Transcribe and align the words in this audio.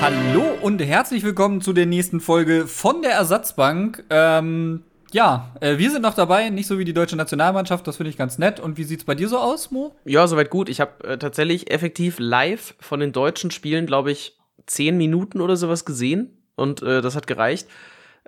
Hallo 0.00 0.44
und 0.60 0.80
herzlich 0.82 1.22
willkommen 1.22 1.62
zu 1.62 1.72
der 1.72 1.86
nächsten 1.86 2.20
Folge 2.20 2.66
von 2.66 3.00
der 3.00 3.12
Ersatzbank. 3.12 4.04
Ähm, 4.10 4.82
ja, 5.10 5.54
äh, 5.60 5.78
wir 5.78 5.90
sind 5.90 6.02
noch 6.02 6.14
dabei, 6.14 6.50
nicht 6.50 6.66
so 6.66 6.78
wie 6.78 6.84
die 6.84 6.92
deutsche 6.92 7.16
Nationalmannschaft, 7.16 7.86
das 7.86 7.96
finde 7.96 8.10
ich 8.10 8.18
ganz 8.18 8.36
nett. 8.36 8.60
Und 8.60 8.76
wie 8.76 8.84
sieht's 8.84 9.04
bei 9.04 9.14
dir 9.14 9.28
so 9.28 9.38
aus, 9.38 9.70
Mo? 9.70 9.96
Ja, 10.04 10.26
soweit 10.26 10.50
gut. 10.50 10.68
Ich 10.68 10.80
habe 10.80 11.02
äh, 11.04 11.18
tatsächlich 11.18 11.70
effektiv 11.70 12.16
live 12.18 12.74
von 12.78 13.00
den 13.00 13.12
deutschen 13.12 13.50
Spielen, 13.50 13.86
glaube 13.86 14.12
ich, 14.12 14.36
zehn 14.66 14.98
Minuten 14.98 15.40
oder 15.40 15.56
sowas 15.56 15.86
gesehen 15.86 16.36
und 16.56 16.82
äh, 16.82 17.00
das 17.00 17.16
hat 17.16 17.26
gereicht. 17.26 17.66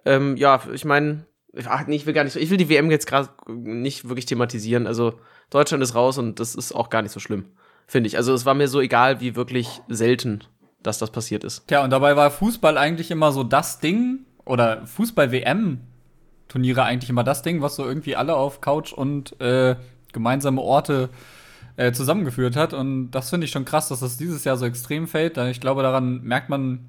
Ähm, 0.07 0.39
ja, 0.39 0.63
ich 0.73 0.87
meine, 0.87 1.27
ich 1.53 2.07
will 2.07 2.15
gar 2.15 2.25
nicht, 2.25 2.37
ich 2.37 2.51
will 2.51 2.57
die 2.57 2.71
WM 2.71 2.91
jetzt 2.91 3.07
gerade 3.07 3.29
nicht 3.47 4.09
wirklich 4.09 4.27
thematisieren. 4.27 4.87
Also 4.87 5.21
Deutschland 5.51 5.83
ist 5.83 5.95
raus 5.95 6.17
und 6.17 6.41
das 6.41 6.55
ist 6.55 6.73
auch 6.73 6.89
gar 6.89 7.03
nicht 7.03 7.13
so 7.13 7.21
schlimm, 7.21 7.47
finde 7.87 8.07
ich. 8.07 8.17
Also 8.17 8.33
es 8.33 8.47
war 8.47 8.55
mir 8.55 8.69
so 8.69 8.81
egal, 8.81 9.21
wie 9.21 9.37
wirklich 9.37 9.83
selten, 9.89 10.45
dass 10.83 10.99
das 10.99 11.11
passiert 11.11 11.45
ist. 11.45 11.67
Tja, 11.67 11.85
und 11.85 11.91
dabei 11.91 12.17
war 12.17 12.31
Fußball 12.31 12.79
eigentlich 12.79 13.11
immer 13.11 13.33
so 13.33 13.45
das 13.45 13.81
Ding 13.81 14.21
oder 14.45 14.87
Fußball-WM 14.87 15.81
Turniere 16.49 16.83
eigentlich 16.83 17.11
immer 17.11 17.25
das 17.25 17.43
Ding, 17.43 17.61
was 17.61 17.77
so 17.77 17.85
irgendwie 17.85 18.17
alle 18.17 18.35
auf 18.35 18.61
Couch 18.61 18.93
und 18.93 19.39
äh, 19.41 19.77
gemeinsame 20.13 20.61
Orte 20.63 21.11
äh, 21.77 21.93
zusammengeführt 21.93 22.57
hat. 22.57 22.73
Und 22.73 23.11
das 23.11 23.31
finde 23.31 23.45
ich 23.45 23.51
schon 23.51 23.67
krass, 23.67 23.89
dass 23.89 24.01
das 24.01 24.17
dieses 24.17 24.45
Jahr 24.45 24.57
so 24.57 24.65
extrem 24.65 25.07
fällt. 25.07 25.37
Ich 25.37 25.61
glaube, 25.61 25.83
daran 25.83 26.23
merkt 26.23 26.49
man 26.49 26.87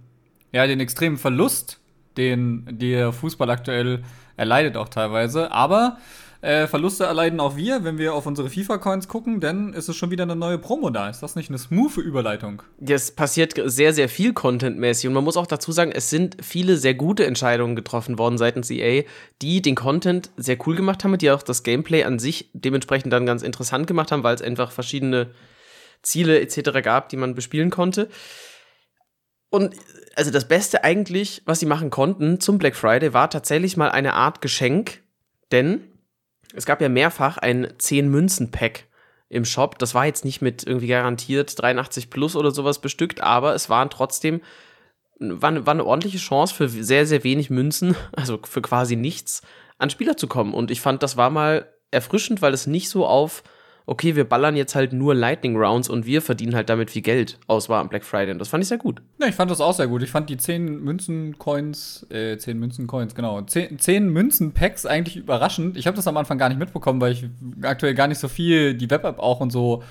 ja 0.54 0.66
den 0.66 0.80
extremen 0.80 1.18
Verlust, 1.18 1.80
den 2.16 2.66
der 2.72 3.12
Fußball 3.12 3.50
aktuell 3.50 4.04
erleidet 4.38 4.78
auch 4.78 4.88
teilweise. 4.88 5.52
Aber 5.52 5.98
äh, 6.42 6.68
Verluste 6.68 7.04
erleiden 7.04 7.40
auch 7.40 7.58
wir, 7.58 7.84
wenn 7.84 7.98
wir 7.98 8.14
auf 8.14 8.26
unsere 8.26 8.50
FIFA-Coins 8.50 9.08
gucken, 9.08 9.42
denn 9.42 9.74
es 9.74 9.90
ist 9.90 9.98
schon 9.98 10.10
wieder 10.10 10.24
eine 10.24 10.36
neue 10.36 10.58
Promo 10.58 10.90
da. 10.90 11.10
Ist 11.10 11.22
das 11.22 11.36
nicht 11.36 11.50
eine 11.50 11.58
smooth 11.58 11.98
Überleitung? 11.98 12.64
Es 12.80 13.12
passiert 13.12 13.54
sehr, 13.66 13.94
sehr 13.94 14.08
viel 14.08 14.34
contentmäßig 14.34 15.08
und 15.08 15.14
man 15.14 15.24
muss 15.24 15.38
auch 15.38 15.48
dazu 15.48 15.72
sagen, 15.72 15.92
es 15.92 16.10
sind 16.10 16.38
viele 16.42 16.78
sehr 16.78 16.94
gute 16.94 17.26
Entscheidungen 17.26 17.76
getroffen 17.76 18.18
worden 18.18 18.38
seitens 18.38 18.70
EA, 18.70 19.04
die 19.42 19.62
den 19.62 19.76
Content 19.76 20.30
sehr 20.38 20.58
cool 20.66 20.76
gemacht 20.76 21.04
haben, 21.04 21.18
die 21.18 21.32
auch 21.32 21.44
das 21.44 21.64
Gameplay 21.64 22.04
an 22.04 22.20
sich 22.20 22.50
dementsprechend 22.54 23.12
dann 23.12 23.26
ganz 23.26 23.44
interessant 23.44 23.88
gemacht 23.88 24.12
haben, 24.12 24.24
weil 24.24 24.36
es 24.36 24.42
einfach 24.42 24.72
verschiedene 24.72 25.32
Ziele 26.02 26.40
etc. 26.40 26.82
gab, 26.82 27.10
die 27.10 27.18
man 27.18 27.36
bespielen 27.36 27.70
konnte. 27.70 28.08
Und 29.50 29.76
also 30.16 30.32
das 30.32 30.48
Beste 30.48 30.84
eigentlich, 30.84 31.42
was 31.46 31.60
sie 31.60 31.66
machen 31.66 31.90
konnten 31.90 32.40
zum 32.40 32.60
Black 32.60 32.76
Friday, 32.76 33.14
war 33.14 33.30
tatsächlich 33.30 33.78
mal 33.78 33.90
eine 33.90 34.14
Art 34.14 34.42
Geschenk, 34.42 35.02
denn 35.52 35.82
es 36.54 36.66
gab 36.66 36.82
ja 36.82 36.90
mehrfach 36.90 37.38
ein 37.38 37.68
10-Münzen-Pack 37.68 38.86
im 39.30 39.46
Shop. 39.46 39.78
Das 39.78 39.94
war 39.94 40.06
jetzt 40.06 40.26
nicht 40.26 40.42
mit 40.42 40.66
irgendwie 40.66 40.88
garantiert 40.88 41.62
83 41.62 42.10
plus 42.10 42.36
oder 42.36 42.52
sowas 42.52 42.80
bestückt, 42.80 43.22
aber 43.22 43.54
es 43.54 43.70
waren 43.70 43.90
trotzdem, 43.90 44.42
war, 45.20 45.66
war 45.66 45.74
eine 45.74 45.86
ordentliche 45.86 46.18
Chance 46.18 46.54
für 46.54 46.68
sehr, 46.68 47.06
sehr 47.06 47.24
wenig 47.24 47.50
Münzen, 47.50 47.96
also 48.14 48.40
für 48.44 48.62
quasi 48.62 48.96
nichts, 48.96 49.42
an 49.78 49.90
Spieler 49.90 50.18
zu 50.18 50.28
kommen. 50.28 50.54
Und 50.54 50.72
ich 50.72 50.82
fand, 50.82 51.04
das 51.04 51.18
war 51.18 51.30
mal 51.30 51.72
erfrischend, 51.92 52.42
weil 52.42 52.54
es 52.54 52.68
nicht 52.68 52.90
so 52.90 53.06
auf 53.06 53.44
okay, 53.90 54.16
wir 54.16 54.24
ballern 54.24 54.56
jetzt 54.56 54.76
halt 54.76 54.94
nur 54.94 55.16
Lightning 55.16 55.58
Rounds 55.58 55.90
und 55.90 56.06
wir 56.06 56.22
verdienen 56.22 56.54
halt 56.54 56.70
damit 56.70 56.92
viel 56.92 57.02
Geld 57.02 57.40
aus 57.48 57.70
war 57.70 57.82
am 57.82 57.90
Black 57.90 58.06
Friday. 58.06 58.32
Und 58.32 58.38
das 58.38 58.48
fand 58.48 58.64
ich 58.64 58.68
sehr 58.68 58.78
gut. 58.78 59.02
Ja, 59.20 59.28
ich 59.28 59.34
fand 59.34 59.50
das 59.50 59.62
auch 59.62 59.74
sehr 59.74 59.88
gut. 59.88 60.04
Ich 60.04 60.12
fand 60.12 60.30
die 60.30 60.38
10 60.38 60.84
Münzen-Coins, 60.84 62.06
äh, 62.12 62.38
10 62.38 62.60
Münzen-Coins, 62.60 63.16
genau, 63.16 63.42
10, 63.42 63.80
10 63.80 64.10
Münzen-Packs 64.10 64.86
eigentlich 64.86 65.18
überraschend. 65.18 65.76
Ich 65.76 65.88
habe 65.88 65.98
das 65.98 66.08
am 66.08 66.18
Anfang 66.18 66.38
gar 66.38 66.50
nicht 66.50 66.60
mitbekommen, 66.60 67.02
weil 67.02 67.14
ich 67.14 67.26
aktuell 67.64 67.96
gar 67.96 68.08
nicht 68.08 68.20
so 68.20 68.28
viel 68.28 68.76
die 68.76 68.92
Web-App 68.92 69.18
auch 69.18 69.40
und 69.40 69.52
so 69.52 69.82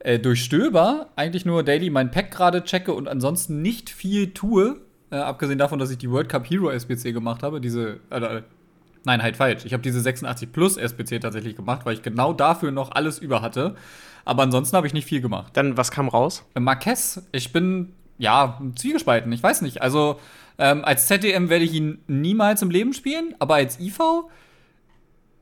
äh, 0.00 0.18
durchstöber. 0.18 1.10
Eigentlich 1.14 1.44
nur 1.44 1.62
daily 1.62 1.90
mein 1.90 2.10
Pack 2.10 2.32
gerade 2.32 2.64
checke 2.64 2.92
und 2.92 3.06
ansonsten 3.06 3.62
nicht 3.62 3.88
viel 3.88 4.34
tue. 4.34 4.80
Äh, 5.10 5.16
abgesehen 5.16 5.58
davon, 5.58 5.78
dass 5.78 5.92
ich 5.92 5.98
die 5.98 6.10
World 6.10 6.28
Cup 6.28 6.50
Hero 6.50 6.70
SBC 6.70 7.12
gemacht 7.12 7.44
habe, 7.44 7.60
diese, 7.60 8.00
äh, 8.10 8.42
Nein, 9.04 9.22
halt 9.22 9.36
falsch. 9.36 9.64
Ich 9.64 9.72
habe 9.72 9.82
diese 9.82 10.00
86 10.00 10.52
Plus 10.52 10.76
SPC 10.76 11.20
tatsächlich 11.20 11.56
gemacht, 11.56 11.84
weil 11.84 11.94
ich 11.94 12.02
genau 12.02 12.32
dafür 12.32 12.70
noch 12.70 12.92
alles 12.92 13.18
über 13.18 13.42
hatte. 13.42 13.76
Aber 14.24 14.42
ansonsten 14.42 14.76
habe 14.76 14.86
ich 14.86 14.92
nicht 14.92 15.06
viel 15.06 15.20
gemacht. 15.20 15.52
Dann, 15.56 15.76
was 15.76 15.90
kam 15.90 16.08
raus? 16.08 16.44
Äh, 16.54 16.60
Marquez, 16.60 17.22
ich 17.32 17.52
bin, 17.52 17.94
ja, 18.18 18.60
zwiegespalten. 18.76 19.32
Ich 19.32 19.42
weiß 19.42 19.62
nicht. 19.62 19.80
Also, 19.80 20.20
ähm, 20.58 20.84
als 20.84 21.06
ZDM 21.06 21.48
werde 21.48 21.64
ich 21.64 21.72
ihn 21.72 22.00
niemals 22.08 22.60
im 22.62 22.70
Leben 22.70 22.92
spielen, 22.92 23.34
aber 23.38 23.54
als 23.54 23.80
IV, 23.80 23.98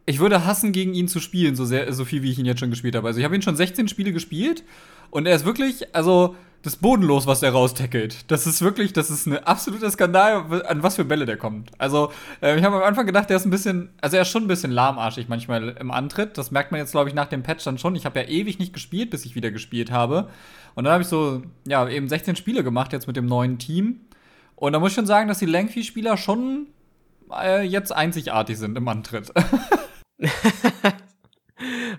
ich 0.05 0.21
würde 0.21 0.45
hassen, 0.45 0.73
gegen 0.73 0.95
ihn 0.95 1.09
zu 1.09 1.19
spielen, 1.19 1.57
so, 1.57 1.65
sehr, 1.65 1.93
so 1.93 2.05
viel, 2.05 2.23
wie 2.23 2.31
ich 2.31 2.39
ihn 2.39 2.47
jetzt 2.47 2.61
schon 2.61 2.71
gespielt 2.71 2.95
habe. 2.95 3.09
Also, 3.09 3.19
ich 3.19 3.25
habe 3.25 3.35
ihn 3.35 3.43
schon 3.43 3.57
16 3.57 3.89
Spiele 3.89 4.13
gespielt 4.13 4.63
und 5.11 5.27
er 5.27 5.35
ist 5.35 5.45
wirklich, 5.45 5.95
also, 5.95 6.37
das 6.67 6.77
bodenlos, 6.77 7.27
was 7.27 7.41
der 7.41 7.53
raustackelt. 7.53 8.31
Das 8.31 8.47
ist 8.47 8.61
wirklich, 8.61 8.93
das 8.93 9.09
ist 9.09 9.27
ein 9.27 9.39
absoluter 9.39 9.91
Skandal, 9.91 10.63
an 10.67 10.83
was 10.83 10.97
für 10.97 11.05
Bälle 11.05 11.25
der 11.25 11.37
kommt. 11.37 11.71
Also, 11.79 12.13
äh, 12.43 12.59
ich 12.59 12.65
habe 12.65 12.77
am 12.77 12.83
Anfang 12.83 13.07
gedacht, 13.07 13.31
der 13.31 13.37
ist 13.37 13.47
ein 13.47 13.51
bisschen, 13.51 13.91
also 14.01 14.17
er 14.17 14.23
ist 14.23 14.29
schon 14.29 14.45
ein 14.45 14.49
bisschen 14.49 14.73
lahmarschig 14.73 15.29
manchmal 15.29 15.71
im 15.81 15.91
Antritt. 15.91 16.37
Das 16.37 16.51
merkt 16.51 16.73
man 16.73 16.81
jetzt, 16.81 16.91
glaube 16.91 17.09
ich, 17.09 17.15
nach 17.15 17.27
dem 17.27 17.43
Patch 17.43 17.65
dann 17.65 17.79
schon. 17.79 17.95
Ich 17.95 18.05
habe 18.05 18.21
ja 18.21 18.27
ewig 18.27 18.59
nicht 18.59 18.73
gespielt, 18.73 19.11
bis 19.11 19.25
ich 19.25 19.37
wieder 19.37 19.51
gespielt 19.51 19.91
habe. 19.93 20.29
Und 20.75 20.85
dann 20.85 20.93
habe 20.93 21.03
ich 21.03 21.09
so, 21.09 21.43
ja, 21.67 21.89
eben 21.89 22.09
16 22.09 22.37
Spiele 22.37 22.65
gemacht 22.65 22.93
jetzt 22.93 23.07
mit 23.07 23.17
dem 23.17 23.27
neuen 23.27 23.59
Team. 23.59 24.01
Und 24.57 24.73
da 24.73 24.81
muss 24.81 24.91
ich 24.91 24.97
schon 24.97 25.07
sagen, 25.07 25.29
dass 25.29 25.39
die 25.39 25.47
Langfy-Spieler 25.47 26.17
schon 26.17 26.67
äh, 27.33 27.63
jetzt 27.63 27.93
einzigartig 27.93 28.59
sind 28.59 28.77
im 28.77 28.89
Antritt. 28.89 29.33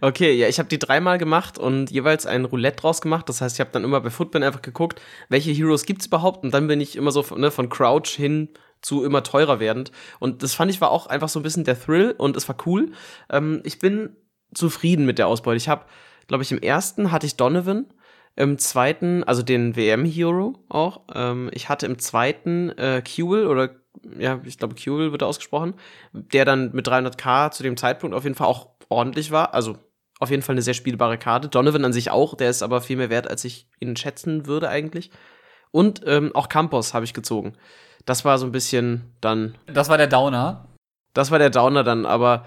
Okay, 0.01 0.33
ja, 0.33 0.47
ich 0.47 0.59
habe 0.59 0.69
die 0.69 0.79
dreimal 0.79 1.17
gemacht 1.17 1.57
und 1.57 1.91
jeweils 1.91 2.25
ein 2.25 2.45
Roulette 2.45 2.81
draus 2.81 3.01
gemacht. 3.01 3.27
Das 3.29 3.41
heißt, 3.41 3.55
ich 3.55 3.59
habe 3.59 3.71
dann 3.71 3.83
immer 3.83 4.01
bei 4.01 4.09
Football 4.09 4.43
einfach 4.43 4.61
geguckt, 4.61 5.01
welche 5.29 5.51
Heroes 5.51 5.85
gibt's 5.85 6.07
überhaupt 6.07 6.43
und 6.43 6.53
dann 6.53 6.67
bin 6.67 6.81
ich 6.81 6.95
immer 6.95 7.11
so 7.11 7.25
ne, 7.35 7.51
von 7.51 7.69
Crouch 7.69 8.09
hin 8.09 8.49
zu 8.81 9.03
immer 9.03 9.23
teurer 9.23 9.59
werdend. 9.59 9.91
Und 10.19 10.43
das 10.43 10.53
fand 10.53 10.71
ich 10.71 10.81
war 10.81 10.91
auch 10.91 11.07
einfach 11.07 11.29
so 11.29 11.39
ein 11.39 11.43
bisschen 11.43 11.63
der 11.63 11.79
Thrill 11.79 12.13
und 12.17 12.37
es 12.37 12.47
war 12.47 12.57
cool. 12.65 12.91
Ähm, 13.29 13.61
ich 13.63 13.79
bin 13.79 14.15
zufrieden 14.53 15.05
mit 15.05 15.17
der 15.17 15.27
Ausbeute. 15.27 15.57
Ich 15.57 15.69
habe, 15.69 15.85
glaube 16.27 16.43
ich, 16.43 16.51
im 16.51 16.59
ersten 16.59 17.11
hatte 17.11 17.25
ich 17.25 17.35
Donovan, 17.35 17.87
im 18.35 18.59
zweiten, 18.59 19.23
also 19.23 19.41
den 19.41 19.75
WM-Hero 19.75 20.53
auch. 20.69 21.01
Ähm, 21.13 21.49
ich 21.53 21.69
hatte 21.69 21.87
im 21.87 21.97
zweiten 21.97 22.69
äh, 22.77 23.01
Kuel 23.01 23.47
oder 23.47 23.71
ja, 24.17 24.39
ich 24.45 24.59
glaube 24.59 24.75
Kuel 24.75 25.11
wird 25.11 25.23
ausgesprochen, 25.23 25.73
der 26.13 26.45
dann 26.45 26.71
mit 26.71 26.87
300k 26.87 27.49
zu 27.51 27.63
dem 27.63 27.77
Zeitpunkt 27.77 28.15
auf 28.15 28.23
jeden 28.23 28.35
Fall 28.35 28.47
auch 28.47 28.76
ordentlich 28.89 29.31
war. 29.31 29.53
Also 29.53 29.77
auf 30.19 30.29
jeden 30.29 30.41
Fall 30.41 30.53
eine 30.53 30.61
sehr 30.61 30.73
spielbare 30.73 31.17
Karte. 31.17 31.47
Donovan 31.47 31.85
an 31.85 31.93
sich 31.93 32.09
auch, 32.09 32.35
der 32.35 32.49
ist 32.49 32.63
aber 32.63 32.81
viel 32.81 32.97
mehr 32.97 33.09
wert, 33.09 33.29
als 33.29 33.45
ich 33.45 33.67
ihn 33.79 33.95
schätzen 33.95 34.47
würde 34.47 34.69
eigentlich. 34.69 35.11
Und 35.71 36.01
ähm, 36.05 36.31
auch 36.33 36.49
Campos 36.49 36.93
habe 36.93 37.05
ich 37.05 37.13
gezogen. 37.13 37.53
Das 38.05 38.25
war 38.25 38.37
so 38.37 38.45
ein 38.45 38.51
bisschen 38.51 39.13
dann. 39.21 39.55
Das 39.67 39.89
war 39.89 39.97
der 39.97 40.07
Downer. 40.07 40.67
Das 41.13 41.29
war 41.31 41.39
der 41.39 41.49
Downer 41.49 41.83
dann, 41.83 42.05
aber 42.05 42.45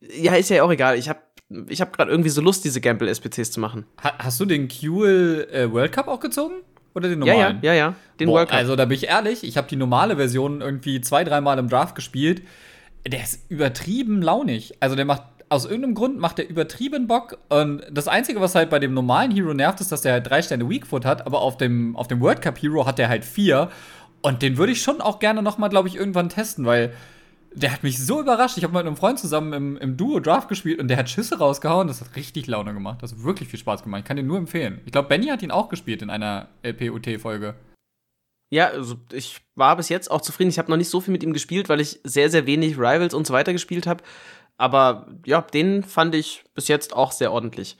ja, 0.00 0.34
ist 0.34 0.50
ja 0.50 0.62
auch 0.62 0.70
egal. 0.70 0.98
Ich 0.98 1.08
habe 1.08 1.20
ich 1.68 1.80
hab 1.80 1.96
gerade 1.96 2.10
irgendwie 2.10 2.30
so 2.30 2.40
Lust, 2.40 2.64
diese 2.64 2.80
Gamble-SPCs 2.80 3.50
zu 3.50 3.60
machen. 3.60 3.86
Ha 4.02 4.14
hast 4.18 4.40
du 4.40 4.44
den 4.44 4.68
QL 4.68 5.48
äh, 5.52 5.72
World 5.72 5.92
Cup 5.92 6.08
auch 6.08 6.20
gezogen? 6.20 6.54
Oder 6.94 7.08
den 7.08 7.20
normalen? 7.20 7.58
Ja, 7.62 7.72
ja, 7.72 7.74
ja, 7.74 7.86
ja. 7.86 7.94
Den 8.20 8.28
Boah, 8.28 8.34
World 8.34 8.50
Cup. 8.50 8.58
Also 8.58 8.76
da 8.76 8.84
bin 8.84 8.96
ich 8.96 9.08
ehrlich, 9.08 9.44
ich 9.44 9.56
habe 9.56 9.68
die 9.68 9.76
normale 9.76 10.16
Version 10.16 10.60
irgendwie 10.60 11.00
zwei, 11.00 11.24
dreimal 11.24 11.58
im 11.58 11.68
Draft 11.68 11.94
gespielt. 11.94 12.42
Der 13.06 13.22
ist 13.22 13.50
übertrieben 13.50 14.22
launig. 14.22 14.74
Also 14.80 14.94
der 14.94 15.04
macht 15.04 15.22
aus 15.52 15.66
irgendeinem 15.66 15.94
Grund 15.94 16.18
macht 16.18 16.38
der 16.38 16.48
übertrieben 16.48 17.06
Bock. 17.06 17.38
Und 17.50 17.82
das 17.90 18.08
Einzige, 18.08 18.40
was 18.40 18.54
halt 18.54 18.70
bei 18.70 18.78
dem 18.78 18.94
normalen 18.94 19.30
Hero 19.30 19.52
nervt, 19.52 19.80
ist, 19.80 19.92
dass 19.92 20.00
der 20.00 20.12
halt 20.12 20.28
drei 20.28 20.40
Sterne 20.40 20.68
Weakfoot 20.68 21.04
hat, 21.04 21.26
aber 21.26 21.42
auf 21.42 21.58
dem, 21.58 21.94
auf 21.94 22.08
dem 22.08 22.20
World 22.20 22.40
Cup 22.40 22.60
Hero 22.60 22.86
hat 22.86 22.98
der 22.98 23.08
halt 23.08 23.24
vier. 23.24 23.70
Und 24.22 24.40
den 24.40 24.56
würde 24.56 24.72
ich 24.72 24.82
schon 24.82 25.00
auch 25.00 25.18
gerne 25.18 25.42
noch 25.42 25.58
mal, 25.58 25.68
glaube 25.68 25.88
ich, 25.88 25.96
irgendwann 25.96 26.30
testen, 26.30 26.64
weil 26.64 26.94
der 27.54 27.70
hat 27.70 27.82
mich 27.82 28.02
so 28.02 28.20
überrascht. 28.20 28.56
Ich 28.56 28.64
habe 28.64 28.72
mit 28.72 28.86
einem 28.86 28.96
Freund 28.96 29.18
zusammen 29.18 29.52
im, 29.52 29.76
im 29.76 29.96
Duo 29.98 30.20
Draft 30.20 30.48
gespielt 30.48 30.80
und 30.80 30.88
der 30.88 30.96
hat 30.96 31.10
Schüsse 31.10 31.38
rausgehauen. 31.38 31.86
Das 31.86 32.00
hat 32.00 32.16
richtig 32.16 32.46
Laune 32.46 32.72
gemacht. 32.72 33.02
Das 33.02 33.12
hat 33.12 33.22
wirklich 33.22 33.50
viel 33.50 33.58
Spaß 33.58 33.82
gemacht. 33.82 34.00
Ich 34.00 34.04
kann 34.06 34.16
den 34.16 34.26
nur 34.26 34.38
empfehlen. 34.38 34.80
Ich 34.86 34.92
glaube, 34.92 35.08
Benny 35.08 35.26
hat 35.26 35.42
ihn 35.42 35.50
auch 35.50 35.68
gespielt 35.68 36.00
in 36.00 36.08
einer 36.08 36.48
LPUT-Folge. 36.62 37.54
Ja, 38.50 38.68
also 38.68 38.96
ich 39.12 39.40
war 39.54 39.76
bis 39.76 39.88
jetzt 39.88 40.10
auch 40.10 40.20
zufrieden. 40.20 40.50
Ich 40.50 40.58
habe 40.58 40.70
noch 40.70 40.76
nicht 40.76 40.90
so 40.90 41.00
viel 41.00 41.12
mit 41.12 41.22
ihm 41.22 41.32
gespielt, 41.32 41.68
weil 41.68 41.80
ich 41.80 42.00
sehr, 42.04 42.30
sehr 42.30 42.46
wenig 42.46 42.76
Rivals 42.78 43.14
und 43.14 43.26
so 43.26 43.34
weiter 43.34 43.52
gespielt 43.52 43.86
habe. 43.86 44.02
Aber 44.56 45.06
ja, 45.24 45.40
den 45.40 45.82
fand 45.82 46.14
ich 46.14 46.44
bis 46.54 46.68
jetzt 46.68 46.94
auch 46.94 47.12
sehr 47.12 47.32
ordentlich. 47.32 47.76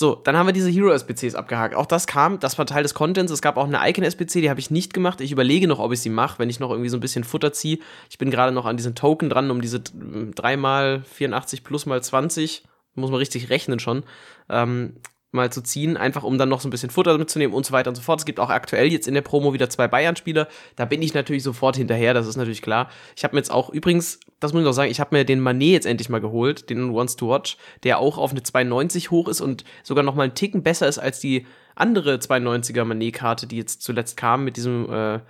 So, 0.00 0.14
dann 0.14 0.34
haben 0.34 0.46
wir 0.46 0.54
diese 0.54 0.70
Hero-SBCs 0.70 1.34
abgehakt. 1.34 1.74
Auch 1.74 1.84
das 1.84 2.06
kam, 2.06 2.40
das 2.40 2.56
war 2.56 2.64
Teil 2.64 2.82
des 2.82 2.94
Contents. 2.94 3.30
Es 3.30 3.42
gab 3.42 3.58
auch 3.58 3.66
eine 3.66 3.86
Icon-SBC, 3.86 4.40
die 4.40 4.48
habe 4.48 4.58
ich 4.58 4.70
nicht 4.70 4.94
gemacht. 4.94 5.20
Ich 5.20 5.30
überlege 5.30 5.68
noch, 5.68 5.78
ob 5.78 5.92
ich 5.92 6.00
sie 6.00 6.08
mache, 6.08 6.38
wenn 6.38 6.48
ich 6.48 6.58
noch 6.58 6.70
irgendwie 6.70 6.88
so 6.88 6.96
ein 6.96 7.00
bisschen 7.00 7.22
Futter 7.22 7.52
ziehe. 7.52 7.80
Ich 8.08 8.16
bin 8.16 8.30
gerade 8.30 8.50
noch 8.50 8.64
an 8.64 8.78
diesen 8.78 8.94
Token 8.94 9.28
dran, 9.28 9.50
um 9.50 9.60
diese 9.60 9.80
3 9.80 10.56
mal 10.56 11.02
84 11.04 11.64
plus 11.64 11.84
mal 11.84 12.02
20, 12.02 12.62
muss 12.94 13.10
man 13.10 13.18
richtig 13.18 13.50
rechnen 13.50 13.78
schon, 13.78 14.04
ähm, 14.48 14.96
mal 15.32 15.52
zu 15.52 15.60
ziehen, 15.60 15.98
einfach 15.98 16.22
um 16.22 16.38
dann 16.38 16.48
noch 16.48 16.62
so 16.62 16.68
ein 16.68 16.70
bisschen 16.70 16.88
Futter 16.88 17.18
mitzunehmen 17.18 17.54
und 17.54 17.66
so 17.66 17.72
weiter 17.72 17.90
und 17.90 17.96
so 17.96 18.00
fort. 18.00 18.20
Es 18.20 18.24
gibt 18.24 18.40
auch 18.40 18.48
aktuell 18.48 18.90
jetzt 18.90 19.06
in 19.06 19.12
der 19.12 19.20
Promo 19.20 19.52
wieder 19.52 19.68
zwei 19.68 19.86
Bayern-Spieler. 19.86 20.48
Da 20.76 20.86
bin 20.86 21.02
ich 21.02 21.12
natürlich 21.12 21.42
sofort 21.42 21.76
hinterher, 21.76 22.14
das 22.14 22.26
ist 22.26 22.36
natürlich 22.36 22.62
klar. 22.62 22.88
Ich 23.16 23.22
habe 23.22 23.36
mir 23.36 23.40
jetzt 23.40 23.50
auch, 23.50 23.68
übrigens, 23.68 24.18
das 24.40 24.52
muss 24.52 24.60
ich 24.60 24.66
noch 24.66 24.72
sagen, 24.72 24.90
ich 24.90 25.00
habe 25.00 25.14
mir 25.14 25.24
den 25.24 25.40
Manet 25.40 25.68
jetzt 25.68 25.86
endlich 25.86 26.08
mal 26.08 26.20
geholt, 26.20 26.70
den 26.70 26.94
Wants 26.94 27.16
to 27.16 27.28
Watch, 27.28 27.58
der 27.82 27.98
auch 27.98 28.18
auf 28.18 28.32
eine 28.32 28.42
92 28.42 29.10
hoch 29.10 29.28
ist 29.28 29.40
und 29.40 29.64
sogar 29.82 30.02
noch 30.02 30.14
mal 30.14 30.24
einen 30.24 30.34
Ticken 30.34 30.62
besser 30.62 30.88
ist 30.88 30.98
als 30.98 31.20
die 31.20 31.46
andere 31.74 32.16
92er 32.16 32.84
Manet-Karte, 32.84 33.46
die 33.46 33.56
jetzt 33.56 33.82
zuletzt 33.82 34.16
kam 34.16 34.44
mit 34.44 34.56
diesem 34.56 34.90
äh, 34.90 35.20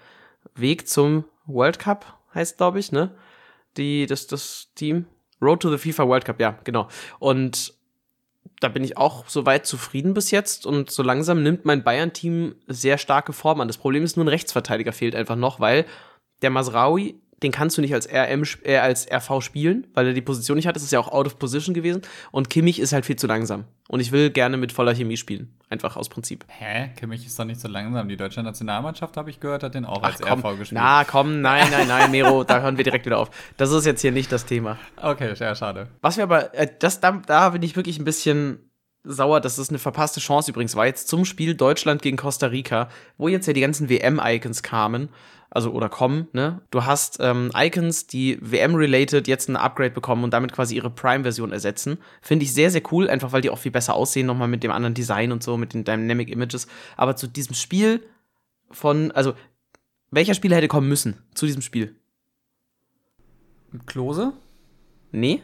Weg 0.54 0.88
zum 0.88 1.24
World 1.46 1.78
Cup, 1.78 2.18
heißt 2.34 2.56
glaube 2.56 2.78
ich, 2.78 2.92
ne? 2.92 3.10
Die, 3.76 4.06
das, 4.06 4.26
das 4.26 4.68
Team. 4.74 5.06
Road 5.42 5.60
to 5.60 5.70
the 5.70 5.78
FIFA 5.78 6.06
World 6.06 6.24
Cup, 6.24 6.40
ja, 6.40 6.58
genau. 6.64 6.88
Und 7.18 7.74
da 8.60 8.68
bin 8.68 8.84
ich 8.84 8.96
auch 8.96 9.28
soweit 9.28 9.66
zufrieden 9.66 10.12
bis 10.12 10.30
jetzt 10.30 10.66
und 10.66 10.90
so 10.90 11.02
langsam 11.02 11.42
nimmt 11.42 11.64
mein 11.64 11.82
Bayern-Team 11.82 12.56
sehr 12.66 12.98
starke 12.98 13.32
Form 13.32 13.60
an. 13.60 13.68
Das 13.68 13.78
Problem 13.78 14.04
ist 14.04 14.16
nur 14.16 14.24
ein 14.24 14.28
Rechtsverteidiger 14.28 14.92
fehlt 14.92 15.14
einfach 15.14 15.36
noch, 15.36 15.60
weil 15.60 15.86
der 16.42 16.50
Masraui 16.50 17.20
den 17.42 17.52
kannst 17.52 17.78
du 17.78 17.80
nicht 17.80 17.94
als 17.94 18.08
RM 18.08 18.44
äh, 18.64 18.76
als 18.76 19.06
RV 19.10 19.42
spielen, 19.42 19.86
weil 19.94 20.08
er 20.08 20.12
die 20.12 20.20
Position 20.20 20.56
nicht 20.56 20.66
hat. 20.66 20.76
Das 20.76 20.82
ist 20.82 20.92
ja 20.92 21.00
auch 21.00 21.10
out 21.10 21.26
of 21.26 21.38
position 21.38 21.74
gewesen. 21.74 22.02
Und 22.30 22.50
Kimmich 22.50 22.78
ist 22.78 22.92
halt 22.92 23.06
viel 23.06 23.16
zu 23.16 23.26
langsam. 23.26 23.64
Und 23.88 24.00
ich 24.00 24.12
will 24.12 24.30
gerne 24.30 24.56
mit 24.56 24.72
voller 24.72 24.94
Chemie 24.94 25.16
spielen. 25.16 25.54
Einfach 25.68 25.96
aus 25.96 26.08
Prinzip. 26.08 26.44
Hä? 26.48 26.90
Kimmich 26.96 27.24
ist 27.24 27.38
doch 27.38 27.44
nicht 27.44 27.60
so 27.60 27.68
langsam. 27.68 28.08
Die 28.08 28.16
deutsche 28.16 28.42
Nationalmannschaft, 28.42 29.16
habe 29.16 29.30
ich 29.30 29.40
gehört, 29.40 29.62
hat 29.62 29.74
den 29.74 29.84
auch 29.84 30.02
Ach, 30.02 30.12
als 30.12 30.20
komm. 30.20 30.40
RV 30.40 30.58
gespielt. 30.58 30.80
Na, 30.80 31.04
komm, 31.04 31.40
nein, 31.40 31.68
nein, 31.70 31.88
nein, 31.88 32.10
Mero, 32.10 32.44
da 32.44 32.60
hören 32.60 32.76
wir 32.76 32.84
direkt 32.84 33.06
wieder 33.06 33.18
auf. 33.18 33.30
Das 33.56 33.70
ist 33.70 33.86
jetzt 33.86 34.02
hier 34.02 34.12
nicht 34.12 34.30
das 34.30 34.44
Thema. 34.44 34.78
Okay, 35.00 35.34
sehr 35.34 35.54
schade. 35.54 35.88
Was 36.02 36.16
wir 36.16 36.24
aber, 36.24 36.54
äh, 36.54 36.68
das, 36.78 37.00
da, 37.00 37.22
da 37.26 37.50
bin 37.50 37.62
ich 37.62 37.74
wirklich 37.74 37.98
ein 37.98 38.04
bisschen 38.04 38.70
sauer. 39.02 39.40
Das 39.40 39.58
ist 39.58 39.70
eine 39.70 39.78
verpasste 39.78 40.20
Chance 40.20 40.50
übrigens. 40.50 40.76
War 40.76 40.86
jetzt 40.86 41.08
zum 41.08 41.24
Spiel 41.24 41.54
Deutschland 41.54 42.02
gegen 42.02 42.16
Costa 42.16 42.48
Rica, 42.48 42.88
wo 43.16 43.28
jetzt 43.28 43.46
ja 43.46 43.52
die 43.52 43.60
ganzen 43.62 43.88
WM-Icons 43.88 44.62
kamen 44.62 45.08
also 45.50 45.72
oder 45.72 45.88
kommen, 45.88 46.28
ne? 46.32 46.62
Du 46.70 46.84
hast 46.84 47.18
ähm, 47.20 47.50
Icons, 47.54 48.06
die 48.06 48.38
WM-related 48.40 49.26
jetzt 49.26 49.48
ein 49.48 49.56
Upgrade 49.56 49.90
bekommen 49.90 50.22
und 50.22 50.32
damit 50.32 50.52
quasi 50.52 50.76
ihre 50.76 50.90
Prime-Version 50.90 51.52
ersetzen. 51.52 51.98
Finde 52.22 52.44
ich 52.44 52.54
sehr, 52.54 52.70
sehr 52.70 52.82
cool, 52.92 53.10
einfach 53.10 53.32
weil 53.32 53.40
die 53.42 53.50
auch 53.50 53.58
viel 53.58 53.72
besser 53.72 53.94
aussehen, 53.94 54.26
nochmal 54.26 54.48
mit 54.48 54.62
dem 54.62 54.70
anderen 54.70 54.94
Design 54.94 55.32
und 55.32 55.42
so, 55.42 55.56
mit 55.56 55.74
den 55.74 55.84
Dynamic 55.84 56.30
Images. 56.30 56.68
Aber 56.96 57.16
zu 57.16 57.26
diesem 57.26 57.54
Spiel 57.54 58.02
von, 58.70 59.10
also, 59.10 59.34
welcher 60.12 60.34
Spieler 60.34 60.56
hätte 60.56 60.68
kommen 60.68 60.88
müssen 60.88 61.18
zu 61.34 61.46
diesem 61.46 61.62
Spiel? 61.62 61.96
Klose? 63.86 64.32
Nee. 65.12 65.42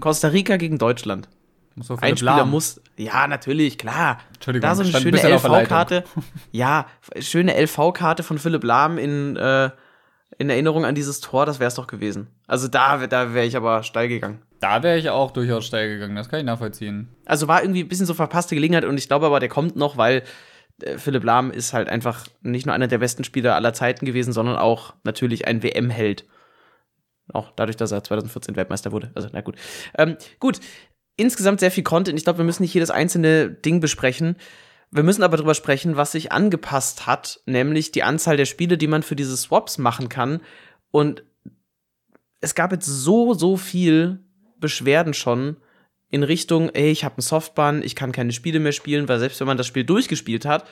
Costa 0.00 0.28
Rica 0.28 0.56
gegen 0.56 0.78
Deutschland. 0.78 1.28
Muss 1.76 1.88
so 1.88 1.96
ein 1.96 2.16
Spieler 2.16 2.36
Lahm. 2.36 2.50
muss, 2.50 2.80
ja, 2.96 3.26
natürlich, 3.26 3.76
klar. 3.76 4.18
Entschuldigung, 4.34 4.68
da 4.68 4.74
so 4.74 4.82
eine 4.82 4.92
schöne 4.92 5.18
LV-Karte. 5.18 6.04
Ja, 6.50 6.86
schöne 7.18 7.54
LV-Karte 7.54 8.22
von 8.22 8.38
Philipp 8.38 8.64
Lahm 8.64 8.96
in, 8.96 9.36
äh, 9.36 9.70
in 10.38 10.48
Erinnerung 10.48 10.86
an 10.86 10.94
dieses 10.94 11.20
Tor, 11.20 11.44
das 11.44 11.60
wäre 11.60 11.68
es 11.68 11.74
doch 11.74 11.86
gewesen. 11.86 12.28
Also 12.46 12.68
da, 12.68 13.06
da 13.06 13.34
wäre 13.34 13.44
ich 13.44 13.58
aber 13.58 13.82
steil 13.82 14.08
gegangen. 14.08 14.40
Da 14.60 14.82
wäre 14.82 14.96
ich 14.96 15.10
auch 15.10 15.32
durchaus 15.32 15.66
steil 15.66 15.88
gegangen, 15.90 16.16
das 16.16 16.30
kann 16.30 16.40
ich 16.40 16.46
nachvollziehen. 16.46 17.08
Also 17.26 17.46
war 17.46 17.62
irgendwie 17.62 17.82
ein 17.82 17.88
bisschen 17.88 18.06
so 18.06 18.14
verpasste 18.14 18.54
Gelegenheit 18.54 18.86
und 18.86 18.96
ich 18.96 19.06
glaube 19.06 19.26
aber, 19.26 19.38
der 19.38 19.50
kommt 19.50 19.76
noch, 19.76 19.98
weil 19.98 20.22
äh, 20.80 20.96
Philipp 20.96 21.24
Lahm 21.24 21.50
ist 21.50 21.74
halt 21.74 21.90
einfach 21.90 22.26
nicht 22.40 22.64
nur 22.64 22.74
einer 22.74 22.88
der 22.88 22.98
besten 22.98 23.22
Spieler 23.22 23.54
aller 23.54 23.74
Zeiten 23.74 24.06
gewesen, 24.06 24.32
sondern 24.32 24.56
auch 24.56 24.94
natürlich 25.04 25.46
ein 25.46 25.62
WM-Held. 25.62 26.24
Auch 27.32 27.52
dadurch, 27.54 27.76
dass 27.76 27.92
er 27.92 28.02
2014 28.02 28.56
Weltmeister 28.56 28.92
wurde. 28.92 29.10
Also, 29.14 29.28
na 29.32 29.40
gut. 29.40 29.56
Ähm, 29.98 30.16
gut, 30.38 30.60
insgesamt 31.16 31.60
sehr 31.60 31.70
viel 31.70 31.84
Content. 31.84 32.18
Ich 32.18 32.24
glaube, 32.24 32.38
wir 32.38 32.44
müssen 32.44 32.62
nicht 32.62 32.74
jedes 32.74 32.90
einzelne 32.90 33.50
Ding 33.50 33.80
besprechen. 33.80 34.36
Wir 34.90 35.02
müssen 35.02 35.22
aber 35.22 35.36
darüber 35.36 35.54
sprechen, 35.54 35.96
was 35.96 36.12
sich 36.12 36.32
angepasst 36.32 37.06
hat, 37.06 37.40
nämlich 37.46 37.92
die 37.92 38.02
Anzahl 38.02 38.36
der 38.36 38.44
Spiele, 38.44 38.78
die 38.78 38.86
man 38.86 39.02
für 39.02 39.16
diese 39.16 39.36
Swaps 39.36 39.78
machen 39.78 40.08
kann. 40.08 40.40
Und 40.90 41.24
es 42.40 42.54
gab 42.54 42.72
jetzt 42.72 42.86
so, 42.86 43.34
so 43.34 43.56
viel 43.56 44.20
Beschwerden 44.58 45.14
schon 45.14 45.56
in 46.08 46.22
Richtung, 46.22 46.70
ey, 46.70 46.90
ich 46.90 47.04
habe 47.04 47.16
einen 47.16 47.22
Softban, 47.22 47.82
ich 47.82 47.96
kann 47.96 48.12
keine 48.12 48.32
Spiele 48.32 48.60
mehr 48.60 48.72
spielen, 48.72 49.08
weil 49.08 49.18
selbst 49.18 49.40
wenn 49.40 49.46
man 49.46 49.56
das 49.56 49.66
Spiel 49.66 49.84
durchgespielt 49.84 50.44
hat, 50.46 50.68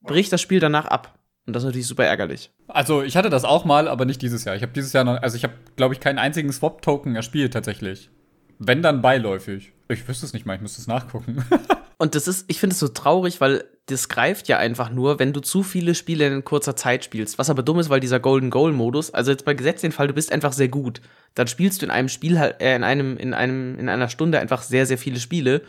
bricht 0.00 0.32
das 0.32 0.40
Spiel 0.40 0.60
danach 0.60 0.86
ab. 0.86 1.18
Und 1.46 1.54
das 1.54 1.62
ist 1.62 1.68
natürlich 1.68 1.86
super 1.86 2.04
ärgerlich. 2.04 2.50
Also, 2.68 3.02
ich 3.02 3.16
hatte 3.16 3.30
das 3.30 3.44
auch 3.44 3.64
mal, 3.64 3.88
aber 3.88 4.04
nicht 4.04 4.20
dieses 4.22 4.44
Jahr. 4.44 4.54
Ich 4.54 4.62
habe 4.62 4.72
dieses 4.72 4.92
Jahr 4.92 5.04
noch, 5.04 5.20
also 5.20 5.36
ich 5.36 5.44
habe, 5.44 5.54
glaube 5.76 5.94
ich, 5.94 6.00
keinen 6.00 6.18
einzigen 6.18 6.52
Swap-Token 6.52 7.16
erspielt 7.16 7.54
tatsächlich. 7.54 8.10
Wenn 8.58 8.82
dann 8.82 9.00
beiläufig. 9.00 9.72
Ich 9.88 10.06
wüsste 10.06 10.26
es 10.26 10.32
nicht 10.32 10.46
mal, 10.46 10.54
ich 10.54 10.60
müsste 10.60 10.80
es 10.80 10.86
nachgucken. 10.86 11.44
Und 11.98 12.14
das 12.14 12.28
ist, 12.28 12.44
ich 12.48 12.60
finde 12.60 12.74
es 12.74 12.78
so 12.78 12.88
traurig, 12.88 13.40
weil 13.40 13.64
das 13.86 14.08
greift 14.08 14.46
ja 14.46 14.58
einfach 14.58 14.90
nur, 14.90 15.18
wenn 15.18 15.32
du 15.32 15.40
zu 15.40 15.62
viele 15.62 15.94
Spiele 15.94 16.26
in 16.28 16.44
kurzer 16.44 16.76
Zeit 16.76 17.04
spielst. 17.04 17.38
Was 17.38 17.50
aber 17.50 17.62
dumm 17.62 17.80
ist, 17.80 17.90
weil 17.90 17.98
dieser 17.98 18.20
Golden 18.20 18.50
Goal 18.50 18.72
Modus, 18.72 19.12
also 19.12 19.32
jetzt 19.32 19.44
bei 19.44 19.54
Gesetz 19.54 19.80
den 19.80 19.92
Fall, 19.92 20.06
du 20.06 20.14
bist 20.14 20.30
einfach 20.30 20.52
sehr 20.52 20.68
gut. 20.68 21.00
Dann 21.34 21.48
spielst 21.48 21.82
du 21.82 21.86
in 21.86 21.90
einem 21.90 22.08
Spiel 22.08 22.38
halt, 22.38 22.60
äh, 22.60 22.76
in 22.76 22.84
einem, 22.84 23.16
in 23.16 23.34
einem, 23.34 23.78
in 23.78 23.88
einer 23.88 24.08
Stunde 24.08 24.38
einfach 24.38 24.62
sehr, 24.62 24.86
sehr 24.86 24.98
viele 24.98 25.18
Spiele 25.18 25.62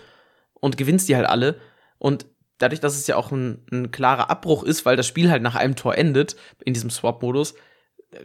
und 0.53 0.77
gewinnst 0.77 1.09
die 1.09 1.15
halt 1.15 1.27
alle. 1.27 1.55
Und 1.97 2.27
dadurch, 2.59 2.81
dass 2.81 2.95
es 2.95 3.07
ja 3.07 3.15
auch 3.15 3.31
ein, 3.31 3.63
ein 3.71 3.89
klarer 3.89 4.29
Abbruch 4.29 4.63
ist, 4.63 4.85
weil 4.85 4.97
das 4.97 5.07
Spiel 5.07 5.31
halt 5.31 5.41
nach 5.41 5.55
einem 5.55 5.75
Tor 5.75 5.97
endet, 5.97 6.35
in 6.63 6.73
diesem 6.73 6.91
Swap-Modus, 6.91 7.55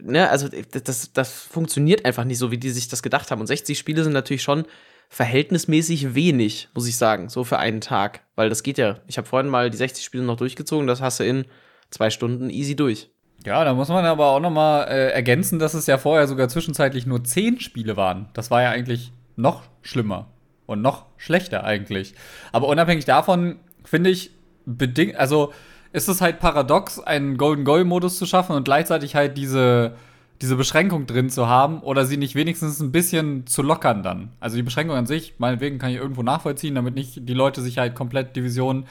ne, 0.01 0.29
also 0.29 0.47
das, 0.49 1.13
das 1.13 1.31
funktioniert 1.31 2.05
einfach 2.05 2.23
nicht 2.25 2.37
so, 2.37 2.51
wie 2.51 2.57
die 2.57 2.69
sich 2.69 2.87
das 2.87 3.01
gedacht 3.01 3.31
haben. 3.31 3.41
Und 3.41 3.47
60 3.47 3.79
Spiele 3.79 4.03
sind 4.03 4.13
natürlich 4.13 4.43
schon 4.43 4.65
verhältnismäßig 5.09 6.15
wenig, 6.15 6.69
muss 6.73 6.87
ich 6.87 6.97
sagen, 6.97 7.29
so 7.29 7.43
für 7.43 7.57
einen 7.57 7.81
Tag. 7.81 8.21
Weil 8.35 8.49
das 8.49 8.63
geht 8.63 8.77
ja. 8.77 8.97
Ich 9.07 9.17
habe 9.17 9.27
vorhin 9.27 9.49
mal 9.49 9.69
die 9.69 9.77
60 9.77 10.03
Spiele 10.03 10.23
noch 10.23 10.37
durchgezogen, 10.37 10.87
das 10.87 11.01
hast 11.01 11.19
du 11.19 11.23
in 11.23 11.45
zwei 11.89 12.09
Stunden 12.09 12.49
easy 12.49 12.75
durch. 12.75 13.09
Ja, 13.45 13.63
da 13.63 13.73
muss 13.73 13.89
man 13.89 14.05
aber 14.05 14.27
auch 14.27 14.39
noch 14.39 14.49
mal 14.49 14.83
äh, 14.83 15.11
ergänzen, 15.11 15.59
dass 15.59 15.73
es 15.73 15.87
ja 15.87 15.97
vorher 15.97 16.27
sogar 16.27 16.49
zwischenzeitlich 16.49 17.05
nur 17.05 17.23
zehn 17.23 17.59
Spiele 17.59 17.95
waren. 17.95 18.29
Das 18.33 18.49
war 18.49 18.61
ja 18.61 18.71
eigentlich 18.71 19.11
noch 19.35 19.63
schlimmer 19.81 20.27
und 20.65 20.81
noch 20.81 21.05
schlechter 21.17 21.63
eigentlich. 21.63 22.15
Aber 22.51 22.67
unabhängig 22.67 23.05
davon 23.05 23.59
finde 23.83 24.09
ich 24.09 24.31
bedingt, 24.65 25.15
also 25.17 25.53
ist 25.91 26.07
es 26.07 26.21
halt 26.21 26.39
paradox, 26.39 26.99
einen 26.99 27.37
Golden 27.37 27.63
Goal 27.63 27.85
Modus 27.85 28.17
zu 28.17 28.25
schaffen 28.25 28.55
und 28.55 28.65
gleichzeitig 28.65 29.15
halt 29.15 29.37
diese, 29.37 29.95
diese 30.41 30.55
Beschränkung 30.55 31.05
drin 31.07 31.29
zu 31.29 31.47
haben 31.47 31.79
oder 31.79 32.05
sie 32.05 32.17
nicht 32.17 32.35
wenigstens 32.35 32.79
ein 32.79 32.91
bisschen 32.91 33.47
zu 33.47 33.61
lockern 33.61 34.03
dann. 34.03 34.29
Also 34.39 34.57
die 34.57 34.63
Beschränkung 34.63 34.95
an 34.95 35.05
sich, 35.05 35.35
meinetwegen 35.37 35.79
kann 35.79 35.91
ich 35.91 35.97
irgendwo 35.97 36.23
nachvollziehen, 36.23 36.75
damit 36.75 36.95
nicht 36.95 37.27
die 37.27 37.33
Leute 37.33 37.61
sich 37.61 37.77
halt 37.77 37.95
komplett 37.95 38.35
Division 38.35 38.85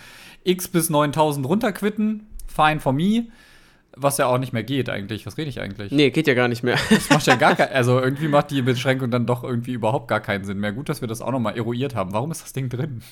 X 0.44 0.68
bis 0.68 0.90
9000 0.90 1.46
runterquitten. 1.46 2.26
Fine 2.46 2.80
for 2.80 2.92
me. 2.92 3.26
Was 3.96 4.18
ja 4.18 4.26
auch 4.26 4.38
nicht 4.38 4.52
mehr 4.52 4.64
geht 4.64 4.90
eigentlich. 4.90 5.24
Was 5.24 5.38
rede 5.38 5.48
ich 5.48 5.60
eigentlich? 5.60 5.92
Nee, 5.92 6.10
geht 6.10 6.26
ja 6.26 6.34
gar 6.34 6.48
nicht 6.48 6.64
mehr. 6.64 6.78
Das 6.90 7.10
macht 7.10 7.26
ja 7.26 7.36
gar 7.36 7.54
kein, 7.56 7.68
also 7.68 8.00
irgendwie 8.00 8.26
macht 8.26 8.50
die 8.50 8.62
Beschränkung 8.62 9.10
dann 9.10 9.26
doch 9.26 9.44
irgendwie 9.44 9.72
überhaupt 9.72 10.08
gar 10.08 10.20
keinen 10.20 10.44
Sinn 10.44 10.58
mehr. 10.58 10.72
Gut, 10.72 10.88
dass 10.88 11.00
wir 11.00 11.08
das 11.08 11.22
auch 11.22 11.30
noch 11.30 11.38
mal 11.38 11.56
eruiert 11.56 11.94
haben. 11.94 12.12
Warum 12.12 12.30
ist 12.32 12.42
das 12.42 12.52
Ding 12.52 12.68
drin? 12.68 13.02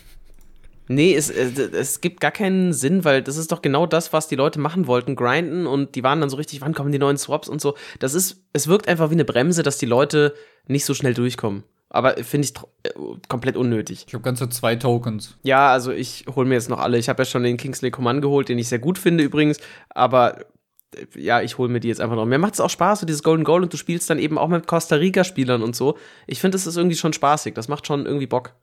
Nee, 0.95 1.15
es, 1.15 1.31
äh, 1.31 1.51
es 1.73 2.01
gibt 2.01 2.21
gar 2.21 2.31
keinen 2.31 2.73
Sinn, 2.73 3.05
weil 3.05 3.23
das 3.23 3.37
ist 3.37 3.53
doch 3.53 3.63
genau 3.63 3.87
das, 3.87 4.13
was 4.13 4.29
die 4.29 4.37
Leute 4.37 4.59
machen 4.59 4.87
wollten, 4.87 5.17
grinden 5.17 5.67
und 5.67 5.95
die 5.95 6.03
waren 6.03 6.21
dann 6.21 6.31
so 6.31 6.37
richtig, 6.37 6.61
wann 6.61 6.75
kommen 6.75 6.93
die 6.93 6.99
neuen 6.99 7.17
Swaps 7.17 7.49
und 7.49 7.61
so. 7.61 7.75
Das 7.99 8.15
ist, 8.15 8.45
es 8.53 8.69
wirkt 8.69 8.89
einfach 8.89 9.11
wie 9.11 9.15
eine 9.15 9.25
Bremse, 9.25 9.63
dass 9.63 9.79
die 9.79 9.87
Leute 9.87 10.35
nicht 10.67 10.85
so 10.85 10.95
schnell 10.95 11.15
durchkommen. 11.15 11.65
Aber 11.95 12.15
finde 12.25 12.49
ich 12.49 12.55
äh, 12.85 12.91
komplett 13.29 13.57
unnötig. 13.57 14.07
Ich 14.09 14.15
habe 14.15 14.25
ganze 14.25 14.49
zwei 14.49 14.77
Tokens. 14.77 15.37
Ja, 15.43 15.71
also 15.71 15.93
ich 15.93 16.25
hole 16.35 16.49
mir 16.49 16.55
jetzt 16.55 16.71
noch 16.71 16.81
alle. 16.81 16.97
Ich 16.97 17.11
habe 17.11 17.21
ja 17.21 17.27
schon 17.27 17.43
den 17.43 17.59
Kingsley 17.59 17.91
Command 17.91 18.23
geholt, 18.23 18.49
den 18.49 18.59
ich 18.59 18.69
sehr 18.69 18.79
gut 18.79 18.99
finde 18.99 19.25
übrigens. 19.25 19.59
Aber 19.91 20.41
äh, 20.95 21.07
ja, 21.17 21.43
ich 21.43 21.59
hole 21.59 21.69
mir 21.69 21.81
die 21.81 21.89
jetzt 21.89 22.01
einfach 22.01 22.17
noch. 22.17 22.25
Mir 22.25 22.39
macht 22.39 22.55
es 22.55 22.61
auch 22.61 22.71
Spaß, 22.71 23.01
so 23.01 23.07
dieses 23.07 23.23
Golden 23.23 23.45
Goal 23.45 23.63
und 23.63 23.73
du 23.73 23.77
spielst 23.77 24.09
dann 24.09 24.19
eben 24.19 24.39
auch 24.39 24.49
mit 24.49 24.67
Costa 24.67 24.97
Rica-Spielern 24.97 25.63
und 25.63 25.77
so. 25.77 25.99
Ich 26.27 26.41
finde, 26.41 26.55
das 26.57 26.67
ist 26.67 26.79
irgendwie 26.79 26.97
schon 26.97 27.13
spaßig. 27.13 27.53
Das 27.53 27.69
macht 27.69 27.87
schon 27.87 28.07
irgendwie 28.07 28.27
Bock. 28.27 28.55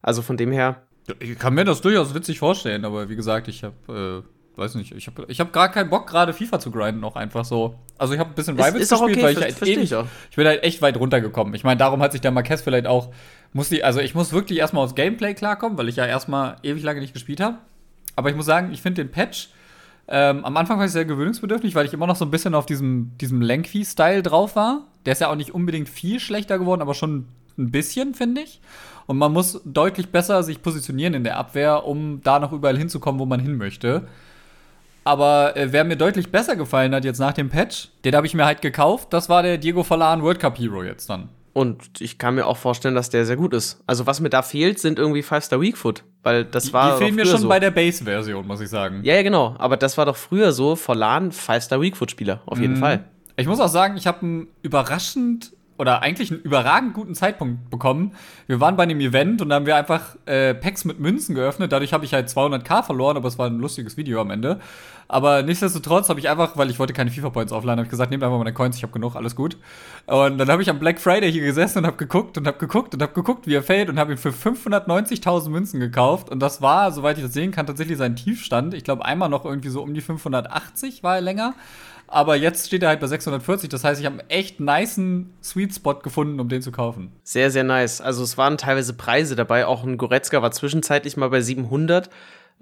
Also 0.00 0.22
von 0.22 0.38
dem 0.38 0.50
her, 0.50 0.86
ich 1.20 1.38
kann 1.38 1.54
mir 1.54 1.64
das 1.64 1.80
durchaus 1.80 2.14
witzig 2.14 2.38
vorstellen, 2.38 2.84
aber 2.84 3.08
wie 3.08 3.16
gesagt, 3.16 3.48
ich 3.48 3.62
habe, 3.64 4.24
äh, 4.56 4.58
weiß 4.58 4.74
nicht, 4.76 4.92
ich 4.92 5.06
habe 5.06 5.26
ich 5.28 5.40
hab 5.40 5.52
gar 5.52 5.70
keinen 5.70 5.90
Bock, 5.90 6.06
gerade 6.06 6.32
FIFA 6.32 6.58
zu 6.58 6.70
grinden, 6.70 7.04
auch 7.04 7.16
einfach 7.16 7.44
so. 7.44 7.74
Also 7.98 8.14
ich 8.14 8.20
habe 8.20 8.30
ein 8.30 8.34
bisschen 8.34 8.56
Rivals 8.56 8.76
ist, 8.76 8.82
ist 8.82 8.90
gespielt, 8.90 9.18
okay, 9.18 9.22
weil 9.22 9.32
ich 9.32 9.42
halt 9.42 9.62
ewig, 9.62 9.92
ich, 9.92 9.98
ich 10.30 10.36
bin 10.36 10.46
halt 10.46 10.62
echt 10.62 10.80
weit 10.82 10.96
runtergekommen. 10.96 11.54
Ich 11.54 11.64
meine, 11.64 11.78
darum 11.78 12.00
hat 12.00 12.12
sich 12.12 12.20
der 12.20 12.30
Marquez 12.30 12.62
vielleicht 12.62 12.86
auch, 12.86 13.12
muss 13.52 13.68
die, 13.68 13.84
also 13.84 14.00
ich 14.00 14.14
muss 14.14 14.32
wirklich 14.32 14.58
erstmal 14.58 14.84
aufs 14.84 14.94
Gameplay 14.94 15.34
klarkommen, 15.34 15.76
weil 15.76 15.88
ich 15.88 15.96
ja 15.96 16.06
erstmal 16.06 16.56
ewig 16.62 16.82
lange 16.82 17.00
nicht 17.00 17.12
gespielt 17.12 17.40
habe. 17.40 17.58
Aber 18.16 18.30
ich 18.30 18.36
muss 18.36 18.46
sagen, 18.46 18.72
ich 18.72 18.80
finde 18.80 19.02
den 19.02 19.10
Patch, 19.10 19.50
ähm, 20.06 20.44
am 20.44 20.56
Anfang 20.56 20.78
war 20.78 20.86
ich 20.86 20.92
sehr 20.92 21.04
gewöhnungsbedürftig, 21.04 21.74
weil 21.74 21.86
ich 21.86 21.92
immer 21.92 22.06
noch 22.06 22.16
so 22.16 22.24
ein 22.24 22.30
bisschen 22.30 22.54
auf 22.54 22.66
diesem, 22.66 23.16
diesem 23.18 23.40
Lanky-Style 23.40 24.22
drauf 24.22 24.54
war. 24.56 24.86
Der 25.06 25.12
ist 25.12 25.20
ja 25.20 25.30
auch 25.30 25.36
nicht 25.36 25.54
unbedingt 25.54 25.88
viel 25.88 26.20
schlechter 26.20 26.58
geworden, 26.58 26.82
aber 26.82 26.94
schon 26.94 27.26
ein 27.56 27.70
bisschen, 27.70 28.14
finde 28.14 28.42
ich. 28.42 28.60
Und 29.06 29.18
man 29.18 29.32
muss 29.32 29.60
deutlich 29.64 30.10
besser 30.10 30.42
sich 30.42 30.62
positionieren 30.62 31.14
in 31.14 31.24
der 31.24 31.36
Abwehr, 31.36 31.84
um 31.84 32.20
da 32.22 32.38
noch 32.38 32.52
überall 32.52 32.76
hinzukommen, 32.76 33.20
wo 33.20 33.26
man 33.26 33.40
hin 33.40 33.56
möchte. 33.56 34.06
Aber 35.04 35.56
äh, 35.56 35.70
wer 35.70 35.84
mir 35.84 35.96
deutlich 35.96 36.30
besser 36.30 36.56
gefallen 36.56 36.94
hat 36.94 37.04
jetzt 37.04 37.18
nach 37.18 37.34
dem 37.34 37.50
Patch, 37.50 37.88
den 38.04 38.16
habe 38.16 38.26
ich 38.26 38.34
mir 38.34 38.46
halt 38.46 38.62
gekauft, 38.62 39.12
das 39.12 39.28
war 39.28 39.42
der 39.42 39.58
Diego 39.58 39.82
Forlan 39.82 40.22
World 40.22 40.40
Cup 40.40 40.58
Hero 40.58 40.82
jetzt 40.82 41.10
dann. 41.10 41.28
Und 41.52 42.00
ich 42.00 42.18
kann 42.18 42.34
mir 42.34 42.46
auch 42.46 42.56
vorstellen, 42.56 42.96
dass 42.96 43.10
der 43.10 43.24
sehr 43.26 43.36
gut 43.36 43.54
ist. 43.54 43.80
Also 43.86 44.06
was 44.06 44.18
mir 44.18 44.30
da 44.30 44.42
fehlt, 44.42 44.80
sind 44.80 44.98
irgendwie 44.98 45.22
Five-Star 45.22 45.60
Weakfoot. 45.60 46.02
Weil 46.24 46.44
das 46.44 46.64
die, 46.64 46.72
war. 46.72 46.98
Die 46.98 47.04
fehlen 47.04 47.14
mir 47.14 47.26
schon 47.26 47.42
so. 47.42 47.48
bei 47.48 47.60
der 47.60 47.70
Base-Version, 47.70 48.44
muss 48.44 48.60
ich 48.60 48.68
sagen. 48.68 49.00
Ja, 49.04 49.14
ja, 49.14 49.22
genau. 49.22 49.54
Aber 49.58 49.76
das 49.76 49.96
war 49.96 50.04
doch 50.04 50.16
früher 50.16 50.50
so, 50.50 50.74
Forlan 50.74 51.30
Five-Star 51.30 51.80
Weakfoot-Spieler, 51.80 52.40
auf 52.46 52.58
jeden 52.58 52.74
mm. 52.74 52.78
Fall. 52.78 53.04
Ich 53.36 53.46
muss 53.46 53.60
auch 53.60 53.68
sagen, 53.68 53.96
ich 53.96 54.08
habe 54.08 54.22
einen 54.22 54.48
überraschend 54.62 55.52
oder 55.84 56.00
eigentlich 56.00 56.30
einen 56.30 56.40
überragend 56.40 56.94
guten 56.94 57.14
Zeitpunkt 57.14 57.68
bekommen. 57.68 58.12
Wir 58.46 58.58
waren 58.58 58.74
bei 58.74 58.84
einem 58.84 59.00
Event 59.00 59.42
und 59.42 59.50
da 59.50 59.56
haben 59.56 59.66
wir 59.66 59.76
einfach 59.76 60.16
äh, 60.24 60.54
Packs 60.54 60.86
mit 60.86 60.98
Münzen 60.98 61.34
geöffnet. 61.34 61.72
Dadurch 61.72 61.92
habe 61.92 62.06
ich 62.06 62.14
halt 62.14 62.28
200k 62.28 62.82
verloren, 62.82 63.18
aber 63.18 63.28
es 63.28 63.38
war 63.38 63.48
ein 63.48 63.58
lustiges 63.58 63.98
Video 63.98 64.18
am 64.18 64.30
Ende. 64.30 64.60
Aber 65.08 65.42
nichtsdestotrotz 65.42 66.08
habe 66.08 66.18
ich 66.20 66.30
einfach, 66.30 66.56
weil 66.56 66.70
ich 66.70 66.78
wollte 66.78 66.94
keine 66.94 67.10
FIFA-Points 67.10 67.52
aufladen, 67.52 67.80
habe 67.80 67.84
ich 67.84 67.90
gesagt, 67.90 68.10
nehmt 68.10 68.22
einfach 68.22 68.38
meine 68.38 68.54
Coins, 68.54 68.78
ich 68.78 68.82
habe 68.82 68.94
genug, 68.94 69.14
alles 69.14 69.36
gut. 69.36 69.58
Und 70.06 70.38
dann 70.38 70.48
habe 70.48 70.62
ich 70.62 70.70
am 70.70 70.78
Black 70.78 70.98
Friday 70.98 71.30
hier 71.30 71.44
gesessen 71.44 71.80
und 71.80 71.86
habe 71.86 71.98
geguckt 71.98 72.38
und 72.38 72.46
habe 72.46 72.56
geguckt 72.56 72.94
und 72.94 73.02
habe 73.02 73.12
geguckt, 73.12 73.46
wie 73.46 73.54
er 73.54 73.62
fällt 73.62 73.90
und 73.90 73.98
habe 73.98 74.12
ihn 74.12 74.18
für 74.18 74.30
590.000 74.30 75.50
Münzen 75.50 75.80
gekauft. 75.80 76.30
Und 76.30 76.40
das 76.40 76.62
war, 76.62 76.90
soweit 76.92 77.18
ich 77.18 77.24
das 77.24 77.34
sehen 77.34 77.50
kann, 77.50 77.66
tatsächlich 77.66 77.98
sein 77.98 78.16
Tiefstand. 78.16 78.72
Ich 78.72 78.84
glaube, 78.84 79.04
einmal 79.04 79.28
noch 79.28 79.44
irgendwie 79.44 79.68
so 79.68 79.82
um 79.82 79.92
die 79.92 80.00
580 80.00 81.02
war 81.02 81.16
er 81.16 81.20
länger. 81.20 81.54
Aber 82.14 82.36
jetzt 82.36 82.68
steht 82.68 82.82
er 82.84 82.90
halt 82.90 83.00
bei 83.00 83.08
640. 83.08 83.68
Das 83.68 83.82
heißt, 83.82 84.00
ich 84.00 84.06
habe 84.06 84.20
einen 84.20 84.30
echt 84.30 84.60
niceen 84.60 85.34
Sweet 85.42 85.74
Spot 85.74 85.94
gefunden, 85.94 86.38
um 86.38 86.48
den 86.48 86.62
zu 86.62 86.70
kaufen. 86.70 87.10
Sehr, 87.24 87.50
sehr 87.50 87.64
nice. 87.64 88.00
Also 88.00 88.22
es 88.22 88.38
waren 88.38 88.56
teilweise 88.56 88.92
Preise 88.92 89.34
dabei. 89.34 89.66
Auch 89.66 89.82
ein 89.82 89.98
Goretzka 89.98 90.40
war 90.40 90.52
zwischenzeitlich 90.52 91.16
mal 91.16 91.28
bei 91.30 91.40
700 91.40 92.08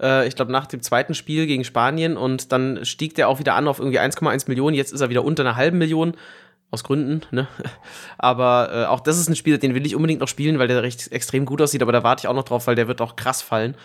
äh, 0.01 0.27
ich 0.27 0.35
glaube, 0.35 0.51
nach 0.51 0.65
dem 0.65 0.81
zweiten 0.81 1.13
Spiel 1.13 1.45
gegen 1.45 1.63
Spanien 1.63 2.17
und 2.17 2.51
dann 2.51 2.83
stieg 2.83 3.13
der 3.13 3.29
auch 3.29 3.37
wieder 3.37 3.53
an 3.53 3.67
auf 3.67 3.77
irgendwie 3.77 3.99
1,1 3.99 4.45
Millionen. 4.47 4.75
Jetzt 4.75 4.91
ist 4.91 5.01
er 5.01 5.09
wieder 5.09 5.23
unter 5.23 5.43
einer 5.43 5.55
halben 5.55 5.77
Million. 5.77 6.15
Aus 6.71 6.83
Gründen, 6.83 7.21
ne? 7.29 7.47
Aber 8.17 8.71
äh, 8.73 8.85
auch 8.85 9.01
das 9.01 9.19
ist 9.19 9.29
ein 9.29 9.35
Spieler, 9.35 9.59
den 9.59 9.75
will 9.75 9.85
ich 9.85 9.95
unbedingt 9.95 10.21
noch 10.21 10.27
spielen, 10.27 10.57
weil 10.57 10.67
der 10.67 10.81
recht 10.81 11.11
extrem 11.11 11.45
gut 11.45 11.61
aussieht, 11.61 11.83
aber 11.83 11.91
da 11.91 12.01
warte 12.01 12.21
ich 12.21 12.27
auch 12.27 12.33
noch 12.33 12.45
drauf, 12.45 12.65
weil 12.65 12.73
der 12.73 12.87
wird 12.87 12.99
auch 12.99 13.15
krass 13.15 13.43
fallen. 13.43 13.75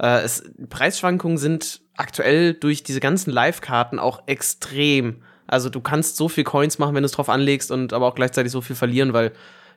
Äh, 0.00 0.22
es, 0.22 0.42
Preisschwankungen 0.70 1.36
sind 1.36 1.81
aktuell 1.96 2.54
durch 2.54 2.82
diese 2.82 3.00
ganzen 3.00 3.30
Live-Karten 3.30 3.98
auch 3.98 4.22
extrem. 4.26 5.22
Also 5.46 5.68
du 5.68 5.80
kannst 5.80 6.16
so 6.16 6.28
viel 6.28 6.44
Coins 6.44 6.78
machen, 6.78 6.94
wenn 6.94 7.02
du 7.02 7.06
es 7.06 7.12
drauf 7.12 7.28
anlegst 7.28 7.70
und 7.70 7.92
aber 7.92 8.06
auch 8.06 8.14
gleichzeitig 8.14 8.52
so 8.52 8.60
viel 8.60 8.76
verlieren, 8.76 9.12
weil 9.12 9.32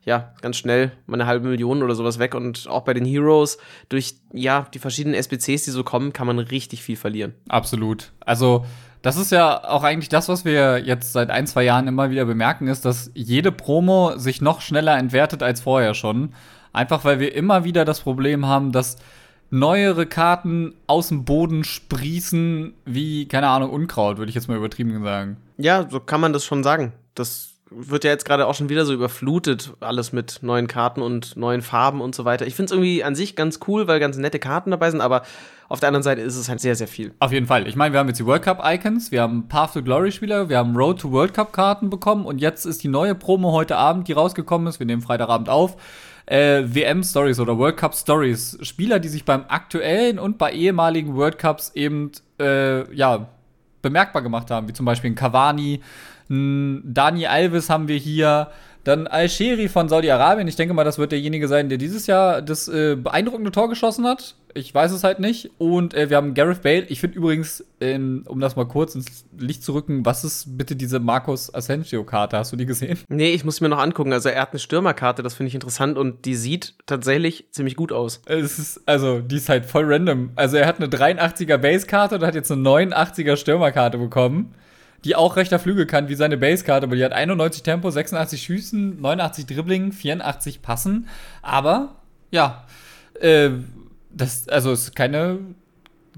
ja, 0.06 0.34
ganz 0.42 0.58
schnell 0.58 0.92
mal 1.08 1.16
eine 1.16 1.26
halbe 1.26 1.50
Million 1.50 1.82
oder 1.82 1.96
sowas 1.96 2.20
weg. 2.20 2.36
Und 2.36 2.68
auch 2.68 2.84
bei 2.84 2.94
den 2.94 3.06
Heroes, 3.06 3.58
durch 3.90 4.16
ja, 4.32 4.68
die 4.74 4.80
verschiedenen 4.80 5.16
SBCs, 5.16 5.66
die 5.66 5.72
so 5.72 5.84
kommen, 5.84 6.14
kann 6.14 6.28
man 6.28 6.38
richtig 6.38 6.84
viel 6.84 6.96
verlieren. 6.96 7.34
Absolut. 7.50 8.12
Also, 8.20 8.66
das 9.02 9.18
ist 9.18 9.32
ja 9.32 9.64
auch 9.68 9.84
eigentlich 9.84 10.10
das, 10.10 10.30
was 10.30 10.46
wir 10.46 10.80
jetzt 10.80 11.12
seit 11.12 11.32
ein, 11.32 11.48
zwei 11.48 11.64
Jahren 11.64 11.88
immer 11.88 12.12
wieder 12.12 12.26
bemerken, 12.26 12.68
ist, 12.68 12.86
dass 12.86 13.12
jede 13.16 13.52
Promo 13.52 14.18
sich 14.18 14.42
noch 14.42 14.62
schneller 14.62 14.96
entwertet 14.98 15.42
als 15.42 15.62
vorher 15.62 15.96
schon. 15.96 16.34
Einfach 16.72 17.04
weil 17.04 17.20
wir 17.20 17.34
immer 17.34 17.64
wieder 17.64 17.84
das 17.84 18.02
Problem 18.02 18.46
haben, 18.46 18.72
dass 18.72 18.98
neuere 19.50 20.06
Karten 20.06 20.74
aus 20.88 21.10
dem 21.10 21.26
Boden 21.26 21.64
sprießen 21.64 22.74
wie, 22.86 23.28
keine 23.28 23.48
Ahnung, 23.48 23.70
Unkraut, 23.70 24.18
würde 24.18 24.30
ich 24.30 24.36
jetzt 24.36 24.48
mal 24.48 24.58
übertrieben 24.58 25.04
sagen. 25.04 25.38
Ja, 25.58 25.88
so 25.90 26.00
kann 26.00 26.22
man 26.22 26.34
das 26.34 26.46
schon 26.46 26.64
sagen. 26.64 26.94
Das 27.14 27.56
wird 27.70 28.04
ja 28.04 28.12
jetzt 28.12 28.26
gerade 28.26 28.48
auch 28.48 28.54
schon 28.54 28.70
wieder 28.70 28.86
so 28.86 28.94
überflutet, 28.94 29.74
alles 29.80 30.14
mit 30.14 30.40
neuen 30.42 30.68
Karten 30.68 31.02
und 31.02 31.36
neuen 31.36 31.62
Farben 31.62 32.02
und 32.02 32.14
so 32.14 32.26
weiter. 32.26 32.46
Ich 32.46 32.56
finde 32.56 32.66
es 32.66 32.72
irgendwie 32.72 33.04
an 33.04 33.16
sich 33.16 33.36
ganz 33.36 33.60
cool, 33.68 33.88
weil 33.88 34.00
ganz 34.00 34.18
nette 34.18 34.40
Karten 34.40 34.72
dabei 34.72 34.92
sind, 34.92 35.02
aber 35.02 35.24
auf 35.68 35.80
der 35.80 35.88
anderen 35.88 36.04
Seite 36.04 36.22
ist 36.22 36.36
es 36.36 36.48
halt 36.48 36.60
sehr, 36.60 36.76
sehr 36.76 36.88
viel. 36.88 37.14
Auf 37.20 37.32
jeden 37.32 37.48
Fall. 37.48 37.68
Ich 37.68 37.76
meine, 37.76 37.94
wir 37.94 38.00
haben 38.00 38.08
jetzt 38.08 38.20
die 38.20 38.26
World 38.26 38.44
Cup 38.44 38.62
Icons, 38.64 39.12
wir 39.12 39.22
haben 39.22 39.48
Path 39.48 39.74
to 39.74 39.82
Glory 39.82 40.12
Spieler, 40.12 40.48
wir 40.48 40.58
haben 40.58 40.76
Road 40.76 41.00
to 41.00 41.12
World 41.12 41.34
Cup 41.34 41.54
Karten 41.54 41.90
bekommen 41.90 42.26
und 42.26 42.40
jetzt 42.40 42.66
ist 42.66 42.84
die 42.84 42.88
neue 42.88 43.16
Promo 43.16 43.52
heute 43.52 43.78
Abend, 43.78 44.08
die 44.08 44.14
rausgekommen 44.14 44.68
ist. 44.68 44.80
Wir 44.80 44.86
nehmen 44.86 45.02
Freitagabend 45.02 45.50
auf. 45.50 45.76
Äh, 46.26 46.64
WM 46.66 47.04
Stories 47.04 47.40
oder 47.40 47.58
World 47.58 47.78
Cup 47.78 47.94
Stories. 47.94 48.58
Spieler, 48.62 49.00
die 49.00 49.10
sich 49.10 49.26
beim 49.26 49.46
aktuellen 49.48 50.20
und 50.20 50.38
bei 50.38 50.52
ehemaligen 50.52 51.16
World 51.16 51.38
Cups 51.38 51.72
eben, 51.76 52.12
äh, 52.40 52.92
ja, 52.96 53.28
bemerkbar 53.82 54.24
gemacht 54.24 54.50
haben, 54.50 54.68
wie 54.68 54.74
zum 54.74 54.86
Beispiel 54.86 55.12
ein 55.12 55.16
Cavani, 55.16 55.82
Dani 56.28 57.28
Alves 57.28 57.70
haben 57.70 57.88
wir 57.88 57.98
hier. 57.98 58.50
Dann 58.84 59.08
Al-Sheri 59.08 59.68
von 59.68 59.90
Saudi-Arabien. 59.90 60.48
Ich 60.48 60.56
denke 60.56 60.74
mal, 60.74 60.84
das 60.84 61.00
wird 61.00 61.12
derjenige 61.12 61.48
sein, 61.48 61.70
der 61.70 61.80
dieses 61.80 62.06
Jahr 62.06 62.42
das 62.42 62.68
äh, 62.68 62.96
beeindruckende 62.96 63.52
Tor 63.52 63.68
geschossen 63.68 64.06
hat. 64.06 64.36
Ich 64.58 64.74
weiß 64.74 64.94
es 64.94 65.04
halt 65.04 65.20
nicht. 65.20 65.52
Und 65.58 65.94
äh, 65.94 66.10
wir 66.10 66.16
haben 66.16 66.34
Gareth 66.34 66.62
Bale. 66.62 66.86
Ich 66.88 67.02
finde 67.02 67.18
übrigens, 67.18 67.66
ähm, 67.82 68.24
um 68.26 68.40
das 68.40 68.56
mal 68.56 68.66
kurz 68.66 68.96
ins 68.96 69.26
Licht 69.38 69.64
zu 69.64 69.74
rücken, 69.74 70.06
was 70.06 70.24
ist 70.24 70.58
bitte 70.58 70.78
diese 70.78 71.00
Marcos 71.00 71.54
Asensio-Karte? 71.54 72.38
Hast 72.38 72.54
du 72.54 72.56
die 72.56 72.66
gesehen? 72.66 72.98
Nee, 73.10 73.34
ich 73.34 73.44
muss 73.44 73.60
mir 73.60 73.68
noch 73.68 73.80
angucken. 73.80 74.14
Also 74.14 74.30
er 74.30 74.42
hat 74.42 74.52
eine 74.52 74.60
Stürmerkarte, 74.60 75.24
das 75.24 75.34
finde 75.36 75.50
ich 75.50 75.56
interessant 75.56 75.98
und 75.98 76.24
die 76.24 76.36
sieht 76.36 76.74
tatsächlich 76.86 77.48
ziemlich 77.52 77.76
gut 77.76 77.92
aus. 77.92 78.22
Es 78.28 78.58
ist, 78.58 78.82
also, 78.86 79.20
die 79.20 79.36
ist 79.36 79.50
halt 79.50 79.66
voll 79.66 79.92
random. 79.92 80.32
Also 80.36 80.56
er 80.56 80.68
hat 80.68 80.78
eine 80.78 80.88
83er 80.88 81.58
Base-Karte 81.58 82.16
und 82.16 82.24
hat 82.24 82.34
jetzt 82.34 82.50
eine 82.50 82.62
89er 82.62 83.36
Stürmerkarte 83.36 83.98
bekommen 83.98 84.56
die 85.04 85.16
auch 85.16 85.36
rechter 85.36 85.60
Flügel 85.60 85.86
kann 85.86 86.10
wie 86.10 86.16
seine 86.16 86.36
Basekarte, 86.36 86.88
aber 86.88 86.96
die 86.96 87.06
hat 87.06 87.14
91 87.14 87.62
Tempo, 87.62 87.92
86 87.92 88.42
Schießen, 88.42 89.00
89 89.00 89.46
Dribbling, 89.46 89.92
84 89.92 90.64
Passen. 90.64 91.08
Aber 91.44 91.98
ja, 92.32 92.66
äh, 93.22 93.52
das 94.16 94.48
also 94.48 94.72
ist 94.72 94.96
keine 94.96 95.40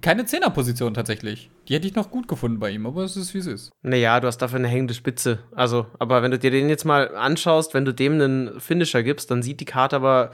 keine 0.01 0.25
Zehnerposition 0.25 0.93
tatsächlich. 0.93 1.49
Die 1.67 1.73
hätte 1.73 1.87
ich 1.87 1.95
noch 1.95 2.11
gut 2.11 2.27
gefunden 2.27 2.59
bei 2.59 2.69
ihm, 2.69 2.85
aber 2.85 3.03
es 3.03 3.17
ist 3.17 3.33
wie 3.33 3.39
es 3.39 3.47
ist. 3.47 3.71
Naja, 3.81 4.19
du 4.19 4.27
hast 4.27 4.37
dafür 4.37 4.59
eine 4.59 4.67
hängende 4.67 4.93
Spitze. 4.93 5.39
Also, 5.55 5.87
aber 5.99 6.21
wenn 6.21 6.31
du 6.31 6.39
dir 6.39 6.51
den 6.51 6.69
jetzt 6.69 6.85
mal 6.85 7.15
anschaust, 7.15 7.73
wenn 7.73 7.85
du 7.85 7.93
dem 7.93 8.13
einen 8.13 8.59
Finisher 8.59 9.03
gibst, 9.03 9.31
dann 9.31 9.41
sieht 9.41 9.59
die 9.59 9.65
Karte 9.65 9.95
aber 9.95 10.31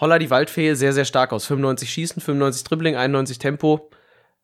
Holla 0.00 0.18
die 0.18 0.30
Waldfee 0.30 0.74
sehr, 0.74 0.92
sehr 0.92 1.04
stark 1.04 1.32
aus. 1.32 1.46
95 1.46 1.90
Schießen, 1.90 2.20
95 2.20 2.64
Dribbling, 2.64 2.96
91 2.96 3.38
Tempo. 3.38 3.90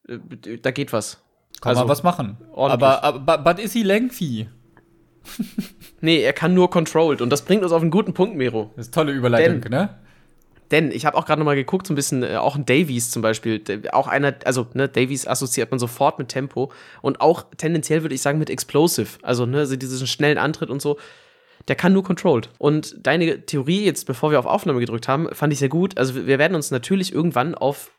Äh, 0.09 0.59
da 0.63 0.71
geht 0.71 0.93
was. 0.93 1.23
Kann 1.61 1.71
also, 1.71 1.83
man 1.83 1.89
was 1.89 2.03
machen. 2.03 2.39
Ordentlich. 2.53 2.89
Aber, 2.89 3.05
aber 3.05 3.39
but 3.39 3.59
is 3.59 3.73
he 3.73 3.83
lengthy? 3.83 4.49
nee, 6.01 6.23
er 6.23 6.33
kann 6.33 6.55
nur 6.55 6.71
controlled 6.71 7.23
und 7.23 7.31
das 7.31 7.43
bringt 7.43 7.63
uns 7.63 7.73
auf 7.73 7.83
einen 7.83 7.91
guten 7.91 8.15
Punkt, 8.15 8.37
Mero. 8.37 8.71
Das 8.77 8.87
ist 8.87 8.95
tolle 8.95 9.13
Überleitung, 9.13 9.61
denn, 9.61 9.71
ne? 9.71 9.99
Denn 10.71 10.91
ich 10.91 11.07
habe 11.07 11.17
auch 11.17 11.27
gerade 11.27 11.41
noch 11.41 11.47
mal 11.47 11.57
geguckt, 11.57 11.87
so 11.87 11.93
ein 11.93 11.97
bisschen, 11.97 12.23
äh, 12.23 12.37
auch 12.37 12.57
ein 12.57 12.67
Davies 12.67 13.11
zum 13.11 13.23
Beispiel, 13.23 13.63
auch 13.93 14.07
einer, 14.07 14.35
also 14.45 14.67
ne, 14.75 14.89
Davies 14.89 15.27
assoziiert 15.27 15.71
man 15.71 15.79
sofort 15.79 16.19
mit 16.19 16.29
Tempo 16.29 16.73
und 17.03 17.21
auch 17.21 17.47
tendenziell 17.57 18.03
würde 18.03 18.15
ich 18.15 18.23
sagen 18.23 18.39
mit 18.39 18.51
Explosive, 18.51 19.19
also 19.23 19.47
ne, 19.47 19.59
also 19.59 19.77
diesen 19.77 20.07
schnellen 20.07 20.39
Antritt 20.39 20.71
und 20.71 20.81
so. 20.81 20.99
Der 21.69 21.77
kann 21.77 21.95
nur 21.95 22.03
controlled. 22.03 22.51
Und 22.59 22.95
deine 23.07 23.47
Theorie 23.47 23.87
jetzt, 23.87 24.07
bevor 24.07 24.31
wir 24.31 24.39
auf 24.39 24.45
Aufnahme 24.45 24.81
gedrückt 24.81 25.09
haben, 25.09 25.29
fand 25.33 25.51
ich 25.53 25.61
sehr 25.61 25.71
gut. 25.71 25.97
Also 25.97 26.27
wir 26.27 26.39
werden 26.39 26.55
uns 26.55 26.71
natürlich 26.71 27.15
irgendwann 27.15 27.55
auf 27.55 27.91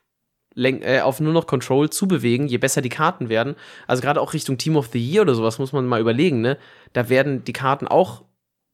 äh, 0.55 1.01
auf 1.01 1.19
nur 1.19 1.33
noch 1.33 1.47
Control 1.47 1.89
zu 1.89 2.07
bewegen, 2.07 2.47
je 2.47 2.57
besser 2.57 2.81
die 2.81 2.89
Karten 2.89 3.27
werden. 3.27 3.55
Also 3.87 4.01
gerade 4.01 4.21
auch 4.21 4.33
Richtung 4.33 4.57
Team 4.57 4.77
of 4.77 4.89
the 4.93 4.99
Year 4.99 5.23
oder 5.23 5.35
sowas 5.35 5.59
muss 5.59 5.73
man 5.73 5.85
mal 5.85 5.99
überlegen, 5.99 6.41
ne? 6.41 6.57
Da 6.93 7.09
werden 7.09 7.43
die 7.43 7.53
Karten 7.53 7.87
auch 7.87 8.23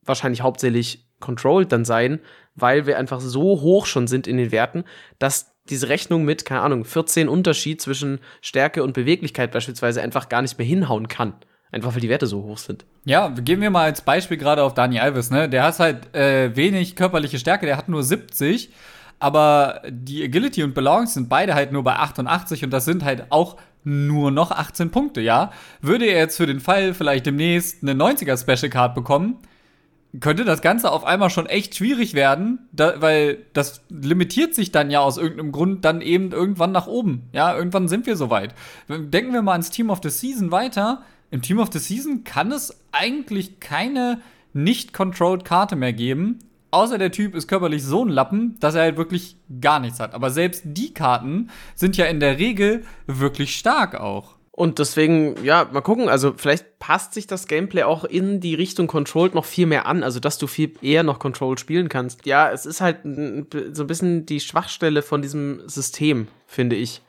wahrscheinlich 0.05 0.41
hauptsächlich 0.41 1.07
controlled 1.21 1.71
dann 1.71 1.85
sein, 1.85 2.19
weil 2.55 2.85
wir 2.85 2.97
einfach 2.97 3.21
so 3.21 3.61
hoch 3.61 3.85
schon 3.85 4.07
sind 4.07 4.27
in 4.27 4.37
den 4.37 4.51
Werten, 4.51 4.83
dass 5.19 5.53
diese 5.69 5.87
Rechnung 5.87 6.25
mit, 6.25 6.43
keine 6.43 6.61
Ahnung, 6.61 6.83
14 6.83 7.29
Unterschied 7.29 7.81
zwischen 7.81 8.19
Stärke 8.41 8.83
und 8.83 8.93
Beweglichkeit 8.93 9.51
beispielsweise 9.51 10.01
einfach 10.01 10.27
gar 10.27 10.41
nicht 10.41 10.57
mehr 10.57 10.67
hinhauen 10.67 11.07
kann. 11.07 11.33
Einfach 11.71 11.93
weil 11.93 12.01
die 12.01 12.09
Werte 12.09 12.27
so 12.27 12.43
hoch 12.43 12.57
sind. 12.57 12.85
Ja, 13.05 13.29
gehen 13.29 13.61
wir 13.61 13.69
mal 13.69 13.85
als 13.85 14.01
Beispiel 14.01 14.35
gerade 14.35 14.63
auf 14.63 14.73
Dani 14.73 14.99
Alves, 14.99 15.31
ne? 15.31 15.47
Der 15.47 15.63
hat 15.63 15.79
halt 15.79 16.13
äh, 16.13 16.53
wenig 16.57 16.97
körperliche 16.97 17.39
Stärke, 17.39 17.65
der 17.65 17.77
hat 17.77 17.87
nur 17.87 18.03
70 18.03 18.71
aber 19.21 19.83
die 19.87 20.23
Agility 20.23 20.63
und 20.63 20.73
Balance 20.73 21.13
sind 21.13 21.29
beide 21.29 21.53
halt 21.53 21.71
nur 21.71 21.83
bei 21.83 21.95
88 21.95 22.63
und 22.63 22.71
das 22.71 22.85
sind 22.85 23.05
halt 23.05 23.25
auch 23.29 23.57
nur 23.83 24.31
noch 24.31 24.49
18 24.49 24.89
Punkte, 24.89 25.21
ja. 25.21 25.51
Würde 25.79 26.05
er 26.05 26.17
jetzt 26.17 26.37
für 26.37 26.47
den 26.47 26.59
Fall 26.59 26.95
vielleicht 26.95 27.27
demnächst 27.27 27.83
eine 27.83 27.93
90er 27.93 28.35
Special 28.39 28.71
Card 28.71 28.95
bekommen, 28.95 29.37
könnte 30.19 30.43
das 30.43 30.61
Ganze 30.61 30.91
auf 30.91 31.05
einmal 31.05 31.29
schon 31.29 31.45
echt 31.45 31.75
schwierig 31.75 32.13
werden, 32.13 32.67
da, 32.71 33.01
weil 33.01 33.45
das 33.53 33.83
limitiert 33.89 34.53
sich 34.53 34.71
dann 34.71 34.91
ja 34.91 34.99
aus 34.99 35.17
irgendeinem 35.17 35.51
Grund 35.51 35.85
dann 35.85 36.01
eben 36.01 36.31
irgendwann 36.31 36.71
nach 36.71 36.87
oben. 36.87 37.29
Ja, 37.31 37.55
irgendwann 37.55 37.87
sind 37.87 38.05
wir 38.05 38.17
soweit. 38.17 38.53
Denken 38.89 39.33
wir 39.33 39.41
mal 39.41 39.53
ans 39.53 39.69
Team 39.69 39.89
of 39.89 40.01
the 40.03 40.09
Season 40.09 40.51
weiter. 40.51 41.03
Im 41.29 41.41
Team 41.41 41.59
of 41.59 41.69
the 41.71 41.79
Season 41.79 42.23
kann 42.25 42.51
es 42.51 42.81
eigentlich 42.91 43.59
keine 43.61 44.19
nicht 44.53 44.93
controlled 44.93 45.45
Karte 45.45 45.77
mehr 45.77 45.93
geben, 45.93 46.39
Außer 46.71 46.97
der 46.97 47.11
Typ 47.11 47.35
ist 47.35 47.49
körperlich 47.49 47.83
so 47.83 48.05
ein 48.05 48.09
Lappen, 48.09 48.57
dass 48.61 48.75
er 48.75 48.83
halt 48.83 48.97
wirklich 48.97 49.35
gar 49.59 49.81
nichts 49.81 49.99
hat. 49.99 50.13
Aber 50.13 50.29
selbst 50.29 50.63
die 50.65 50.93
Karten 50.93 51.49
sind 51.75 51.97
ja 51.97 52.05
in 52.05 52.21
der 52.21 52.37
Regel 52.37 52.85
wirklich 53.07 53.57
stark 53.57 53.99
auch. 53.99 54.35
Und 54.61 54.77
deswegen, 54.77 55.43
ja, 55.43 55.67
mal 55.71 55.81
gucken. 55.81 56.07
Also, 56.07 56.33
vielleicht 56.37 56.77
passt 56.77 57.15
sich 57.15 57.25
das 57.25 57.47
Gameplay 57.47 57.81
auch 57.81 58.03
in 58.03 58.41
die 58.41 58.53
Richtung 58.53 58.85
Controlled 58.85 59.33
noch 59.33 59.45
viel 59.45 59.65
mehr 59.65 59.87
an. 59.87 60.03
Also, 60.03 60.19
dass 60.19 60.37
du 60.37 60.45
viel 60.45 60.73
eher 60.83 61.01
noch 61.01 61.17
Controlled 61.17 61.59
spielen 61.59 61.89
kannst. 61.89 62.27
Ja, 62.27 62.51
es 62.51 62.67
ist 62.67 62.79
halt 62.79 62.97
so 63.03 63.09
ein 63.83 63.87
bisschen 63.87 64.27
die 64.27 64.39
Schwachstelle 64.39 65.01
von 65.01 65.23
diesem 65.23 65.67
System, 65.67 66.27
finde 66.45 66.75
ich. 66.75 67.01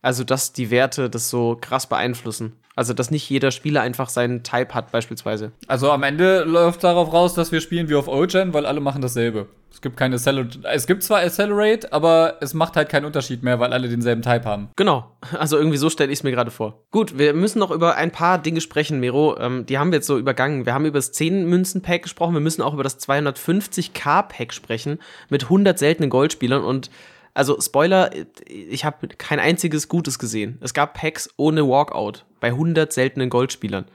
Also, 0.00 0.22
dass 0.22 0.52
die 0.52 0.70
Werte 0.70 1.10
das 1.10 1.28
so 1.28 1.58
krass 1.60 1.88
beeinflussen. 1.88 2.52
Also, 2.76 2.94
dass 2.94 3.10
nicht 3.10 3.28
jeder 3.28 3.50
Spieler 3.50 3.80
einfach 3.80 4.08
seinen 4.08 4.44
Type 4.44 4.72
hat, 4.72 4.92
beispielsweise. 4.92 5.50
Also, 5.66 5.90
am 5.90 6.04
Ende 6.04 6.44
läuft 6.44 6.84
darauf 6.84 7.12
raus, 7.12 7.34
dass 7.34 7.50
wir 7.50 7.60
spielen 7.60 7.88
wie 7.88 7.96
auf 7.96 8.06
Ogen, 8.06 8.54
weil 8.54 8.64
alle 8.64 8.78
machen 8.80 9.02
dasselbe. 9.02 9.48
Es 9.72 9.80
gibt 9.80 9.96
keine 9.96 10.16
Accelerate. 10.16 10.60
Es 10.64 10.86
gibt 10.86 11.02
zwar 11.02 11.20
Accelerate, 11.20 11.92
aber 11.92 12.36
es 12.40 12.54
macht 12.54 12.76
halt 12.76 12.88
keinen 12.88 13.06
Unterschied 13.06 13.42
mehr, 13.42 13.58
weil 13.58 13.72
alle 13.72 13.88
denselben 13.88 14.22
Type 14.22 14.44
haben. 14.44 14.68
Genau. 14.76 15.10
Also 15.38 15.56
irgendwie 15.56 15.78
so 15.78 15.88
stelle 15.88 16.12
ich 16.12 16.18
es 16.18 16.22
mir 16.22 16.30
gerade 16.30 16.50
vor. 16.50 16.84
Gut, 16.90 17.18
wir 17.18 17.32
müssen 17.34 17.58
noch 17.58 17.70
über 17.70 17.96
ein 17.96 18.10
paar 18.10 18.38
Dinge 18.38 18.60
sprechen, 18.60 19.00
Miro. 19.00 19.38
Ähm, 19.38 19.66
die 19.66 19.78
haben 19.78 19.90
wir 19.90 19.96
jetzt 19.96 20.06
so 20.06 20.18
übergangen. 20.18 20.66
Wir 20.66 20.74
haben 20.74 20.84
über 20.84 20.98
das 20.98 21.12
10-Münzen-Pack 21.14 22.02
gesprochen. 22.02 22.34
Wir 22.34 22.40
müssen 22.40 22.62
auch 22.62 22.74
über 22.74 22.82
das 22.82 23.00
250k-Pack 23.00 24.52
sprechen 24.52 24.98
mit 25.30 25.44
100 25.44 25.78
seltenen 25.78 26.10
Goldspielern. 26.10 26.62
Und 26.62 26.90
also 27.34 27.58
Spoiler, 27.60 28.10
ich 28.46 28.84
habe 28.84 29.08
kein 29.08 29.40
einziges 29.40 29.88
Gutes 29.88 30.18
gesehen. 30.18 30.58
Es 30.60 30.74
gab 30.74 30.94
Packs 30.94 31.30
ohne 31.36 31.66
Walkout 31.66 32.24
bei 32.40 32.48
100 32.48 32.92
seltenen 32.92 33.30
Goldspielern. 33.30 33.86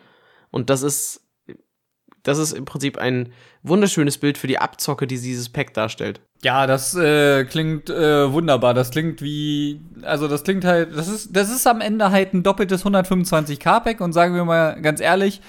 Und 0.50 0.70
das 0.70 0.82
ist 0.82 1.22
das 2.28 2.38
ist 2.38 2.52
im 2.52 2.66
Prinzip 2.66 2.98
ein 2.98 3.32
wunderschönes 3.64 4.18
Bild 4.18 4.38
für 4.38 4.48
die 4.48 4.60
Abzocke, 4.60 5.08
die 5.08 5.20
dieses 5.20 5.48
Pack 5.48 5.74
darstellt. 5.74 6.20
Ja, 6.44 6.68
das 6.68 6.94
äh, 6.94 7.46
klingt 7.46 7.90
äh, 7.90 8.32
wunderbar. 8.32 8.74
Das 8.74 8.92
klingt 8.92 9.22
wie, 9.22 9.80
also 10.02 10.28
das 10.28 10.44
klingt 10.44 10.66
halt, 10.66 10.96
das 10.96 11.08
ist, 11.08 11.36
das 11.36 11.50
ist 11.50 11.66
am 11.66 11.80
Ende 11.80 12.12
halt 12.12 12.34
ein 12.34 12.44
doppeltes 12.44 12.86
125k-Pack 12.86 14.02
und 14.02 14.12
sagen 14.12 14.36
wir 14.36 14.44
mal 14.44 14.82
ganz 14.82 15.00
ehrlich, 15.00 15.42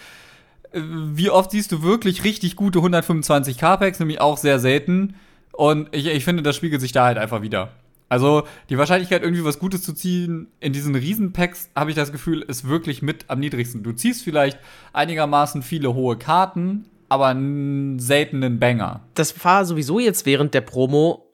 äh, 0.70 0.80
wie 0.80 1.30
oft 1.30 1.50
siehst 1.50 1.72
du 1.72 1.82
wirklich 1.82 2.22
richtig 2.22 2.54
gute 2.54 2.78
125k-Packs? 2.78 3.98
Nämlich 3.98 4.20
auch 4.20 4.36
sehr 4.36 4.60
selten. 4.60 5.16
Und 5.52 5.88
ich, 5.90 6.06
ich 6.06 6.24
finde, 6.24 6.44
das 6.44 6.54
spiegelt 6.54 6.80
sich 6.80 6.92
da 6.92 7.06
halt 7.06 7.18
einfach 7.18 7.42
wieder. 7.42 7.72
Also 8.08 8.44
die 8.70 8.78
Wahrscheinlichkeit, 8.78 9.22
irgendwie 9.22 9.44
was 9.44 9.58
Gutes 9.58 9.82
zu 9.82 9.92
ziehen 9.92 10.48
in 10.60 10.72
diesen 10.72 10.94
Riesenpacks, 10.94 11.70
habe 11.74 11.90
ich 11.90 11.96
das 11.96 12.12
Gefühl, 12.12 12.42
ist 12.42 12.68
wirklich 12.68 13.02
mit 13.02 13.26
am 13.28 13.40
niedrigsten. 13.40 13.82
Du 13.82 13.92
ziehst 13.92 14.22
vielleicht 14.22 14.58
einigermaßen 14.92 15.62
viele 15.62 15.94
hohe 15.94 16.16
Karten, 16.16 16.86
aber 17.08 17.26
einen 17.26 17.98
seltenen 17.98 18.58
Banger. 18.58 19.02
Das 19.14 19.44
war 19.44 19.64
sowieso 19.64 19.98
jetzt 19.98 20.26
während 20.26 20.54
der 20.54 20.60
Promo 20.62 21.24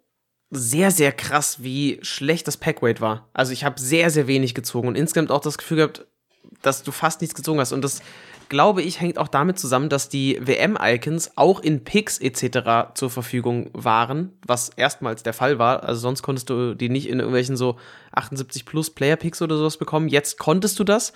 sehr, 0.50 0.90
sehr 0.90 1.12
krass, 1.12 1.62
wie 1.62 1.98
schlecht 2.02 2.46
das 2.46 2.56
Packweight 2.56 3.00
war. 3.00 3.28
Also 3.32 3.52
ich 3.52 3.64
habe 3.64 3.80
sehr, 3.80 4.10
sehr 4.10 4.26
wenig 4.26 4.54
gezogen 4.54 4.88
und 4.88 4.96
insgesamt 4.96 5.30
auch 5.30 5.40
das 5.40 5.58
Gefühl 5.58 5.78
gehabt, 5.78 6.06
dass 6.62 6.82
du 6.82 6.92
fast 6.92 7.20
nichts 7.20 7.34
gezogen 7.34 7.60
hast. 7.60 7.72
Und 7.72 7.82
das 7.82 8.02
glaube 8.48 8.82
ich, 8.82 9.00
hängt 9.00 9.18
auch 9.18 9.28
damit 9.28 9.58
zusammen, 9.58 9.88
dass 9.88 10.08
die 10.08 10.38
WM-Icons 10.40 11.32
auch 11.36 11.60
in 11.60 11.84
Picks 11.84 12.18
etc. 12.18 12.94
zur 12.94 13.10
Verfügung 13.10 13.70
waren, 13.72 14.32
was 14.46 14.70
erstmals 14.70 15.22
der 15.22 15.32
Fall 15.32 15.58
war. 15.58 15.82
Also 15.84 16.00
sonst 16.00 16.22
konntest 16.22 16.50
du 16.50 16.74
die 16.74 16.88
nicht 16.88 17.08
in 17.08 17.18
irgendwelchen 17.18 17.56
so 17.56 17.76
78 18.12 18.64
plus 18.64 18.90
Player-Picks 18.90 19.42
oder 19.42 19.56
sowas 19.56 19.76
bekommen. 19.76 20.08
Jetzt 20.08 20.38
konntest 20.38 20.78
du 20.78 20.84
das. 20.84 21.12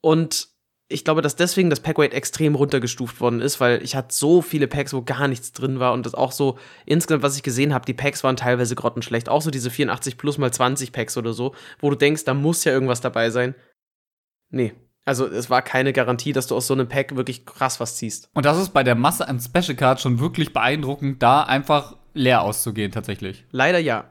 Und 0.00 0.48
ich 0.88 1.04
glaube, 1.04 1.22
dass 1.22 1.36
deswegen 1.36 1.70
das 1.70 1.80
Packweight 1.80 2.12
extrem 2.12 2.54
runtergestuft 2.54 3.20
worden 3.20 3.40
ist, 3.40 3.60
weil 3.60 3.82
ich 3.82 3.96
hatte 3.96 4.14
so 4.14 4.42
viele 4.42 4.68
Packs, 4.68 4.92
wo 4.92 5.02
gar 5.02 5.26
nichts 5.26 5.52
drin 5.52 5.80
war 5.80 5.92
und 5.92 6.04
das 6.04 6.14
auch 6.14 6.32
so 6.32 6.58
insgesamt, 6.84 7.22
was 7.22 7.36
ich 7.36 7.42
gesehen 7.42 7.72
habe, 7.72 7.86
die 7.86 7.94
Packs 7.94 8.22
waren 8.24 8.36
teilweise 8.36 8.74
grottenschlecht. 8.74 9.28
Auch 9.28 9.42
so 9.42 9.50
diese 9.50 9.70
84 9.70 10.18
plus 10.18 10.38
mal 10.38 10.52
20 10.52 10.92
Packs 10.92 11.16
oder 11.16 11.32
so, 11.32 11.54
wo 11.80 11.88
du 11.90 11.96
denkst, 11.96 12.24
da 12.24 12.34
muss 12.34 12.64
ja 12.64 12.72
irgendwas 12.72 13.00
dabei 13.00 13.30
sein. 13.30 13.54
Nee, 14.52 14.72
also 15.04 15.26
es 15.26 15.50
war 15.50 15.62
keine 15.62 15.92
Garantie, 15.92 16.32
dass 16.32 16.46
du 16.46 16.54
aus 16.54 16.68
so 16.68 16.74
einem 16.74 16.88
Pack 16.88 17.16
wirklich 17.16 17.44
krass 17.44 17.80
was 17.80 17.96
ziehst. 17.96 18.30
Und 18.34 18.46
das 18.46 18.58
ist 18.58 18.70
bei 18.70 18.84
der 18.84 18.94
Masse 18.94 19.26
an 19.26 19.40
Special 19.40 19.74
Cards 19.74 20.02
schon 20.02 20.20
wirklich 20.20 20.52
beeindruckend, 20.52 21.22
da 21.22 21.42
einfach 21.42 21.96
leer 22.14 22.42
auszugehen 22.42 22.92
tatsächlich. 22.92 23.44
Leider 23.50 23.78
ja. 23.78 24.04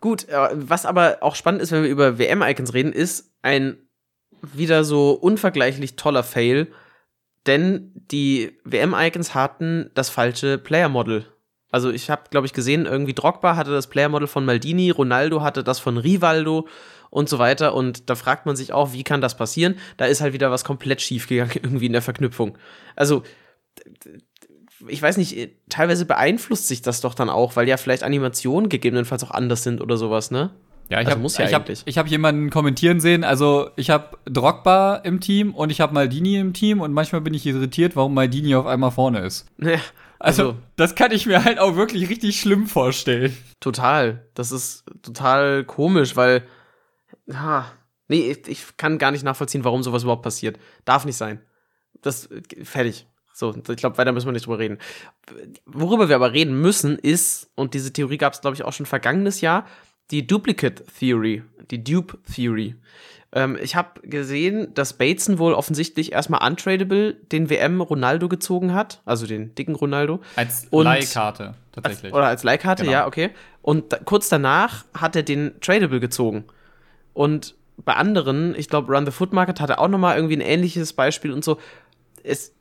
Gut, 0.00 0.28
äh, 0.28 0.48
was 0.54 0.86
aber 0.86 1.18
auch 1.20 1.36
spannend 1.36 1.62
ist, 1.62 1.70
wenn 1.70 1.82
wir 1.82 1.90
über 1.90 2.18
WM-Icons 2.18 2.74
reden, 2.74 2.92
ist 2.92 3.32
ein 3.42 3.76
wieder 4.42 4.84
so 4.84 5.12
unvergleichlich 5.12 5.96
toller 5.96 6.22
Fail, 6.22 6.68
denn 7.46 7.92
die 7.94 8.58
WM-Icons 8.64 9.34
hatten 9.34 9.90
das 9.94 10.10
falsche 10.10 10.58
Player-Model. 10.58 11.26
Also 11.70 11.90
ich 11.90 12.10
habe, 12.10 12.22
glaube 12.30 12.46
ich, 12.46 12.52
gesehen, 12.52 12.86
irgendwie 12.86 13.14
Drogba 13.14 13.56
hatte 13.56 13.72
das 13.72 13.88
Player-Model 13.88 14.26
von 14.26 14.44
Maldini, 14.44 14.90
Ronaldo 14.90 15.42
hatte 15.42 15.62
das 15.62 15.78
von 15.78 15.98
Rivaldo 15.98 16.66
und 17.10 17.28
so 17.28 17.38
weiter. 17.38 17.74
Und 17.74 18.10
da 18.10 18.14
fragt 18.14 18.46
man 18.46 18.56
sich 18.56 18.72
auch, 18.72 18.92
wie 18.92 19.04
kann 19.04 19.20
das 19.20 19.36
passieren? 19.36 19.76
Da 19.96 20.06
ist 20.06 20.20
halt 20.20 20.32
wieder 20.32 20.50
was 20.50 20.64
komplett 20.64 21.00
schief 21.00 21.28
gegangen 21.28 21.52
irgendwie 21.62 21.86
in 21.86 21.92
der 21.92 22.02
Verknüpfung. 22.02 22.58
Also 22.96 23.22
ich 24.86 25.02
weiß 25.02 25.16
nicht, 25.16 25.50
teilweise 25.68 26.04
beeinflusst 26.04 26.68
sich 26.68 26.82
das 26.82 27.00
doch 27.00 27.14
dann 27.14 27.30
auch, 27.30 27.56
weil 27.56 27.68
ja 27.68 27.76
vielleicht 27.76 28.02
Animationen 28.02 28.68
gegebenenfalls 28.68 29.24
auch 29.24 29.30
anders 29.30 29.62
sind 29.62 29.80
oder 29.80 29.96
sowas, 29.96 30.30
ne? 30.30 30.50
Ja, 30.90 31.02
ich 31.02 31.08
also 31.08 31.18
habe 31.18 31.28
ja 31.42 31.44
ich 31.48 31.54
hab, 31.54 31.86
ich 31.86 31.98
hab 31.98 32.06
jemanden 32.08 32.48
kommentieren 32.48 33.00
sehen. 33.00 33.22
Also 33.22 33.70
ich 33.76 33.90
habe 33.90 34.16
Drogba 34.24 34.96
im 34.96 35.20
Team 35.20 35.54
und 35.54 35.70
ich 35.70 35.82
habe 35.82 35.92
Maldini 35.92 36.36
im 36.36 36.54
Team 36.54 36.80
und 36.80 36.92
manchmal 36.92 37.20
bin 37.20 37.34
ich 37.34 37.44
irritiert, 37.44 37.94
warum 37.94 38.14
Maldini 38.14 38.54
auf 38.54 38.66
einmal 38.66 38.90
vorne 38.90 39.20
ist. 39.20 39.46
Ja, 40.20 40.26
also, 40.26 40.42
also, 40.42 40.58
das 40.74 40.96
kann 40.96 41.12
ich 41.12 41.26
mir 41.26 41.44
halt 41.44 41.60
auch 41.60 41.76
wirklich 41.76 42.08
richtig 42.08 42.40
schlimm 42.40 42.66
vorstellen. 42.66 43.36
Total. 43.60 44.24
Das 44.34 44.50
ist 44.50 44.84
total 45.00 45.62
komisch, 45.62 46.16
weil 46.16 46.42
ha, 47.32 47.70
nee, 48.08 48.30
ich, 48.30 48.48
ich 48.48 48.76
kann 48.76 48.98
gar 48.98 49.10
nicht 49.10 49.24
nachvollziehen, 49.24 49.64
warum 49.64 49.82
sowas 49.82 50.02
überhaupt 50.02 50.22
passiert. 50.22 50.58
Darf 50.84 51.04
nicht 51.04 51.16
sein. 51.16 51.40
Das, 52.02 52.28
fertig. 52.62 53.06
So, 53.32 53.54
ich 53.54 53.76
glaube, 53.76 53.98
weiter 53.98 54.12
müssen 54.12 54.26
wir 54.26 54.32
nicht 54.32 54.46
drüber 54.46 54.58
reden. 54.58 54.78
Worüber 55.64 56.08
wir 56.08 56.16
aber 56.16 56.32
reden 56.32 56.60
müssen, 56.60 56.98
ist, 56.98 57.50
und 57.54 57.74
diese 57.74 57.92
Theorie 57.92 58.18
gab 58.18 58.32
es, 58.32 58.40
glaube 58.40 58.56
ich, 58.56 58.64
auch 58.64 58.72
schon 58.72 58.86
vergangenes 58.86 59.40
Jahr, 59.40 59.66
die 60.10 60.26
Duplicate 60.26 60.84
Theory, 60.98 61.44
die 61.70 61.84
Dupe 61.84 62.18
Theory. 62.34 62.74
Ähm, 63.30 63.58
ich 63.60 63.76
habe 63.76 64.00
gesehen, 64.02 64.72
dass 64.74 64.94
Bateson 64.94 65.38
wohl 65.38 65.52
offensichtlich 65.52 66.12
erstmal 66.12 66.48
untradable 66.48 67.14
den 67.14 67.50
WM 67.50 67.80
Ronaldo 67.80 68.28
gezogen 68.28 68.72
hat, 68.72 69.02
also 69.04 69.26
den 69.26 69.54
dicken 69.54 69.74
Ronaldo. 69.74 70.20
Als 70.34 70.66
Leihkarte, 70.72 71.54
tatsächlich. 71.72 72.12
Als, 72.12 72.14
oder 72.14 72.26
als 72.26 72.42
Leihkarte, 72.42 72.84
genau. 72.84 72.92
ja, 72.92 73.06
okay. 73.06 73.30
Und 73.60 73.92
da, 73.92 73.98
kurz 73.98 74.28
danach 74.28 74.86
hat 74.94 75.14
er 75.14 75.22
den 75.22 75.60
tradable 75.60 76.00
gezogen. 76.00 76.44
Und 77.18 77.56
bei 77.84 77.94
anderen, 77.94 78.54
ich 78.54 78.68
glaube, 78.68 78.94
Run 78.94 79.04
the 79.04 79.10
Foot 79.10 79.32
Market 79.32 79.60
hatte 79.60 79.80
auch 79.80 79.88
nochmal 79.88 80.14
irgendwie 80.14 80.36
ein 80.36 80.40
ähnliches 80.40 80.92
Beispiel 80.92 81.32
und 81.32 81.42
so. 81.42 81.58
Es, 82.22 82.52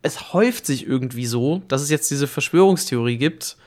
es 0.00 0.32
häuft 0.32 0.64
sich 0.64 0.86
irgendwie 0.86 1.26
so, 1.26 1.60
dass 1.68 1.82
es 1.82 1.90
jetzt 1.90 2.10
diese 2.10 2.26
Verschwörungstheorie 2.26 3.18
gibt. 3.18 3.58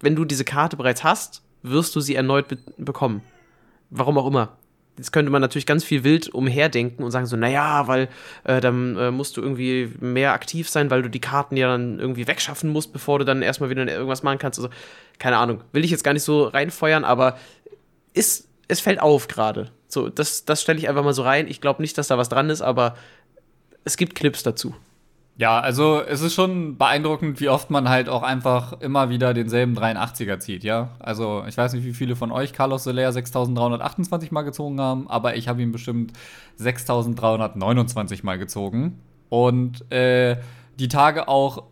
Wenn 0.00 0.16
du 0.16 0.24
diese 0.24 0.46
Karte 0.46 0.78
bereits 0.78 1.04
hast, 1.04 1.42
wirst 1.62 1.94
du 1.94 2.00
sie 2.00 2.14
erneut 2.14 2.48
be 2.48 2.56
bekommen. 2.78 3.20
Warum 3.90 4.16
auch 4.16 4.26
immer. 4.26 4.56
Jetzt 4.96 5.12
könnte 5.12 5.30
man 5.30 5.42
natürlich 5.42 5.66
ganz 5.66 5.84
viel 5.84 6.04
wild 6.04 6.30
umherdenken 6.30 7.04
und 7.04 7.10
sagen 7.10 7.26
so, 7.26 7.36
naja, 7.36 7.86
weil 7.86 8.08
äh, 8.44 8.62
dann 8.62 8.96
äh, 8.96 9.10
musst 9.10 9.36
du 9.36 9.42
irgendwie 9.42 9.92
mehr 10.00 10.32
aktiv 10.32 10.70
sein, 10.70 10.88
weil 10.88 11.02
du 11.02 11.10
die 11.10 11.20
Karten 11.20 11.58
ja 11.58 11.68
dann 11.68 11.98
irgendwie 11.98 12.26
wegschaffen 12.26 12.70
musst, 12.70 12.94
bevor 12.94 13.18
du 13.18 13.26
dann 13.26 13.42
erstmal 13.42 13.68
wieder 13.68 13.86
irgendwas 13.86 14.22
machen 14.22 14.38
kannst. 14.38 14.58
Also, 14.58 14.70
keine 15.18 15.36
Ahnung. 15.36 15.60
Will 15.72 15.84
ich 15.84 15.90
jetzt 15.90 16.02
gar 16.02 16.14
nicht 16.14 16.22
so 16.22 16.44
reinfeuern, 16.44 17.04
aber 17.04 17.36
ist 18.14 18.48
es 18.74 18.80
fällt 18.80 19.00
auf 19.00 19.28
gerade. 19.28 19.70
So, 19.88 20.08
das, 20.08 20.44
das 20.44 20.60
stelle 20.60 20.78
ich 20.78 20.88
einfach 20.88 21.04
mal 21.04 21.14
so 21.14 21.22
rein. 21.22 21.48
Ich 21.48 21.60
glaube 21.60 21.80
nicht, 21.80 21.96
dass 21.96 22.08
da 22.08 22.18
was 22.18 22.28
dran 22.28 22.50
ist, 22.50 22.60
aber 22.60 22.96
es 23.84 23.96
gibt 23.96 24.14
Clips 24.14 24.42
dazu. 24.42 24.74
Ja, 25.36 25.58
also 25.58 26.00
es 26.00 26.20
ist 26.20 26.34
schon 26.34 26.78
beeindruckend, 26.78 27.40
wie 27.40 27.48
oft 27.48 27.68
man 27.68 27.88
halt 27.88 28.08
auch 28.08 28.22
einfach 28.22 28.80
immer 28.80 29.08
wieder 29.08 29.34
denselben 29.34 29.76
83er 29.76 30.38
zieht, 30.38 30.62
ja. 30.62 30.90
Also 31.00 31.44
ich 31.48 31.56
weiß 31.56 31.72
nicht, 31.72 31.84
wie 31.84 31.92
viele 31.92 32.14
von 32.14 32.30
euch 32.30 32.52
Carlos 32.52 32.84
Soler 32.84 33.10
6328 33.12 34.30
mal 34.30 34.42
gezogen 34.42 34.80
haben, 34.80 35.10
aber 35.10 35.34
ich 35.36 35.48
habe 35.48 35.60
ihn 35.60 35.72
bestimmt 35.72 36.12
6329 36.56 38.22
mal 38.22 38.38
gezogen. 38.38 39.00
Und 39.28 39.90
äh, 39.90 40.36
die 40.78 40.86
Tage 40.86 41.26
auch 41.26 41.64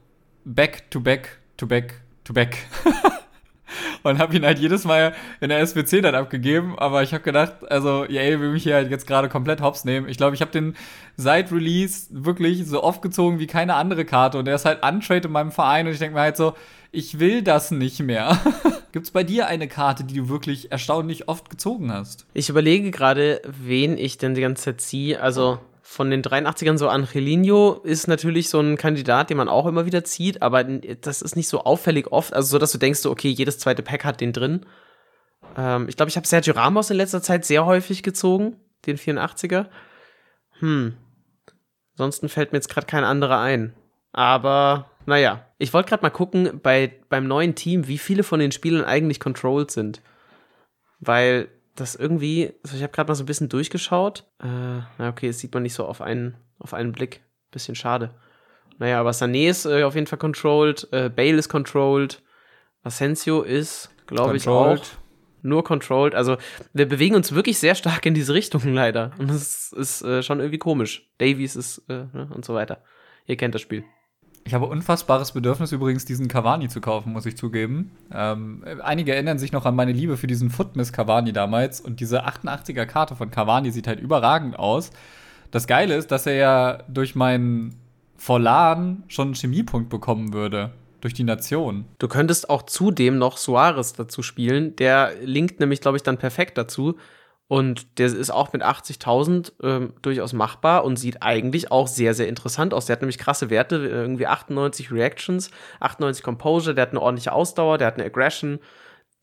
back 0.44 0.90
to 0.90 1.00
back 1.00 1.38
to 1.56 1.66
back 1.66 2.00
to 2.24 2.32
back. 2.32 2.58
und 4.02 4.18
habe 4.18 4.36
ihn 4.36 4.44
halt 4.44 4.58
jedes 4.58 4.84
Mal 4.84 5.14
in 5.40 5.48
der 5.48 5.60
SBC 5.60 6.02
dann 6.02 6.14
abgegeben. 6.14 6.78
Aber 6.78 7.02
ich 7.02 7.12
habe 7.12 7.22
gedacht, 7.22 7.70
also 7.70 8.04
EA 8.04 8.40
will 8.40 8.50
mich 8.50 8.62
hier 8.62 8.74
halt 8.74 8.90
jetzt 8.90 9.06
gerade 9.06 9.28
komplett 9.28 9.60
hops 9.60 9.84
nehmen. 9.84 10.08
Ich 10.08 10.16
glaube, 10.16 10.34
ich 10.34 10.40
habe 10.40 10.50
den 10.50 10.74
seit 11.16 11.52
Release 11.52 12.06
wirklich 12.10 12.66
so 12.66 12.82
oft 12.82 13.02
gezogen 13.02 13.38
wie 13.38 13.46
keine 13.46 13.74
andere 13.74 14.04
Karte 14.04 14.38
und 14.38 14.46
der 14.46 14.54
ist 14.54 14.64
halt 14.64 14.84
untrade 14.84 15.28
in 15.28 15.32
meinem 15.32 15.52
Verein 15.52 15.86
und 15.86 15.92
ich 15.92 15.98
denke 15.98 16.14
mir 16.14 16.22
halt 16.22 16.36
so, 16.36 16.54
ich 16.90 17.18
will 17.18 17.42
das 17.42 17.70
nicht 17.70 18.00
mehr. 18.00 18.38
Gibt 18.92 19.06
es 19.06 19.10
bei 19.10 19.24
dir 19.24 19.46
eine 19.46 19.68
Karte, 19.68 20.04
die 20.04 20.14
du 20.14 20.28
wirklich 20.28 20.70
erstaunlich 20.70 21.28
oft 21.28 21.48
gezogen 21.48 21.90
hast? 21.90 22.26
Ich 22.34 22.50
überlege 22.50 22.90
gerade, 22.90 23.40
wen 23.46 23.96
ich 23.96 24.18
denn 24.18 24.34
die 24.34 24.42
ganze 24.42 24.64
Zeit 24.64 24.80
ziehe. 24.82 25.20
Also 25.22 25.58
von 25.92 26.10
den 26.10 26.22
83ern 26.22 26.78
so 26.78 26.88
Angelino 26.88 27.74
ist 27.84 28.08
natürlich 28.08 28.48
so 28.48 28.58
ein 28.60 28.78
Kandidat, 28.78 29.28
den 29.28 29.36
man 29.36 29.48
auch 29.48 29.66
immer 29.66 29.84
wieder 29.84 30.04
zieht, 30.04 30.40
aber 30.40 30.64
das 30.64 31.20
ist 31.20 31.36
nicht 31.36 31.48
so 31.48 31.64
auffällig 31.64 32.10
oft, 32.10 32.32
also 32.32 32.48
so, 32.48 32.58
dass 32.58 32.72
du 32.72 32.78
denkst, 32.78 33.04
okay, 33.04 33.28
jedes 33.28 33.58
zweite 33.58 33.82
Pack 33.82 34.06
hat 34.06 34.22
den 34.22 34.32
drin. 34.32 34.64
Ähm, 35.54 35.88
ich 35.90 35.96
glaube, 35.96 36.08
ich 36.08 36.16
habe 36.16 36.26
Sergio 36.26 36.54
Ramos 36.54 36.88
in 36.88 36.96
letzter 36.96 37.20
Zeit 37.20 37.44
sehr 37.44 37.66
häufig 37.66 38.02
gezogen, 38.02 38.56
den 38.86 38.96
84er. 38.96 39.66
Hm. 40.60 40.96
Ansonsten 41.92 42.30
fällt 42.30 42.52
mir 42.52 42.56
jetzt 42.56 42.70
gerade 42.70 42.86
kein 42.86 43.04
anderer 43.04 43.40
ein. 43.40 43.74
Aber, 44.12 44.90
naja. 45.04 45.46
Ich 45.58 45.74
wollte 45.74 45.90
gerade 45.90 46.02
mal 46.02 46.10
gucken, 46.10 46.58
bei, 46.62 47.00
beim 47.10 47.26
neuen 47.26 47.54
Team, 47.54 47.86
wie 47.86 47.98
viele 47.98 48.22
von 48.22 48.40
den 48.40 48.52
Spielern 48.52 48.86
eigentlich 48.86 49.20
controlled 49.20 49.70
sind. 49.70 50.00
Weil 51.00 51.48
das 51.74 51.94
irgendwie, 51.94 52.52
also 52.62 52.76
ich 52.76 52.82
habe 52.82 52.92
gerade 52.92 53.08
mal 53.08 53.14
so 53.14 53.22
ein 53.22 53.26
bisschen 53.26 53.48
durchgeschaut. 53.48 54.24
Äh, 54.40 54.46
na 54.98 55.08
okay, 55.08 55.28
das 55.28 55.38
sieht 55.38 55.54
man 55.54 55.62
nicht 55.62 55.74
so 55.74 55.86
auf 55.86 56.00
einen, 56.00 56.36
auf 56.58 56.74
einen 56.74 56.92
Blick. 56.92 57.22
Bisschen 57.50 57.74
schade. 57.74 58.14
Naja, 58.78 58.98
aber 58.98 59.10
Sané 59.10 59.50
ist 59.50 59.66
äh, 59.66 59.82
auf 59.84 59.94
jeden 59.94 60.06
Fall 60.06 60.18
controlled, 60.18 60.88
äh, 60.90 61.10
Bale 61.10 61.36
ist 61.36 61.48
controlled, 61.48 62.22
Asensio 62.82 63.42
ist, 63.42 63.90
glaube 64.06 64.36
ich, 64.36 64.48
auch 64.48 64.82
nur 65.42 65.64
controlled. 65.64 66.14
Also 66.14 66.36
wir 66.72 66.88
bewegen 66.88 67.14
uns 67.14 67.32
wirklich 67.32 67.58
sehr 67.58 67.74
stark 67.74 68.06
in 68.06 68.14
diese 68.14 68.34
Richtung 68.34 68.62
leider. 68.74 69.12
Und 69.18 69.30
das 69.30 69.72
ist 69.72 70.02
äh, 70.02 70.22
schon 70.22 70.40
irgendwie 70.40 70.58
komisch. 70.58 71.10
Davies 71.18 71.56
ist 71.56 71.78
äh, 71.88 72.06
ne, 72.12 72.28
und 72.34 72.44
so 72.44 72.54
weiter. 72.54 72.82
Ihr 73.26 73.36
kennt 73.36 73.54
das 73.54 73.62
Spiel. 73.62 73.84
Ich 74.44 74.54
habe 74.54 74.66
unfassbares 74.66 75.32
Bedürfnis 75.32 75.70
übrigens, 75.72 76.04
diesen 76.04 76.26
Cavani 76.26 76.68
zu 76.68 76.80
kaufen, 76.80 77.12
muss 77.12 77.26
ich 77.26 77.36
zugeben. 77.36 77.92
Ähm, 78.12 78.64
einige 78.82 79.14
erinnern 79.14 79.38
sich 79.38 79.52
noch 79.52 79.66
an 79.66 79.76
meine 79.76 79.92
Liebe 79.92 80.16
für 80.16 80.26
diesen 80.26 80.50
Footmiss 80.50 80.92
Cavani 80.92 81.32
damals. 81.32 81.80
Und 81.80 82.00
diese 82.00 82.26
88er 82.26 82.86
Karte 82.86 83.14
von 83.14 83.30
Cavani 83.30 83.70
sieht 83.70 83.86
halt 83.86 84.00
überragend 84.00 84.58
aus. 84.58 84.90
Das 85.52 85.66
Geile 85.66 85.94
ist, 85.94 86.10
dass 86.10 86.26
er 86.26 86.34
ja 86.34 86.78
durch 86.88 87.14
meinen 87.14 87.76
Forlan 88.16 89.04
schon 89.08 89.28
einen 89.28 89.34
Chemiepunkt 89.34 89.90
bekommen 89.90 90.32
würde. 90.32 90.72
Durch 91.00 91.14
die 91.14 91.24
Nation. 91.24 91.86
Du 91.98 92.06
könntest 92.06 92.48
auch 92.48 92.62
zudem 92.62 93.18
noch 93.18 93.36
Suarez 93.36 93.92
dazu 93.92 94.22
spielen. 94.22 94.76
Der 94.76 95.12
linkt 95.20 95.58
nämlich, 95.58 95.80
glaube 95.80 95.96
ich, 95.96 96.04
dann 96.04 96.16
perfekt 96.16 96.56
dazu. 96.56 96.96
Und 97.52 97.98
der 97.98 98.06
ist 98.06 98.30
auch 98.30 98.54
mit 98.54 98.64
80.000 98.64 99.52
ähm, 99.62 99.92
durchaus 100.00 100.32
machbar 100.32 100.84
und 100.84 100.96
sieht 100.96 101.22
eigentlich 101.22 101.70
auch 101.70 101.86
sehr, 101.86 102.14
sehr 102.14 102.26
interessant 102.26 102.72
aus. 102.72 102.86
Der 102.86 102.94
hat 102.94 103.02
nämlich 103.02 103.18
krasse 103.18 103.50
Werte, 103.50 103.76
irgendwie 103.76 104.26
98 104.26 104.90
Reactions, 104.90 105.50
98 105.78 106.22
Composure, 106.22 106.74
der 106.74 106.80
hat 106.80 106.92
eine 106.92 107.02
ordentliche 107.02 107.34
Ausdauer, 107.34 107.76
der 107.76 107.88
hat 107.88 107.96
eine 107.96 108.06
Aggression. 108.06 108.58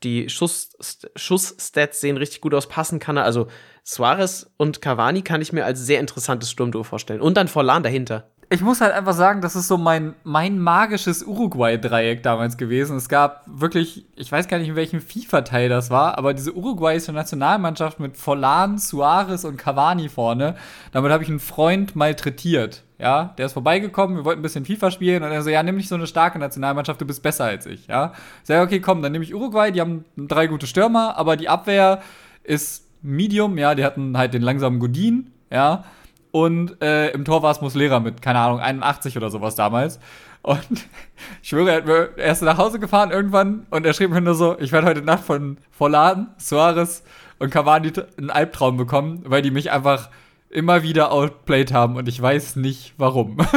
Die 0.04 0.30
Schuss, 0.30 0.78
Schussstats 1.16 2.02
sehen 2.02 2.18
richtig 2.18 2.42
gut 2.42 2.54
aus, 2.54 2.70
passen 2.70 3.00
kann 3.00 3.18
er. 3.18 3.24
Also 3.24 3.48
Suarez 3.82 4.54
und 4.58 4.80
Cavani 4.80 5.24
kann 5.24 5.42
ich 5.42 5.52
mir 5.52 5.66
als 5.66 5.84
sehr 5.84 6.00
interessantes 6.00 6.52
Sturmduo 6.52 6.84
vorstellen. 6.84 7.22
Und 7.22 7.36
dann 7.36 7.48
Forlan 7.48 7.82
dahinter 7.82 8.30
ich 8.52 8.62
muss 8.62 8.82
halt 8.82 8.94
einfach 8.94 9.14
sagen, 9.14 9.42
das 9.42 9.56
ist 9.56 9.68
so 9.68 9.78
mein, 9.78 10.16
mein 10.24 10.58
magisches 10.58 11.22
Uruguay-Dreieck 11.24 12.24
damals 12.24 12.58
gewesen. 12.58 12.98
Es 12.98 13.08
gab 13.08 13.44
wirklich, 13.46 14.06
ich 14.16 14.32
weiß 14.32 14.48
gar 14.48 14.58
nicht, 14.58 14.70
in 14.70 14.76
welchem 14.76 15.02
FIFA-Teil 15.02 15.70
das 15.70 15.92
war, 15.92 16.18
aber 16.18 16.34
diese 16.34 16.54
uruguayische 16.54 17.14
Nationalmannschaft 17.14 18.00
mit 18.00 18.18
Forlan, 18.18 18.80
Suarez 18.80 19.44
und 19.44 19.58
Cavani 19.58 20.10
vorne, 20.10 20.56
damit 20.92 21.12
habe 21.12 21.24
ich 21.24 21.30
einen 21.30 21.40
Freund 21.40 21.96
malträtiert. 21.96 22.84
Ja, 22.98 23.34
der 23.38 23.46
ist 23.46 23.54
vorbeigekommen, 23.54 24.18
wir 24.18 24.26
wollten 24.26 24.40
ein 24.40 24.44
bisschen 24.44 24.66
FIFA 24.66 24.92
spielen 24.92 25.24
und 25.24 25.32
er 25.32 25.42
so, 25.44 25.50
ja, 25.50 25.64
nimm 25.64 25.78
nicht 25.78 25.88
so 25.88 25.96
eine 25.96 26.08
starke 26.08 26.38
Nationalmannschaft, 26.38 27.00
du 27.00 27.06
bist 27.06 27.24
besser 27.24 27.46
als 27.46 27.66
ich, 27.66 27.88
ja. 27.88 28.14
Ich 28.42 28.48
sage, 28.48 28.62
okay, 28.62 28.82
komm, 28.82 29.02
dann 29.02 29.14
nehme 29.14 29.24
ich 29.24 29.34
Uruguay, 29.34 29.72
die 29.72 29.80
haben 29.80 30.04
drei 30.18 30.48
gute 30.48 30.68
Stürmer, 30.68 31.16
aber 31.18 31.38
die 31.38 31.48
Abwehr 31.48 32.02
ist 32.44 32.88
Medium, 33.02 33.58
ja, 33.58 33.74
die 33.76 33.86
hatten 33.86 34.18
halt 34.18 34.34
den 34.34 34.42
langsamen 34.42 34.80
Godin, 34.80 35.32
ja. 35.52 35.86
Und 36.32 36.82
äh, 36.82 37.10
im 37.12 37.26
Tor 37.26 37.42
war 37.42 37.52
es 37.52 37.62
Muslera 37.62 38.00
mit, 38.00 38.22
keine 38.22 38.40
Ahnung, 38.40 38.60
81 38.60 39.18
oder 39.18 39.30
sowas 39.30 39.56
damals. 39.56 40.00
Und 40.42 40.68
ich 41.42 41.50
schwöre, 41.50 42.12
er 42.18 42.32
ist 42.32 42.42
nach 42.42 42.58
Hause 42.58 42.80
gefahren 42.80 43.12
irgendwann 43.12 43.66
und 43.70 43.86
er 43.86 43.94
schrieb 43.94 44.12
mir 44.12 44.22
nur 44.22 44.36
so, 44.36 44.58
ich 44.60 44.72
werde 44.72 44.88
heute 44.88 45.02
Nacht 45.02 45.24
von 45.24 45.58
Forlan, 45.72 46.34
Suarez 46.38 47.04
und 47.40 47.50
Cavani 47.50 47.92
einen 48.18 48.30
Albtraum 48.30 48.78
bekommen, 48.78 49.24
weil 49.26 49.42
die 49.42 49.52
mich 49.52 49.72
einfach 49.72 50.10
immer 50.50 50.84
wieder 50.84 51.12
outplayed 51.12 51.74
haben 51.74 51.96
und 51.96 52.08
ich 52.08 52.22
weiß 52.22 52.56
nicht 52.56 52.94
warum. 52.98 53.38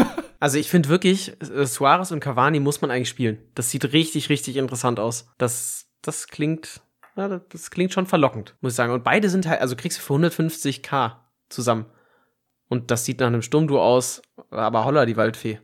Also 0.43 0.59
ich 0.59 0.69
finde 0.69 0.89
wirklich, 0.89 1.41
äh, 1.41 1.65
Suarez 1.67 2.11
und 2.11 2.19
Cavani 2.19 2.59
muss 2.59 2.81
man 2.81 2.91
eigentlich 2.91 3.09
spielen. 3.09 3.39
Das 3.55 3.71
sieht 3.71 3.93
richtig, 3.93 4.29
richtig 4.29 4.57
interessant 4.57 4.99
aus. 4.99 5.29
Das, 5.39 5.87
das 6.03 6.27
klingt, 6.27 6.81
ja, 7.15 7.29
das 7.49 7.71
klingt 7.71 7.93
schon 7.93 8.07
verlockend, 8.07 8.57
muss 8.61 8.73
ich 8.73 8.77
sagen. 8.77 8.93
Und 8.93 9.05
beide 9.05 9.31
sind 9.31 9.47
halt, 9.47 9.61
also 9.61 9.77
kriegst 9.77 9.99
du 9.99 10.03
für 10.03 10.15
150k 10.15 11.13
zusammen. 11.49 11.87
Und 12.73 12.91
das 12.91 13.05
sieht 13.05 13.21
nach 13.21 13.27
einem 13.27 13.43
Sturmduo 13.43 13.83
aus, 13.83 14.23
aber 14.51 14.87
holla 14.87 15.05
die 15.05 15.19
Waldfee. 15.19 15.59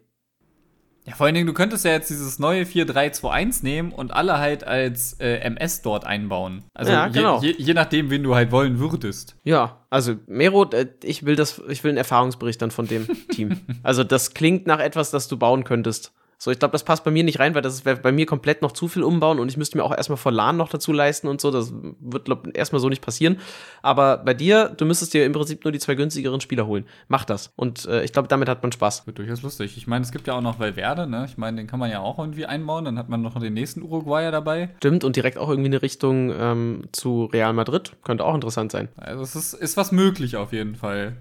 Ja, 1.07 1.15
vor 1.15 1.25
allen 1.25 1.35
Dingen, 1.35 1.47
du 1.47 1.55
könntest 1.55 1.87
ja 1.87 1.93
jetzt 1.93 2.11
dieses 2.11 2.39
neue 2.39 2.65
4-3-2-1 2.65 3.65
nehmen 3.65 3.93
und 3.93 4.11
alle 4.11 4.37
halt 4.37 4.63
als 4.65 5.15
äh, 5.15 5.39
MS 5.39 5.81
dort 5.81 6.05
einbauen. 6.05 6.65
Also 6.75 6.93
ja, 6.93 7.09
genau. 7.09 7.41
je, 7.41 7.53
je, 7.53 7.65
je, 7.65 7.73
nachdem, 7.73 8.11
wen 8.11 8.23
du 8.23 8.35
halt 8.35 8.53
wollen 8.53 8.79
würdest. 8.79 9.37
Ja, 9.43 9.87
also 9.89 10.17
Mero, 10.27 10.69
äh, 10.71 10.89
ich 11.03 11.25
will 11.25 11.35
das, 11.35 11.63
ich 11.71 11.83
will 11.83 11.93
einen 11.93 11.97
Erfahrungsbericht 11.97 12.61
dann 12.61 12.71
von 12.71 12.87
dem 12.87 13.07
Team. 13.31 13.59
Also 13.83 14.05
das 14.05 14.35
klingt 14.35 14.67
nach 14.67 14.79
etwas, 14.79 15.11
das 15.11 15.29
du 15.29 15.39
bauen 15.39 15.65
könntest. 15.65 16.13
So, 16.41 16.53
ich 16.53 16.61
glaube, 16.61 16.73
das 16.73 16.85
passt 16.85 17.03
bei 17.03 17.11
mir 17.11 17.25
nicht 17.25 17.41
rein, 17.41 17.57
weil 17.57 17.63
das 17.63 17.85
wäre 17.85 17.97
bei 17.97 18.13
mir 18.13 18.25
komplett 18.25 18.63
noch 18.63 18.71
zu 18.71 18.87
viel 18.87 19.03
umbauen 19.03 19.41
und 19.41 19.49
ich 19.49 19.57
müsste 19.57 19.77
mir 19.77 19.83
auch 19.83 19.91
erstmal 19.95 20.17
vor 20.17 20.31
LAN 20.31 20.57
noch 20.57 20.69
dazu 20.69 20.93
leisten 20.93 21.27
und 21.27 21.41
so. 21.41 21.51
Das 21.51 21.73
wird, 22.01 22.27
glaube 22.27 22.51
erstmal 22.53 22.81
so 22.81 22.89
nicht 22.89 23.03
passieren. 23.03 23.39
Aber 23.83 24.19
bei 24.19 24.35
dir, 24.35 24.69
du 24.69 24.85
müsstest 24.85 25.15
dir 25.15 25.27
im 25.27 25.33
Prinzip 25.33 25.65
nur 25.65 25.73
die 25.73 25.81
zwei 25.81 25.97
günstigeren 25.97 26.41
Spieler 26.41 26.69
holen. 26.69 26.87
Mach 27.09 27.25
das. 27.25 27.53
Und 27.57 27.87
äh, 27.87 28.05
ich 28.05 28.13
glaube, 28.13 28.29
damit 28.29 28.49
hat 28.49 28.63
man 28.63 28.71
Spaß. 28.71 29.09
Wird 29.09 29.19
durchaus 29.19 29.43
lustig. 29.43 29.77
Ich 29.77 29.89
meine, 29.89 30.05
es 30.05 30.13
gibt 30.13 30.29
ja 30.29 30.35
auch 30.35 30.41
noch 30.41 30.61
Valverde, 30.61 31.09
ne? 31.09 31.27
Ich 31.29 31.39
meine, 31.39 31.57
den 31.57 31.67
kann 31.67 31.81
man 31.81 31.91
ja 31.91 31.99
auch 31.99 32.21
irgendwie 32.21 32.47
einbauen. 32.47 32.85
Dann 32.85 32.99
hat 32.99 33.09
man 33.09 33.21
noch 33.21 33.39
den 33.41 33.55
nächsten 33.55 33.83
Uruguayer 33.83 34.31
dabei. 34.31 34.71
Stimmt, 34.77 35.03
und 35.03 35.17
direkt 35.17 35.39
auch 35.39 35.49
irgendwie 35.49 35.71
eine 35.71 35.83
Richtung 35.83 36.33
ähm, 36.39 36.85
zu 36.93 37.25
Real 37.25 37.53
Madrid. 37.53 37.97
Könnte 38.05 38.25
auch 38.25 38.35
interessant 38.37 38.71
sein. 38.71 38.89
Also, 38.97 39.25
es 39.25 39.35
ist, 39.35 39.55
ist 39.55 39.77
was 39.77 39.91
möglich 39.91 40.37
auf 40.37 40.53
jeden 40.53 40.77
Fall. 40.77 41.17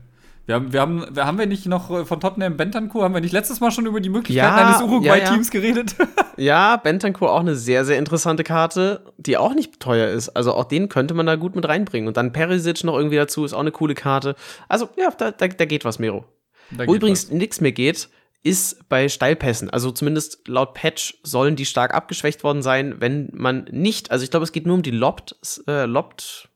Wir 0.47 0.55
haben, 0.55 0.71
wir 0.71 0.79
haben, 0.79 1.05
haben 1.17 1.37
wir 1.37 1.45
nicht 1.45 1.65
noch 1.65 1.91
äh, 1.91 2.05
von 2.05 2.21
Tottenham 2.21 2.55
Bentancur, 2.55 3.03
haben 3.03 3.13
wir 3.13 3.19
nicht 3.19 3.33
letztes 3.33 3.59
Mal 3.59 3.69
schon 3.69 3.85
über 3.85 3.99
die 3.99 4.07
Möglichkeiten 4.07 4.57
ja, 4.57 4.65
eines 4.65 4.81
Uruguay-Teams 4.81 5.51
ja, 5.51 5.59
ja. 5.59 5.61
geredet? 5.61 5.95
ja, 6.37 6.77
Bentancur 6.77 7.33
auch 7.33 7.41
eine 7.41 7.55
sehr, 7.55 7.83
sehr 7.83 7.99
interessante 7.99 8.45
Karte, 8.45 9.03
die 9.17 9.35
auch 9.35 9.53
nicht 9.53 9.81
teuer 9.81 10.07
ist. 10.07 10.29
Also 10.29 10.53
auch 10.53 10.63
den 10.63 10.87
könnte 10.87 11.13
man 11.13 11.25
da 11.25 11.35
gut 11.35 11.57
mit 11.57 11.67
reinbringen. 11.67 12.07
Und 12.07 12.15
dann 12.15 12.31
Perisic 12.31 12.85
noch 12.85 12.95
irgendwie 12.95 13.17
dazu, 13.17 13.43
ist 13.43 13.53
auch 13.53 13.59
eine 13.59 13.73
coole 13.73 13.93
Karte. 13.93 14.35
Also 14.69 14.87
ja, 14.95 15.11
da, 15.11 15.31
da, 15.31 15.49
da 15.49 15.65
geht 15.65 15.83
was, 15.83 15.99
Mero. 15.99 16.23
Da 16.71 16.87
Wo 16.87 16.95
übrigens 16.95 17.29
nichts 17.29 17.59
mehr 17.59 17.73
geht, 17.73 18.07
ist 18.41 18.87
bei 18.87 19.09
Steilpässen. 19.09 19.69
Also 19.69 19.91
zumindest 19.91 20.47
laut 20.47 20.73
Patch 20.75 21.17
sollen 21.23 21.57
die 21.57 21.65
stark 21.65 21.93
abgeschwächt 21.93 22.45
worden 22.45 22.61
sein, 22.61 23.01
wenn 23.01 23.29
man 23.33 23.65
nicht, 23.69 24.11
also 24.11 24.23
ich 24.23 24.31
glaube, 24.31 24.45
es 24.45 24.53
geht 24.53 24.65
nur 24.65 24.75
um 24.75 24.81
die 24.81 24.91
Lobbed, 24.91 25.35
äh, 25.67 25.83
Lobbed, 25.83 26.47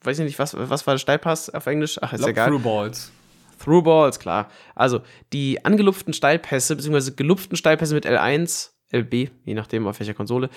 weiß 0.00 0.18
ich 0.18 0.24
nicht, 0.24 0.38
was, 0.38 0.56
was 0.56 0.86
war 0.86 0.94
der 0.94 0.98
Steilpass 0.98 1.50
auf 1.50 1.66
Englisch? 1.66 1.98
Ach, 2.00 2.14
ist 2.14 2.20
Lob 2.20 2.30
egal. 2.30 2.48
Through 2.48 2.62
Balls. 2.62 3.12
Throughballs, 3.58 4.18
klar. 4.18 4.48
Also, 4.74 5.00
die 5.32 5.64
angelupften 5.64 6.12
Steilpässe, 6.12 6.76
beziehungsweise 6.76 7.14
gelupften 7.14 7.56
Steilpässe 7.56 7.94
mit 7.94 8.06
L1, 8.06 8.70
LB, 8.92 9.30
je 9.44 9.54
nachdem 9.54 9.86
auf 9.86 10.00
welcher 10.00 10.14
Konsole, 10.14 10.48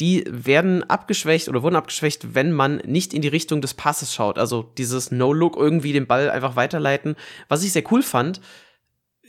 die 0.00 0.24
werden 0.28 0.82
abgeschwächt 0.82 1.48
oder 1.48 1.62
wurden 1.62 1.76
abgeschwächt, 1.76 2.34
wenn 2.34 2.52
man 2.52 2.78
nicht 2.78 3.14
in 3.14 3.22
die 3.22 3.28
Richtung 3.28 3.60
des 3.60 3.74
Passes 3.74 4.12
schaut. 4.12 4.38
Also 4.38 4.72
dieses 4.76 5.12
No-Look 5.12 5.56
irgendwie 5.56 5.92
den 5.92 6.06
Ball 6.06 6.30
einfach 6.30 6.56
weiterleiten. 6.56 7.14
Was 7.48 7.62
ich 7.62 7.72
sehr 7.72 7.84
cool 7.92 8.02
fand, 8.02 8.40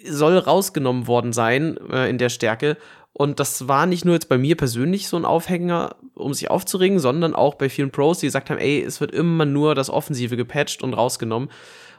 soll 0.04 0.38
rausgenommen 0.38 1.08
worden 1.08 1.34
sein 1.34 1.78
äh, 1.92 2.10
in 2.10 2.18
der 2.18 2.30
Stärke. 2.30 2.78
Und 3.14 3.40
das 3.40 3.68
war 3.68 3.86
nicht 3.86 4.06
nur 4.06 4.14
jetzt 4.14 4.30
bei 4.30 4.38
mir 4.38 4.56
persönlich 4.56 5.08
so 5.08 5.18
ein 5.18 5.26
Aufhänger, 5.26 5.96
um 6.14 6.34
sich 6.34 6.52
aufzuregen, 6.52 7.00
sondern 7.00 7.34
auch 7.34 7.56
bei 7.56 7.70
vielen 7.70 7.90
Pros, 7.92 8.20
die 8.20 8.28
gesagt 8.28 8.50
haben, 8.50 8.60
ey, 8.60 8.84
es 8.84 9.02
wird 9.02 9.12
immer 9.12 9.46
nur 9.46 9.74
das 9.74 9.90
Offensive 9.90 10.38
gepatcht 10.38 10.84
und 10.84 10.94
rausgenommen 10.94 11.50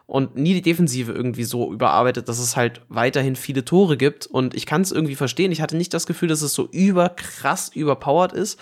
und 0.09 0.37
nie 0.37 0.55
die 0.55 0.62
Defensive 0.62 1.12
irgendwie 1.12 1.44
so 1.44 1.71
überarbeitet, 1.71 2.31
dass 2.31 2.38
es 2.38 2.57
halt 2.57 2.81
weiterhin 2.88 3.37
viele 3.37 3.66
Tore 3.66 3.99
gibt. 3.99 4.27
Und 4.27 4.55
ich 4.55 4.64
kann 4.64 4.81
es 4.81 4.90
irgendwie 4.90 5.16
verstehen. 5.16 5.53
Ich 5.53 5.61
hatte 5.61 5.77
nicht 5.77 5.92
das 5.92 6.07
Gefühl, 6.07 6.31
dass 6.31 6.40
es 6.40 6.55
so 6.55 6.66
überkrass 6.73 7.68
überpowered 7.68 8.33
ist. 8.33 8.59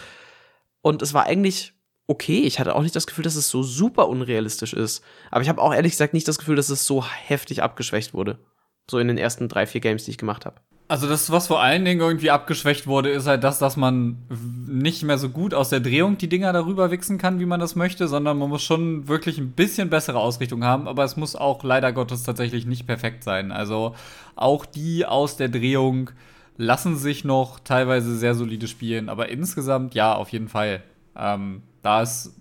Und 0.83 1.03
es 1.03 1.15
war 1.15 1.27
eigentlich 1.27 1.73
okay. 2.09 2.41
Ich 2.41 2.59
hatte 2.59 2.75
auch 2.75 2.83
nicht 2.83 2.97
das 2.97 3.07
Gefühl, 3.07 3.23
dass 3.23 3.37
es 3.37 3.49
so 3.49 3.63
super 3.63 4.09
unrealistisch 4.09 4.73
ist. 4.73 5.05
Aber 5.31 5.41
ich 5.41 5.49
habe 5.49 5.63
auch 5.63 5.73
ehrlich 5.73 5.93
gesagt 5.93 6.15
nicht 6.15 6.27
das 6.27 6.39
Gefühl, 6.39 6.57
dass 6.57 6.69
es 6.69 6.85
so 6.85 7.05
heftig 7.07 7.63
abgeschwächt 7.63 8.13
wurde. 8.13 8.41
So 8.91 8.99
in 8.99 9.07
den 9.07 9.17
ersten 9.17 9.49
drei, 9.49 9.67
vier 9.67 9.81
Games, 9.81 10.05
die 10.05 10.11
ich 10.11 10.19
gemacht 10.19 10.47
habe. 10.47 10.61
Also 10.89 11.09
das, 11.09 11.31
was 11.33 11.49
vor 11.49 11.61
allen 11.61 11.85
Dingen 11.85 12.01
irgendwie 12.01 12.31
abgeschwächt 12.31 12.87
wurde, 12.87 13.11
ist 13.11 13.27
halt 13.27 13.43
das, 13.43 13.59
dass 13.59 13.77
man 13.77 14.19
nicht 14.69 15.03
mehr 15.03 15.19
so 15.19 15.31
gut 15.31 15.53
aus 15.53 15.69
der 15.69 15.81
Drehung 15.81 16.17
die 16.17 16.29
Dinger 16.29 16.53
darüber 16.53 16.93
wichsen 16.93 17.19
kann, 17.19 17.41
wie 17.41 17.47
man 17.47 17.59
das 17.59 17.75
möchte, 17.75 18.07
sondern 18.07 18.39
man 18.39 18.49
muss 18.49 18.63
schon 18.63 19.09
wirklich 19.09 19.39
ein 19.39 19.51
bisschen 19.51 19.91
bessere 19.91 20.19
Ausrichtung 20.19 20.63
haben, 20.63 20.87
aber 20.87 21.03
es 21.03 21.17
muss 21.17 21.35
auch 21.35 21.65
leider 21.65 21.93
Gottes 21.93 22.23
tatsächlich 22.23 22.67
nicht 22.67 22.87
perfekt 22.87 23.25
sein. 23.25 23.51
Also 23.51 23.97
auch 24.37 24.65
die 24.65 25.05
aus 25.05 25.37
der 25.37 25.49
Drehung 25.49 26.11
lassen 26.57 26.97
sich 26.97 27.25
noch 27.25 27.59
teilweise 27.59 28.17
sehr 28.17 28.37
solide 28.37 28.69
spielen, 28.69 29.09
aber 29.09 29.29
insgesamt 29.29 29.95
ja, 29.95 30.15
auf 30.15 30.29
jeden 30.29 30.49
Fall. 30.49 30.83
Ähm, 31.17 31.63
da 31.83 32.03
ist 32.03 32.33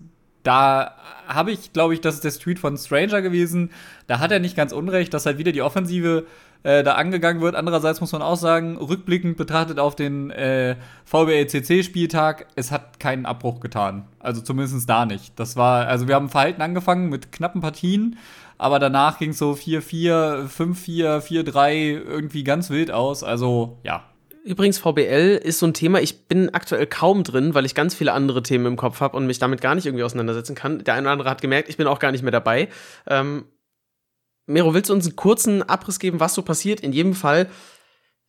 da 0.46 0.94
habe 1.26 1.50
ich, 1.50 1.72
glaube 1.72 1.94
ich, 1.94 2.00
das 2.00 2.16
ist 2.16 2.24
der 2.24 2.30
Street 2.30 2.58
von 2.58 2.76
Stranger 2.76 3.20
gewesen. 3.20 3.70
Da 4.06 4.20
hat 4.20 4.30
er 4.30 4.38
nicht 4.38 4.56
ganz 4.56 4.72
unrecht, 4.72 5.12
dass 5.12 5.26
halt 5.26 5.38
wieder 5.38 5.52
die 5.52 5.62
Offensive 5.62 6.26
äh, 6.62 6.82
da 6.84 6.94
angegangen 6.94 7.42
wird. 7.42 7.56
Andererseits 7.56 8.00
muss 8.00 8.12
man 8.12 8.22
auch 8.22 8.36
sagen, 8.36 8.76
rückblickend 8.76 9.36
betrachtet 9.36 9.78
auf 9.78 9.96
den 9.96 10.30
äh, 10.30 10.76
VBLCC-Spieltag, 11.04 12.46
es 12.54 12.70
hat 12.70 13.00
keinen 13.00 13.26
Abbruch 13.26 13.60
getan. 13.60 14.06
Also 14.20 14.40
zumindest 14.40 14.88
da 14.88 15.06
nicht. 15.06 15.38
Das 15.38 15.56
war, 15.56 15.86
also 15.88 16.06
wir 16.08 16.14
haben 16.14 16.28
Verhalten 16.28 16.62
angefangen 16.62 17.08
mit 17.08 17.32
knappen 17.32 17.60
Partien, 17.60 18.18
aber 18.58 18.78
danach 18.78 19.18
ging 19.18 19.30
es 19.30 19.38
so 19.38 19.52
4-4, 19.52 20.48
5-4, 20.48 21.20
4-3 21.20 21.72
irgendwie 21.72 22.44
ganz 22.44 22.70
wild 22.70 22.90
aus. 22.90 23.22
Also 23.22 23.78
ja, 23.82 24.04
Übrigens, 24.46 24.78
VBL 24.78 25.40
ist 25.42 25.58
so 25.58 25.66
ein 25.66 25.74
Thema, 25.74 26.00
ich 26.00 26.28
bin 26.28 26.54
aktuell 26.54 26.86
kaum 26.86 27.24
drin, 27.24 27.54
weil 27.54 27.66
ich 27.66 27.74
ganz 27.74 27.96
viele 27.96 28.12
andere 28.12 28.44
Themen 28.44 28.66
im 28.66 28.76
Kopf 28.76 29.00
habe 29.00 29.16
und 29.16 29.26
mich 29.26 29.40
damit 29.40 29.60
gar 29.60 29.74
nicht 29.74 29.86
irgendwie 29.86 30.04
auseinandersetzen 30.04 30.54
kann. 30.54 30.84
Der 30.84 30.94
eine 30.94 31.02
oder 31.02 31.10
andere 31.10 31.30
hat 31.30 31.40
gemerkt, 31.40 31.68
ich 31.68 31.76
bin 31.76 31.88
auch 31.88 31.98
gar 31.98 32.12
nicht 32.12 32.22
mehr 32.22 32.30
dabei. 32.30 32.68
Ähm, 33.08 33.46
Mero, 34.46 34.72
willst 34.72 34.88
du 34.88 34.94
uns 34.94 35.04
einen 35.04 35.16
kurzen 35.16 35.64
Abriss 35.64 35.98
geben, 35.98 36.20
was 36.20 36.34
so 36.34 36.42
passiert? 36.42 36.78
In 36.78 36.92
jedem 36.92 37.14
Fall, 37.14 37.48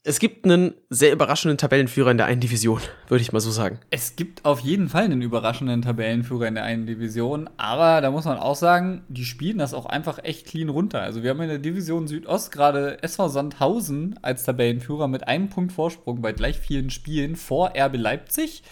es 0.08 0.20
gibt 0.20 0.46
einen 0.46 0.74
sehr 0.90 1.12
überraschenden 1.12 1.58
Tabellenführer 1.58 2.12
in 2.12 2.18
der 2.18 2.28
einen 2.28 2.40
Division, 2.40 2.80
würde 3.10 3.22
ich 3.22 3.34
mal 3.34 3.42
so 3.42 3.52
sagen. 3.52 3.80
Es 3.90 4.16
gibt 4.16 4.46
auf 4.46 4.62
jeden 4.62 4.88
Fall 4.88 5.04
einen 5.04 5.22
überraschenden 5.22 5.82
Tabellenführer 5.82 6.48
in 6.48 6.56
der 6.56 6.64
einen 6.64 6.86
Division, 6.86 7.50
aber 7.58 8.00
da 8.00 8.10
muss 8.10 8.24
man 8.24 8.38
auch 8.38 8.56
sagen, 8.56 9.04
die 9.10 9.26
spielen 9.26 9.58
das 9.58 9.74
auch 9.74 9.86
einfach 9.86 10.20
echt 10.24 10.48
clean 10.48 10.70
runter. 10.70 11.02
Also 11.02 11.24
wir 11.24 11.32
haben 11.32 11.42
in 11.42 11.50
der 11.50 11.60
Division 11.60 12.08
Südost 12.08 12.54
gerade 12.54 13.04
SV 13.04 13.28
Sandhausen 13.28 14.18
als 14.22 14.46
Tabellenführer 14.46 15.10
mit 15.10 15.28
einem 15.28 15.50
Punkt 15.50 15.74
Vorsprung 15.74 16.22
bei 16.22 16.32
gleich 16.32 16.58
vielen 16.58 16.90
Spielen 16.90 17.36
vor 17.36 17.74
RB 17.78 17.98
Leipzig. 17.98 18.64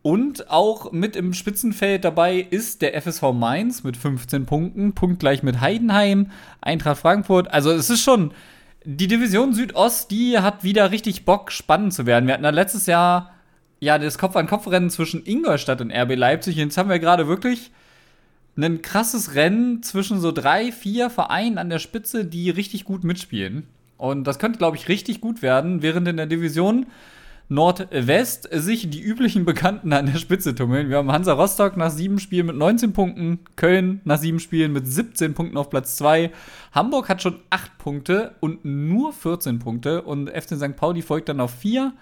Und 0.00 0.48
auch 0.48 0.92
mit 0.92 1.14
im 1.14 1.34
Spitzenfeld 1.34 2.04
dabei 2.04 2.38
ist 2.38 2.80
der 2.80 2.98
FSV 3.02 3.34
Mainz 3.34 3.84
mit 3.84 3.98
15 3.98 4.46
Punkten, 4.46 4.94
punktgleich 4.94 5.42
mit 5.42 5.60
Heidenheim, 5.60 6.30
Eintracht 6.62 7.00
Frankfurt. 7.00 7.52
Also 7.52 7.70
es 7.70 7.90
ist 7.90 8.02
schon 8.02 8.32
die 8.84 9.06
Division 9.06 9.52
Südost, 9.52 10.10
die 10.10 10.38
hat 10.38 10.64
wieder 10.64 10.90
richtig 10.90 11.24
Bock, 11.24 11.52
spannend 11.52 11.92
zu 11.92 12.06
werden. 12.06 12.26
Wir 12.26 12.34
hatten 12.34 12.44
da 12.44 12.50
letztes 12.50 12.86
Jahr 12.86 13.34
ja 13.80 13.98
das 13.98 14.18
Kopf-an-Kopf-Rennen 14.18 14.90
zwischen 14.90 15.24
Ingolstadt 15.26 15.80
und 15.80 15.92
RB 15.92 16.16
Leipzig. 16.16 16.56
Und 16.56 16.64
jetzt 16.64 16.78
haben 16.78 16.90
wir 16.90 16.98
gerade 16.98 17.28
wirklich 17.28 17.70
ein 18.56 18.82
krasses 18.82 19.34
Rennen 19.34 19.82
zwischen 19.82 20.20
so 20.20 20.32
drei, 20.32 20.72
vier 20.72 21.10
Vereinen 21.10 21.58
an 21.58 21.70
der 21.70 21.78
Spitze, 21.78 22.24
die 22.24 22.50
richtig 22.50 22.84
gut 22.84 23.04
mitspielen. 23.04 23.66
Und 23.96 24.24
das 24.24 24.38
könnte, 24.38 24.58
glaube 24.58 24.76
ich, 24.76 24.88
richtig 24.88 25.20
gut 25.20 25.42
werden, 25.42 25.82
während 25.82 26.08
in 26.08 26.16
der 26.16 26.26
Division 26.26 26.86
Nordwest 27.50 28.46
sich 28.52 28.90
die 28.90 29.00
üblichen 29.00 29.46
Bekannten 29.46 29.94
an 29.94 30.04
der 30.04 30.18
Spitze 30.18 30.54
tummeln. 30.54 30.90
Wir 30.90 30.98
haben 30.98 31.10
Hansa 31.10 31.32
Rostock 31.32 31.78
nach 31.78 31.90
sieben 31.90 32.18
Spielen 32.18 32.46
mit 32.46 32.56
19 32.56 32.92
Punkten, 32.92 33.40
Köln 33.56 34.02
nach 34.04 34.18
sieben 34.18 34.38
Spielen 34.38 34.72
mit 34.74 34.86
17 34.86 35.32
Punkten 35.32 35.56
auf 35.56 35.70
Platz 35.70 35.96
2. 35.96 36.30
Hamburg 36.72 37.08
hat 37.08 37.22
schon 37.22 37.40
8 37.48 37.78
Punkte 37.78 38.34
und 38.40 38.66
nur 38.66 39.14
14 39.14 39.60
Punkte 39.60 40.02
und 40.02 40.28
FC 40.28 40.56
St. 40.56 40.76
Pauli 40.76 41.00
folgt 41.00 41.30
dann 41.30 41.40
auf 41.40 41.52
4. 41.54 41.94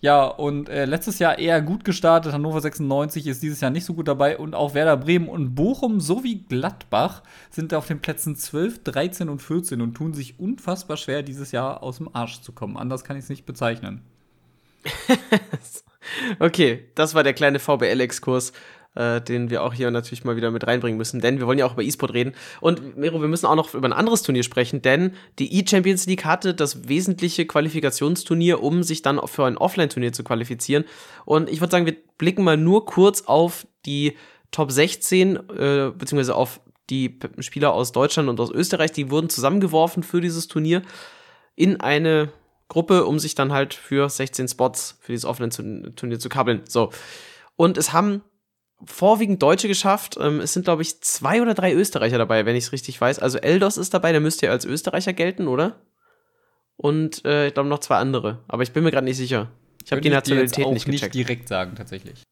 Ja, 0.00 0.24
und 0.24 0.68
äh, 0.68 0.84
letztes 0.84 1.18
Jahr 1.18 1.38
eher 1.38 1.62
gut 1.62 1.84
gestartet. 1.84 2.32
Hannover 2.32 2.60
96 2.60 3.26
ist 3.26 3.42
dieses 3.42 3.60
Jahr 3.60 3.70
nicht 3.70 3.84
so 3.84 3.94
gut 3.94 4.08
dabei. 4.08 4.36
Und 4.36 4.54
auch 4.54 4.74
Werder 4.74 4.96
Bremen 4.96 5.28
und 5.28 5.54
Bochum 5.54 6.00
sowie 6.00 6.44
Gladbach 6.48 7.22
sind 7.50 7.72
auf 7.72 7.86
den 7.86 8.00
Plätzen 8.00 8.34
12, 8.34 8.82
13 8.82 9.28
und 9.28 9.42
14 9.42 9.80
und 9.80 9.94
tun 9.94 10.12
sich 10.12 10.40
unfassbar 10.40 10.96
schwer, 10.96 11.22
dieses 11.22 11.52
Jahr 11.52 11.84
aus 11.84 11.98
dem 11.98 12.12
Arsch 12.12 12.40
zu 12.40 12.50
kommen. 12.52 12.76
Anders 12.76 13.04
kann 13.04 13.16
ich 13.16 13.22
es 13.22 13.30
nicht 13.30 13.46
bezeichnen. 13.46 14.02
okay, 16.38 16.88
das 16.94 17.14
war 17.14 17.22
der 17.22 17.34
kleine 17.34 17.58
VBL-Exkurs, 17.58 18.52
äh, 18.94 19.20
den 19.20 19.50
wir 19.50 19.62
auch 19.62 19.72
hier 19.72 19.90
natürlich 19.90 20.24
mal 20.24 20.36
wieder 20.36 20.50
mit 20.50 20.66
reinbringen 20.66 20.98
müssen, 20.98 21.20
denn 21.20 21.38
wir 21.38 21.46
wollen 21.46 21.58
ja 21.58 21.66
auch 21.66 21.74
über 21.74 21.82
E-Sport 21.82 22.12
reden. 22.14 22.34
Und 22.60 22.96
Miro, 22.96 23.20
wir 23.20 23.28
müssen 23.28 23.46
auch 23.46 23.54
noch 23.54 23.74
über 23.74 23.88
ein 23.88 23.92
anderes 23.92 24.22
Turnier 24.22 24.42
sprechen, 24.42 24.82
denn 24.82 25.14
die 25.38 25.58
E-Champions 25.58 26.06
League 26.06 26.24
hatte 26.24 26.54
das 26.54 26.88
wesentliche 26.88 27.46
Qualifikationsturnier, 27.46 28.62
um 28.62 28.82
sich 28.82 29.02
dann 29.02 29.20
für 29.26 29.46
ein 29.46 29.56
Offline-Turnier 29.56 30.12
zu 30.12 30.24
qualifizieren. 30.24 30.84
Und 31.24 31.48
ich 31.48 31.60
würde 31.60 31.70
sagen, 31.70 31.86
wir 31.86 31.96
blicken 32.18 32.44
mal 32.44 32.56
nur 32.56 32.84
kurz 32.84 33.22
auf 33.22 33.66
die 33.86 34.16
Top 34.50 34.70
16, 34.70 35.36
äh, 35.36 35.92
beziehungsweise 35.96 36.34
auf 36.34 36.60
die 36.90 37.18
Spieler 37.38 37.72
aus 37.72 37.92
Deutschland 37.92 38.28
und 38.28 38.38
aus 38.38 38.50
Österreich, 38.50 38.92
die 38.92 39.10
wurden 39.10 39.30
zusammengeworfen 39.30 40.02
für 40.02 40.20
dieses 40.20 40.48
Turnier 40.48 40.82
in 41.54 41.80
eine 41.80 42.30
Gruppe, 42.72 43.04
um 43.04 43.18
sich 43.18 43.34
dann 43.34 43.52
halt 43.52 43.74
für 43.74 44.08
16 44.08 44.48
Spots 44.48 44.96
für 45.00 45.12
dieses 45.12 45.26
offene 45.26 45.50
Turnier 45.50 46.18
zu 46.18 46.30
kabbeln. 46.30 46.62
So. 46.66 46.90
Und 47.54 47.76
es 47.76 47.92
haben 47.92 48.22
vorwiegend 48.82 49.42
Deutsche 49.42 49.68
geschafft. 49.68 50.16
Ähm, 50.18 50.40
es 50.40 50.54
sind, 50.54 50.64
glaube 50.64 50.80
ich, 50.80 51.02
zwei 51.02 51.42
oder 51.42 51.52
drei 51.52 51.74
Österreicher 51.74 52.16
dabei, 52.16 52.46
wenn 52.46 52.56
ich 52.56 52.64
es 52.64 52.72
richtig 52.72 52.98
weiß. 52.98 53.18
Also 53.18 53.36
Eldos 53.36 53.76
ist 53.76 53.92
dabei, 53.92 54.12
der 54.12 54.22
müsste 54.22 54.46
ja 54.46 54.52
als 54.52 54.64
Österreicher 54.64 55.12
gelten, 55.12 55.48
oder? 55.48 55.82
Und 56.76 57.26
äh, 57.26 57.48
ich 57.48 57.54
glaube 57.54 57.68
noch 57.68 57.80
zwei 57.80 57.96
andere. 57.96 58.38
Aber 58.48 58.62
ich 58.62 58.72
bin 58.72 58.84
mir 58.84 58.90
gerade 58.90 59.04
nicht 59.04 59.18
sicher. 59.18 59.50
Ich 59.84 59.92
habe 59.92 60.00
die 60.00 60.08
Nationalität 60.08 60.66
nicht 60.68 60.86
gecheckt. 60.86 61.14
nicht 61.14 61.28
direkt 61.28 61.48
sagen, 61.48 61.74
tatsächlich. 61.76 62.22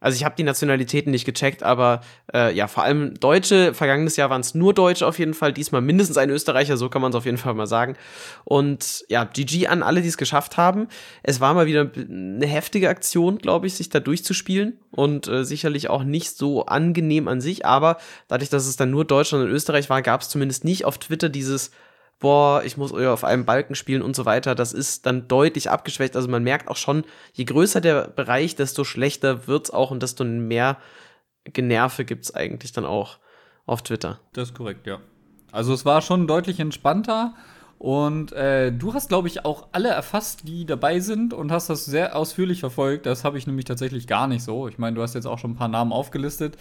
Also 0.00 0.16
ich 0.16 0.24
habe 0.24 0.36
die 0.36 0.44
Nationalitäten 0.44 1.10
nicht 1.10 1.24
gecheckt, 1.24 1.62
aber 1.62 2.02
äh, 2.32 2.54
ja, 2.54 2.68
vor 2.68 2.84
allem 2.84 3.14
Deutsche. 3.18 3.74
Vergangenes 3.74 4.16
Jahr 4.16 4.30
waren 4.30 4.42
es 4.42 4.54
nur 4.54 4.72
Deutsche 4.72 5.06
auf 5.06 5.18
jeden 5.18 5.34
Fall. 5.34 5.52
Diesmal 5.52 5.80
mindestens 5.80 6.18
ein 6.18 6.30
Österreicher, 6.30 6.76
so 6.76 6.88
kann 6.88 7.02
man 7.02 7.10
es 7.10 7.16
auf 7.16 7.24
jeden 7.24 7.38
Fall 7.38 7.54
mal 7.54 7.66
sagen. 7.66 7.96
Und 8.44 9.04
ja, 9.08 9.24
GG 9.24 9.66
an 9.66 9.82
alle, 9.82 10.00
die 10.00 10.08
es 10.08 10.16
geschafft 10.16 10.56
haben. 10.56 10.88
Es 11.22 11.40
war 11.40 11.52
mal 11.54 11.66
wieder 11.66 11.90
eine 11.94 12.46
heftige 12.46 12.88
Aktion, 12.88 13.38
glaube 13.38 13.66
ich, 13.66 13.74
sich 13.74 13.88
da 13.88 13.98
durchzuspielen. 13.98 14.78
Und 14.92 15.26
äh, 15.28 15.44
sicherlich 15.44 15.90
auch 15.90 16.04
nicht 16.04 16.36
so 16.36 16.66
angenehm 16.66 17.26
an 17.26 17.40
sich. 17.40 17.66
Aber 17.66 17.98
dadurch, 18.28 18.50
dass 18.50 18.66
es 18.66 18.76
dann 18.76 18.90
nur 18.90 19.04
Deutschland 19.04 19.44
und 19.44 19.50
Österreich 19.50 19.90
war, 19.90 20.02
gab 20.02 20.20
es 20.20 20.28
zumindest 20.28 20.64
nicht 20.64 20.84
auf 20.84 20.98
Twitter 20.98 21.28
dieses 21.28 21.72
boah, 22.18 22.62
ich 22.64 22.76
muss 22.76 22.92
auf 22.92 23.24
einem 23.24 23.44
Balken 23.44 23.74
spielen 23.74 24.02
und 24.02 24.16
so 24.16 24.24
weiter, 24.24 24.54
das 24.54 24.72
ist 24.72 25.06
dann 25.06 25.28
deutlich 25.28 25.70
abgeschwächt. 25.70 26.16
Also 26.16 26.28
man 26.28 26.42
merkt 26.42 26.68
auch 26.68 26.76
schon, 26.76 27.04
je 27.32 27.44
größer 27.44 27.80
der 27.80 28.08
Bereich, 28.08 28.56
desto 28.56 28.84
schlechter 28.84 29.46
wird's 29.46 29.70
auch 29.70 29.90
und 29.90 30.02
desto 30.02 30.24
mehr 30.24 30.78
Generve 31.44 32.04
gibt's 32.04 32.34
eigentlich 32.34 32.72
dann 32.72 32.84
auch 32.84 33.18
auf 33.66 33.82
Twitter. 33.82 34.20
Das 34.32 34.50
ist 34.50 34.54
korrekt, 34.54 34.86
ja. 34.86 34.98
Also 35.52 35.72
es 35.72 35.84
war 35.84 36.02
schon 36.02 36.26
deutlich 36.26 36.60
entspannter. 36.60 37.34
Und 37.78 38.32
äh, 38.32 38.72
du 38.72 38.92
hast, 38.92 39.08
glaube 39.08 39.28
ich, 39.28 39.44
auch 39.44 39.68
alle 39.70 39.90
erfasst, 39.90 40.48
die 40.48 40.66
dabei 40.66 40.98
sind 40.98 41.32
und 41.32 41.52
hast 41.52 41.70
das 41.70 41.84
sehr 41.84 42.16
ausführlich 42.16 42.58
verfolgt. 42.58 43.06
Das 43.06 43.22
habe 43.22 43.38
ich 43.38 43.46
nämlich 43.46 43.66
tatsächlich 43.66 44.08
gar 44.08 44.26
nicht 44.26 44.42
so. 44.42 44.66
Ich 44.66 44.78
meine, 44.78 44.96
du 44.96 45.02
hast 45.02 45.14
jetzt 45.14 45.26
auch 45.26 45.38
schon 45.38 45.52
ein 45.52 45.56
paar 45.56 45.68
Namen 45.68 45.92
aufgelistet. 45.92 46.56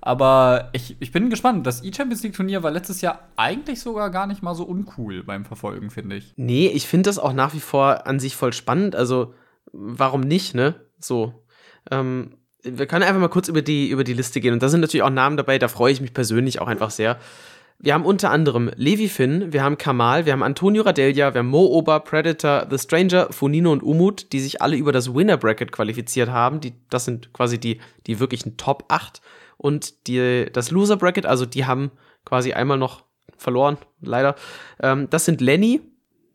Aber 0.00 0.68
ich, 0.72 0.96
ich 1.00 1.12
bin 1.12 1.30
gespannt. 1.30 1.66
Das 1.66 1.82
E-Champions 1.82 2.22
League-Turnier 2.22 2.62
war 2.62 2.70
letztes 2.70 3.00
Jahr 3.00 3.28
eigentlich 3.36 3.80
sogar 3.80 4.10
gar 4.10 4.26
nicht 4.26 4.42
mal 4.42 4.54
so 4.54 4.64
uncool 4.64 5.22
beim 5.24 5.44
Verfolgen, 5.44 5.90
finde 5.90 6.16
ich. 6.16 6.34
Nee, 6.36 6.68
ich 6.68 6.86
finde 6.86 7.08
das 7.08 7.18
auch 7.18 7.32
nach 7.32 7.54
wie 7.54 7.60
vor 7.60 8.06
an 8.06 8.20
sich 8.20 8.36
voll 8.36 8.52
spannend. 8.52 8.94
Also, 8.94 9.34
warum 9.72 10.20
nicht, 10.20 10.54
ne? 10.54 10.76
So. 11.00 11.44
Ähm, 11.90 12.34
wir 12.62 12.86
können 12.86 13.04
einfach 13.04 13.20
mal 13.20 13.28
kurz 13.28 13.48
über 13.48 13.62
die, 13.62 13.88
über 13.88 14.04
die 14.04 14.14
Liste 14.14 14.40
gehen. 14.40 14.52
Und 14.52 14.62
da 14.62 14.68
sind 14.68 14.80
natürlich 14.80 15.02
auch 15.02 15.10
Namen 15.10 15.36
dabei, 15.36 15.58
da 15.58 15.68
freue 15.68 15.92
ich 15.92 16.00
mich 16.00 16.14
persönlich 16.14 16.60
auch 16.60 16.68
einfach 16.68 16.90
sehr. 16.90 17.18
Wir 17.80 17.94
haben 17.94 18.04
unter 18.04 18.30
anderem 18.30 18.72
Levi 18.74 19.08
Finn, 19.08 19.52
wir 19.52 19.62
haben 19.62 19.78
Kamal, 19.78 20.26
wir 20.26 20.32
haben 20.32 20.42
Antonio 20.42 20.82
Radelia, 20.82 21.32
wir 21.32 21.38
haben 21.38 21.48
Mo 21.48 21.64
Ober, 21.64 22.00
Predator, 22.00 22.66
The 22.68 22.76
Stranger, 22.76 23.28
Funino 23.32 23.70
und 23.70 23.84
Umut, 23.84 24.32
die 24.32 24.40
sich 24.40 24.60
alle 24.60 24.76
über 24.76 24.90
das 24.90 25.14
Winner 25.14 25.36
Bracket 25.36 25.70
qualifiziert 25.70 26.28
haben. 26.28 26.60
Die, 26.60 26.72
das 26.90 27.04
sind 27.04 27.32
quasi 27.32 27.58
die, 27.58 27.78
die 28.08 28.18
wirklichen 28.18 28.56
Top 28.56 28.86
8 28.88 29.22
und 29.58 30.06
die, 30.06 30.46
das 30.52 30.70
Loser 30.70 30.96
Bracket, 30.96 31.26
also 31.26 31.44
die 31.44 31.66
haben 31.66 31.90
quasi 32.24 32.52
einmal 32.54 32.78
noch 32.78 33.04
verloren, 33.36 33.76
leider. 34.00 34.34
Ähm, 34.80 35.08
das 35.10 35.26
sind 35.26 35.40
Lenny, 35.40 35.82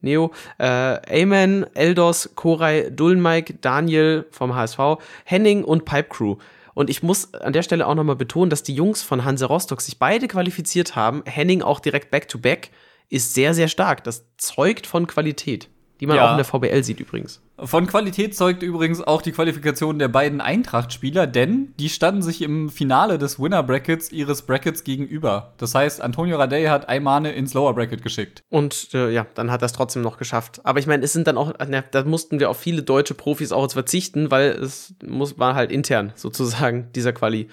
Neo, 0.01 0.31
äh, 0.59 1.23
Amen, 1.23 1.65
Eldos, 1.73 2.31
Koray, 2.35 2.91
Dulmike, 2.91 3.55
Daniel 3.61 4.27
vom 4.31 4.53
HSV, 4.53 4.79
Henning 5.23 5.63
und 5.63 5.85
Pipe 5.85 6.09
Crew. 6.09 6.35
Und 6.73 6.89
ich 6.89 7.03
muss 7.03 7.33
an 7.33 7.53
der 7.53 7.63
Stelle 7.63 7.87
auch 7.87 7.95
nochmal 7.95 8.15
betonen, 8.15 8.49
dass 8.49 8.63
die 8.63 8.75
Jungs 8.75 9.01
von 9.03 9.23
Hanse 9.23 9.45
Rostock 9.45 9.81
sich 9.81 9.99
beide 9.99 10.27
qualifiziert 10.27 10.95
haben. 10.95 11.23
Henning 11.25 11.61
auch 11.61 11.79
direkt 11.79 12.11
back-to-back 12.11 12.65
-back, 12.65 12.69
ist 13.09 13.33
sehr, 13.33 13.53
sehr 13.53 13.67
stark. 13.67 14.03
Das 14.03 14.25
zeugt 14.37 14.87
von 14.87 15.07
Qualität. 15.07 15.69
Die 15.99 16.07
man 16.07 16.17
ja. 16.17 16.27
auch 16.27 16.31
in 16.31 16.37
der 16.37 16.45
VBL 16.45 16.83
sieht 16.83 16.99
übrigens. 16.99 17.41
Von 17.57 17.87
Qualität 17.87 18.35
zeugt 18.35 18.63
übrigens 18.63 19.01
auch 19.01 19.21
die 19.21 19.31
Qualifikation 19.31 19.99
der 19.99 20.07
beiden 20.07 20.41
Eintracht-Spieler, 20.41 21.27
denn 21.27 21.73
die 21.79 21.89
standen 21.89 22.21
sich 22.21 22.41
im 22.41 22.69
Finale 22.69 23.17
des 23.17 23.39
Winner-Brackets 23.39 24.11
ihres 24.11 24.41
Brackets 24.41 24.83
gegenüber. 24.83 25.53
Das 25.57 25.75
heißt, 25.75 26.01
Antonio 26.01 26.37
Radey 26.37 26.65
hat 26.65 26.89
Aymane 26.89 27.31
ins 27.31 27.53
Lower-Bracket 27.53 28.01
geschickt. 28.01 28.41
Und 28.49 28.89
äh, 28.93 29.11
ja, 29.11 29.27
dann 29.35 29.51
hat 29.51 29.61
er 29.61 29.67
es 29.67 29.73
trotzdem 29.73 30.01
noch 30.01 30.17
geschafft. 30.17 30.61
Aber 30.63 30.79
ich 30.79 30.87
meine, 30.87 31.03
es 31.03 31.13
sind 31.13 31.27
dann 31.27 31.37
auch, 31.37 31.57
ne, 31.59 31.83
da 31.91 32.03
mussten 32.03 32.39
wir 32.39 32.49
auf 32.49 32.59
viele 32.59 32.83
deutsche 32.83 33.13
Profis 33.13 33.51
auch 33.51 33.63
jetzt 33.63 33.73
verzichten, 33.73 34.31
weil 34.31 34.49
es 34.51 34.95
muss, 35.05 35.37
war 35.37 35.55
halt 35.55 35.71
intern 35.71 36.11
sozusagen 36.15 36.91
dieser 36.93 37.13
Quali, 37.13 37.49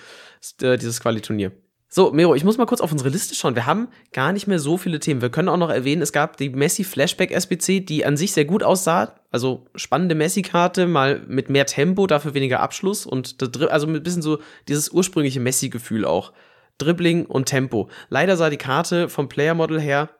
äh, 0.63 0.79
dieses 0.79 1.01
Quali-Turnier. 1.01 1.53
So, 1.93 2.13
Miro, 2.13 2.37
ich 2.37 2.45
muss 2.45 2.57
mal 2.57 2.67
kurz 2.67 2.81
auf 2.81 2.93
unsere 2.93 3.11
Liste 3.11 3.35
schauen. 3.35 3.57
Wir 3.57 3.67
haben 3.67 3.89
gar 4.13 4.33
nicht 4.33 4.47
mehr 4.47 4.61
so 4.61 4.77
viele 4.77 5.01
Themen. 5.01 5.23
Wir 5.23 5.29
können 5.29 5.49
auch 5.49 5.57
noch 5.57 5.71
erwähnen, 5.71 6.03
es 6.03 6.13
gab 6.13 6.37
die 6.37 6.49
Messi 6.49 6.85
Flashback 6.85 7.33
SBC, 7.33 7.81
die 7.81 8.07
an 8.07 8.17
sich 8.17 8.31
sehr 8.31 8.45
gut 8.45 8.63
aussah. 8.63 9.17
Also 9.33 9.67
spannende 9.75 10.15
Messi-Karte, 10.15 10.87
mal 10.87 11.21
mit 11.27 11.51
mehr 11.51 11.67
Tempo, 11.67 12.07
dafür 12.07 12.33
weniger 12.33 12.61
Abschluss 12.61 13.07
und 13.07 13.43
also 13.73 13.89
mit 13.89 14.03
ein 14.03 14.03
bisschen 14.05 14.23
so 14.23 14.39
dieses 14.69 14.91
ursprüngliche 14.91 15.41
Messi-Gefühl 15.41 16.05
auch. 16.05 16.33
Dribbling 16.79 17.27
und 17.27 17.47
Tempo. 17.47 17.89
Leider 18.09 18.37
sah 18.37 18.51
die 18.51 18.57
Karte 18.57 19.09
vom 19.09 19.29
Player-Model 19.29 19.81
her 19.81 20.11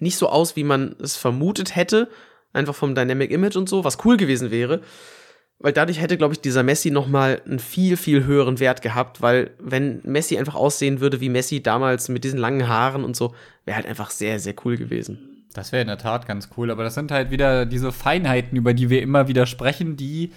nicht 0.00 0.16
so 0.16 0.30
aus, 0.30 0.56
wie 0.56 0.64
man 0.64 0.96
es 1.02 1.16
vermutet 1.16 1.76
hätte. 1.76 2.08
Einfach 2.54 2.74
vom 2.74 2.94
Dynamic 2.94 3.30
Image 3.30 3.56
und 3.56 3.68
so, 3.68 3.84
was 3.84 3.98
cool 4.06 4.16
gewesen 4.16 4.50
wäre 4.50 4.80
weil 5.60 5.72
dadurch 5.72 6.00
hätte, 6.00 6.16
glaube 6.16 6.34
ich, 6.34 6.40
dieser 6.40 6.62
Messi 6.62 6.90
noch 6.90 7.08
mal 7.08 7.42
einen 7.44 7.58
viel, 7.58 7.96
viel 7.96 8.24
höheren 8.24 8.60
Wert 8.60 8.80
gehabt, 8.80 9.22
weil 9.22 9.50
wenn 9.58 10.00
Messi 10.04 10.38
einfach 10.38 10.54
aussehen 10.54 11.00
würde 11.00 11.20
wie 11.20 11.28
Messi 11.28 11.62
damals 11.62 12.08
mit 12.08 12.24
diesen 12.24 12.38
langen 12.38 12.68
Haaren 12.68 13.04
und 13.04 13.16
so, 13.16 13.34
wäre 13.64 13.76
halt 13.76 13.86
einfach 13.86 14.10
sehr, 14.10 14.38
sehr 14.38 14.54
cool 14.64 14.76
gewesen. 14.76 15.44
Das 15.54 15.72
wäre 15.72 15.82
in 15.82 15.88
der 15.88 15.98
Tat 15.98 16.26
ganz 16.26 16.50
cool, 16.56 16.70
aber 16.70 16.84
das 16.84 16.94
sind 16.94 17.10
halt 17.10 17.30
wieder 17.30 17.66
diese 17.66 17.90
Feinheiten, 17.90 18.56
über 18.56 18.74
die 18.74 18.90
wir 18.90 19.02
immer 19.02 19.26
wieder 19.26 19.46
sprechen, 19.46 19.96
die 19.96 20.32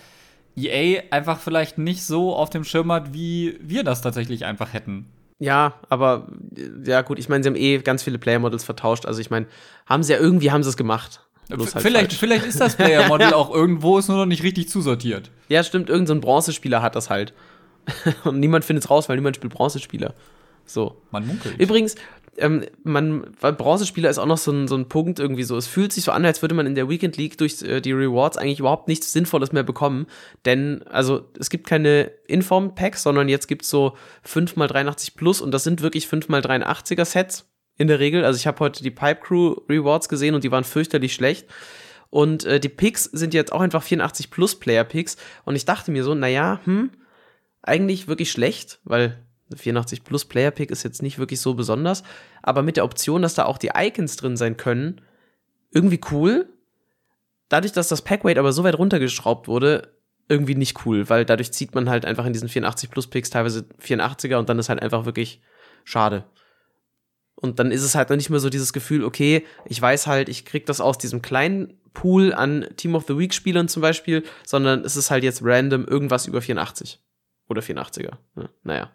EA 0.55 1.03
einfach 1.11 1.39
vielleicht 1.39 1.77
nicht 1.77 2.03
so 2.03 2.35
auf 2.35 2.49
dem 2.49 2.63
Schirm 2.63 2.91
hat, 2.91 3.13
wie 3.13 3.57
wir 3.61 3.83
das 3.83 4.01
tatsächlich 4.01 4.45
einfach 4.45 4.73
hätten. 4.73 5.05
Ja, 5.37 5.75
aber 5.89 6.27
ja 6.85 7.01
gut, 7.01 7.19
ich 7.19 7.29
meine, 7.29 7.43
sie 7.43 7.49
haben 7.49 7.55
eh 7.55 7.77
ganz 7.79 8.03
viele 8.03 8.19
Player 8.19 8.39
Models 8.39 8.63
vertauscht, 8.63 9.05
also 9.05 9.19
ich 9.21 9.29
meine, 9.29 9.47
haben 9.85 10.03
sie 10.03 10.13
ja 10.13 10.19
irgendwie 10.19 10.51
haben 10.51 10.63
sie 10.63 10.69
es 10.69 10.77
gemacht. 10.77 11.21
Bloß 11.55 11.75
halt 11.75 11.83
vielleicht, 11.83 12.11
falsch. 12.11 12.19
vielleicht 12.19 12.45
ist 12.45 12.59
das 12.59 12.75
Player-Model 12.75 13.33
auch 13.33 13.53
irgendwo, 13.53 13.97
ist 13.97 14.07
nur 14.07 14.17
noch 14.17 14.25
nicht 14.25 14.43
richtig 14.43 14.69
zusortiert. 14.69 15.31
Ja, 15.49 15.63
stimmt, 15.63 15.89
irgendein 15.89 16.07
so 16.07 16.13
ein 16.15 16.21
Bronzespieler 16.21 16.81
hat 16.81 16.95
das 16.95 17.09
halt. 17.09 17.33
Und 18.23 18.39
niemand 18.39 18.65
findet 18.65 18.83
es 18.85 18.89
raus, 18.89 19.09
weil 19.09 19.15
niemand 19.17 19.35
spielt 19.35 19.53
Bronzespieler. 19.53 20.13
So. 20.65 21.01
Man 21.11 21.27
munkelt. 21.27 21.59
Übrigens, 21.59 21.95
ähm, 22.37 22.63
man, 22.83 23.27
weil 23.39 23.53
Bronzespieler 23.53 24.09
ist 24.09 24.17
auch 24.17 24.25
noch 24.25 24.37
so 24.37 24.51
ein, 24.51 24.67
so 24.67 24.75
ein 24.75 24.87
Punkt 24.87 25.19
irgendwie 25.19 25.43
so. 25.43 25.57
Es 25.57 25.67
fühlt 25.67 25.91
sich 25.91 26.05
so 26.05 26.11
an, 26.11 26.25
als 26.25 26.41
würde 26.41 26.55
man 26.55 26.65
in 26.65 26.75
der 26.75 26.89
Weekend 26.89 27.17
League 27.17 27.37
durch 27.37 27.61
äh, 27.61 27.81
die 27.81 27.91
Rewards 27.91 28.37
eigentlich 28.37 28.59
überhaupt 28.59 28.87
nichts 28.87 29.11
Sinnvolles 29.11 29.51
mehr 29.51 29.63
bekommen. 29.63 30.07
Denn, 30.45 30.83
also, 30.89 31.25
es 31.39 31.49
gibt 31.49 31.67
keine 31.67 32.11
Inform-Packs, 32.27 33.03
sondern 33.03 33.27
jetzt 33.27 33.47
gibt 33.47 33.63
es 33.63 33.69
so 33.69 33.97
5x83 34.25 35.15
Plus 35.15 35.41
und 35.41 35.51
das 35.51 35.63
sind 35.63 35.81
wirklich 35.81 36.05
5x83er 36.05 37.05
Sets 37.05 37.50
in 37.77 37.87
der 37.87 37.99
Regel. 37.99 38.25
Also, 38.25 38.37
ich 38.37 38.47
habe 38.47 38.59
heute 38.59 38.83
die 38.83 38.91
Pipe 38.91 39.21
Crew 39.21 39.55
Rewards 39.69 40.09
gesehen 40.09 40.35
und 40.35 40.43
die 40.43 40.51
waren 40.51 40.63
fürchterlich 40.63 41.13
schlecht. 41.13 41.47
Und 42.09 42.43
äh, 42.43 42.59
die 42.59 42.69
Picks 42.69 43.05
sind 43.05 43.33
jetzt 43.33 43.53
auch 43.53 43.61
einfach 43.61 43.83
84 43.83 44.29
Plus 44.29 44.59
Player 44.59 44.83
Picks. 44.83 45.17
Und 45.45 45.55
ich 45.55 45.65
dachte 45.65 45.91
mir 45.91 46.03
so, 46.03 46.13
naja, 46.13 46.59
hm, 46.65 46.91
eigentlich 47.63 48.07
wirklich 48.07 48.31
schlecht, 48.31 48.79
weil 48.83 49.17
84 49.55 50.03
Plus 50.03 50.25
Player 50.25 50.51
Pick 50.51 50.71
ist 50.71 50.83
jetzt 50.83 51.01
nicht 51.01 51.19
wirklich 51.19 51.41
so 51.41 51.53
besonders, 51.53 52.03
aber 52.41 52.63
mit 52.63 52.77
der 52.77 52.85
Option, 52.85 53.21
dass 53.21 53.33
da 53.33 53.45
auch 53.45 53.57
die 53.57 53.71
Icons 53.75 54.15
drin 54.15 54.37
sein 54.37 54.57
können, 54.57 55.01
irgendwie 55.71 56.01
cool. 56.11 56.49
Dadurch, 57.49 57.73
dass 57.73 57.89
das 57.89 58.01
Packweight 58.01 58.37
aber 58.37 58.53
so 58.53 58.63
weit 58.63 58.77
runtergeschraubt 58.77 59.47
wurde, 59.47 59.93
irgendwie 60.29 60.55
nicht 60.55 60.85
cool, 60.85 61.09
weil 61.09 61.25
dadurch 61.25 61.51
zieht 61.51 61.75
man 61.75 61.89
halt 61.89 62.05
einfach 62.05 62.25
in 62.25 62.33
diesen 62.33 62.47
84 62.47 62.89
Plus 62.89 63.07
Picks 63.07 63.29
teilweise 63.29 63.65
84er 63.81 64.37
und 64.37 64.47
dann 64.47 64.59
ist 64.59 64.69
halt 64.69 64.81
einfach 64.81 65.05
wirklich 65.05 65.41
schade. 65.83 66.25
Und 67.41 67.59
dann 67.59 67.71
ist 67.71 67.83
es 67.83 67.95
halt 67.95 68.09
dann 68.09 68.17
nicht 68.17 68.29
mehr 68.29 68.39
so 68.39 68.49
dieses 68.49 68.71
Gefühl, 68.71 69.03
okay, 69.03 69.45
ich 69.65 69.81
weiß 69.81 70.07
halt, 70.07 70.29
ich 70.29 70.45
krieg 70.45 70.65
das 70.67 70.79
aus 70.79 70.97
diesem 70.97 71.21
kleinen 71.21 71.73
Pool 71.93 72.33
an 72.33 72.67
Team 72.77 72.95
of 72.95 73.05
the 73.07 73.17
Week 73.17 73.33
Spielern 73.33 73.67
zum 73.67 73.81
Beispiel, 73.81 74.23
sondern 74.45 74.85
es 74.85 74.95
ist 74.95 75.11
halt 75.11 75.23
jetzt 75.23 75.41
random 75.43 75.85
irgendwas 75.85 76.27
über 76.27 76.41
84. 76.41 77.01
Oder 77.49 77.61
84er. 77.61 78.13
Ja, 78.37 78.49
naja. 78.63 78.91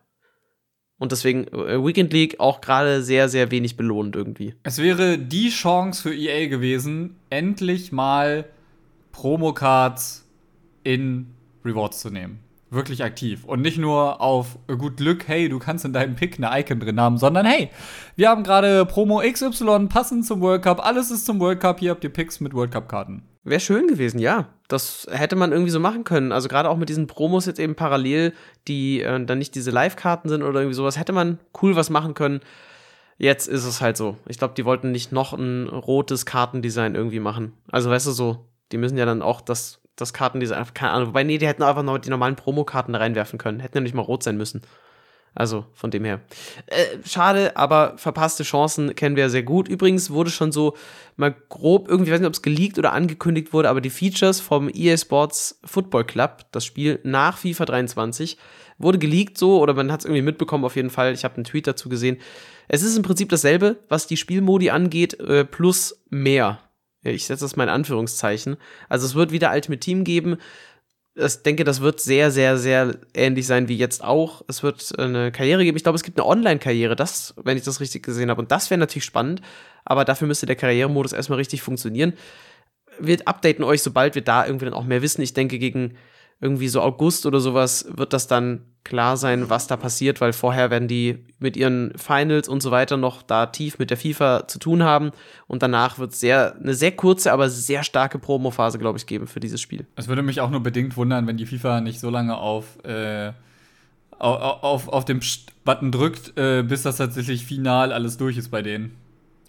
Und 0.98 1.12
deswegen 1.12 1.46
äh, 1.48 1.84
Weekend 1.84 2.12
League 2.12 2.40
auch 2.40 2.60
gerade 2.60 3.02
sehr, 3.02 3.28
sehr 3.28 3.50
wenig 3.50 3.76
belohnt 3.76 4.16
irgendwie. 4.16 4.54
Es 4.62 4.78
wäre 4.78 5.18
die 5.18 5.50
Chance 5.50 6.02
für 6.02 6.14
EA 6.14 6.48
gewesen, 6.48 7.16
endlich 7.28 7.92
mal 7.92 8.46
Promocards 9.12 10.26
in 10.84 11.34
Rewards 11.64 12.00
zu 12.00 12.10
nehmen. 12.10 12.45
Wirklich 12.68 13.04
aktiv. 13.04 13.44
Und 13.44 13.62
nicht 13.62 13.78
nur 13.78 14.20
auf 14.20 14.58
äh, 14.68 14.76
gut 14.76 14.96
Glück, 14.96 15.28
hey, 15.28 15.48
du 15.48 15.58
kannst 15.58 15.84
in 15.84 15.92
deinem 15.92 16.16
Pick 16.16 16.36
eine 16.38 16.60
Icon 16.60 16.80
drin 16.80 17.00
haben, 17.00 17.16
sondern 17.16 17.46
hey, 17.46 17.70
wir 18.16 18.28
haben 18.28 18.42
gerade 18.42 18.84
Promo 18.84 19.20
XY 19.20 19.86
passend 19.88 20.26
zum 20.26 20.40
World 20.40 20.62
Cup, 20.62 20.84
alles 20.84 21.10
ist 21.10 21.26
zum 21.26 21.38
World 21.38 21.60
Cup, 21.60 21.78
hier 21.78 21.90
habt 21.90 22.02
ihr 22.02 22.10
Picks 22.10 22.40
mit 22.40 22.54
World 22.54 22.72
Cup-Karten. 22.72 23.22
Wäre 23.44 23.60
schön 23.60 23.86
gewesen, 23.86 24.18
ja. 24.18 24.48
Das 24.66 25.06
hätte 25.08 25.36
man 25.36 25.52
irgendwie 25.52 25.70
so 25.70 25.78
machen 25.78 26.02
können. 26.02 26.32
Also 26.32 26.48
gerade 26.48 26.68
auch 26.68 26.76
mit 26.76 26.88
diesen 26.88 27.06
Promos 27.06 27.46
jetzt 27.46 27.60
eben 27.60 27.76
parallel, 27.76 28.32
die 28.66 29.02
äh, 29.02 29.24
dann 29.24 29.38
nicht 29.38 29.54
diese 29.54 29.70
Live-Karten 29.70 30.28
sind 30.28 30.42
oder 30.42 30.60
irgendwie 30.60 30.74
sowas, 30.74 30.98
hätte 30.98 31.12
man 31.12 31.38
cool 31.62 31.76
was 31.76 31.88
machen 31.88 32.14
können. 32.14 32.40
Jetzt 33.18 33.46
ist 33.46 33.64
es 33.64 33.80
halt 33.80 33.96
so. 33.96 34.16
Ich 34.26 34.38
glaube, 34.38 34.54
die 34.54 34.64
wollten 34.64 34.90
nicht 34.90 35.12
noch 35.12 35.32
ein 35.32 35.68
rotes 35.68 36.26
Kartendesign 36.26 36.96
irgendwie 36.96 37.20
machen. 37.20 37.52
Also 37.70 37.88
weißt 37.88 38.08
du 38.08 38.10
so, 38.10 38.46
die 38.72 38.78
müssen 38.78 38.98
ja 38.98 39.06
dann 39.06 39.22
auch 39.22 39.40
das, 39.40 39.80
das 39.96 40.12
Kartendesign, 40.12 40.64
keine 40.74 40.92
Ahnung. 40.92 41.08
Wobei, 41.08 41.24
nee, 41.24 41.38
die 41.38 41.46
hätten 41.46 41.62
einfach 41.62 41.82
noch 41.82 41.98
die 41.98 42.10
normalen 42.10 42.36
Promokarten 42.36 42.92
da 42.92 43.00
reinwerfen 43.00 43.38
können. 43.38 43.60
Hätten 43.60 43.78
ja 43.78 43.82
nicht 43.82 43.94
mal 43.94 44.02
rot 44.02 44.22
sein 44.22 44.36
müssen. 44.36 44.62
Also 45.36 45.66
von 45.74 45.90
dem 45.90 46.04
her. 46.04 46.22
Äh, 46.66 46.96
schade, 47.04 47.56
aber 47.58 47.98
verpasste 47.98 48.42
Chancen 48.42 48.94
kennen 48.94 49.16
wir 49.16 49.24
ja 49.24 49.28
sehr 49.28 49.42
gut. 49.42 49.68
Übrigens 49.68 50.10
wurde 50.10 50.30
schon 50.30 50.50
so 50.50 50.74
mal 51.16 51.34
grob, 51.50 51.88
irgendwie, 51.88 52.10
weiß 52.10 52.20
nicht, 52.20 52.26
ob 52.26 52.32
es 52.32 52.40
geleakt 52.40 52.78
oder 52.78 52.94
angekündigt 52.94 53.52
wurde, 53.52 53.68
aber 53.68 53.82
die 53.82 53.90
Features 53.90 54.40
vom 54.40 54.70
EA 54.72 54.96
Sports 54.96 55.60
Football 55.62 56.04
Club, 56.04 56.46
das 56.52 56.64
Spiel 56.64 57.00
nach 57.02 57.36
FIFA 57.36 57.66
23, 57.66 58.38
wurde 58.78 58.98
geleakt 58.98 59.36
so, 59.36 59.60
oder 59.60 59.74
man 59.74 59.92
hat 59.92 60.00
es 60.00 60.06
irgendwie 60.06 60.22
mitbekommen 60.22 60.64
auf 60.64 60.76
jeden 60.76 60.90
Fall. 60.90 61.12
Ich 61.12 61.24
habe 61.24 61.34
einen 61.34 61.44
Tweet 61.44 61.66
dazu 61.66 61.90
gesehen. 61.90 62.16
Es 62.68 62.82
ist 62.82 62.96
im 62.96 63.02
Prinzip 63.02 63.28
dasselbe, 63.28 63.76
was 63.90 64.06
die 64.06 64.16
Spielmodi 64.16 64.70
angeht, 64.70 65.20
äh, 65.20 65.44
plus 65.44 66.02
mehr. 66.08 66.60
Ich 67.10 67.26
setze 67.26 67.44
das 67.44 67.56
mal 67.56 67.64
in 67.64 67.70
Anführungszeichen. 67.70 68.56
Also 68.88 69.06
es 69.06 69.14
wird 69.14 69.32
wieder 69.32 69.52
Ultimate 69.52 69.80
Team 69.80 70.04
geben 70.04 70.38
ich 71.16 71.42
denke, 71.42 71.64
das 71.64 71.80
wird 71.80 72.00
sehr, 72.00 72.30
sehr, 72.30 72.58
sehr 72.58 72.98
ähnlich 73.14 73.46
sein 73.46 73.68
wie 73.68 73.76
jetzt 73.76 74.04
auch. 74.04 74.42
Es 74.48 74.62
wird 74.62 74.98
eine 74.98 75.32
Karriere 75.32 75.64
geben. 75.64 75.76
Ich 75.76 75.82
glaube, 75.82 75.96
es 75.96 76.02
gibt 76.02 76.18
eine 76.18 76.28
Online-Karriere, 76.28 76.94
das, 76.94 77.34
wenn 77.42 77.56
ich 77.56 77.64
das 77.64 77.80
richtig 77.80 78.02
gesehen 78.02 78.28
habe. 78.28 78.40
Und 78.40 78.52
das 78.52 78.68
wäre 78.68 78.78
natürlich 78.78 79.04
spannend, 79.04 79.40
aber 79.84 80.04
dafür 80.04 80.28
müsste 80.28 80.44
der 80.44 80.56
Karrieremodus 80.56 81.12
erstmal 81.12 81.38
richtig 81.38 81.62
funktionieren. 81.62 82.12
Wir 82.98 83.18
updaten 83.24 83.64
euch, 83.64 83.82
sobald 83.82 84.14
wir 84.14 84.22
da 84.22 84.46
irgendwie 84.46 84.66
dann 84.66 84.74
auch 84.74 84.84
mehr 84.84 85.00
wissen. 85.00 85.22
Ich 85.22 85.32
denke, 85.32 85.58
gegen 85.58 85.96
irgendwie 86.40 86.68
so 86.68 86.80
August 86.82 87.26
oder 87.26 87.40
sowas 87.40 87.86
wird 87.88 88.12
das 88.12 88.26
dann 88.26 88.62
klar 88.84 89.16
sein, 89.16 89.50
was 89.50 89.66
da 89.66 89.76
passiert, 89.76 90.20
weil 90.20 90.32
vorher 90.32 90.70
werden 90.70 90.86
die 90.86 91.26
mit 91.40 91.56
ihren 91.56 91.92
Finals 91.96 92.48
und 92.48 92.62
so 92.62 92.70
weiter 92.70 92.96
noch 92.96 93.22
da 93.22 93.46
tief 93.46 93.78
mit 93.78 93.90
der 93.90 93.96
FIFA 93.96 94.46
zu 94.46 94.60
tun 94.60 94.84
haben 94.84 95.10
und 95.48 95.62
danach 95.62 95.98
wird 95.98 96.12
es 96.12 96.20
sehr 96.20 96.54
eine 96.54 96.74
sehr 96.74 96.92
kurze, 96.92 97.32
aber 97.32 97.50
sehr 97.50 97.82
starke 97.82 98.18
Promo-Phase, 98.18 98.78
glaube 98.78 98.98
ich, 98.98 99.06
geben 99.06 99.26
für 99.26 99.40
dieses 99.40 99.60
Spiel. 99.60 99.86
Es 99.96 100.06
würde 100.06 100.22
mich 100.22 100.40
auch 100.40 100.50
nur 100.50 100.60
bedingt 100.60 100.96
wundern, 100.96 101.26
wenn 101.26 101.36
die 101.36 101.46
FIFA 101.46 101.80
nicht 101.80 101.98
so 101.98 102.10
lange 102.10 102.36
auf 102.36 102.82
äh, 102.84 103.32
auf, 104.18 104.62
auf, 104.62 104.88
auf 104.88 105.04
dem 105.04 105.20
Button 105.64 105.92
drückt, 105.92 106.38
äh, 106.38 106.62
bis 106.62 106.82
das 106.82 106.96
tatsächlich 106.96 107.44
final 107.44 107.92
alles 107.92 108.16
durch 108.16 108.38
ist 108.38 108.50
bei 108.50 108.62
denen. 108.62 108.96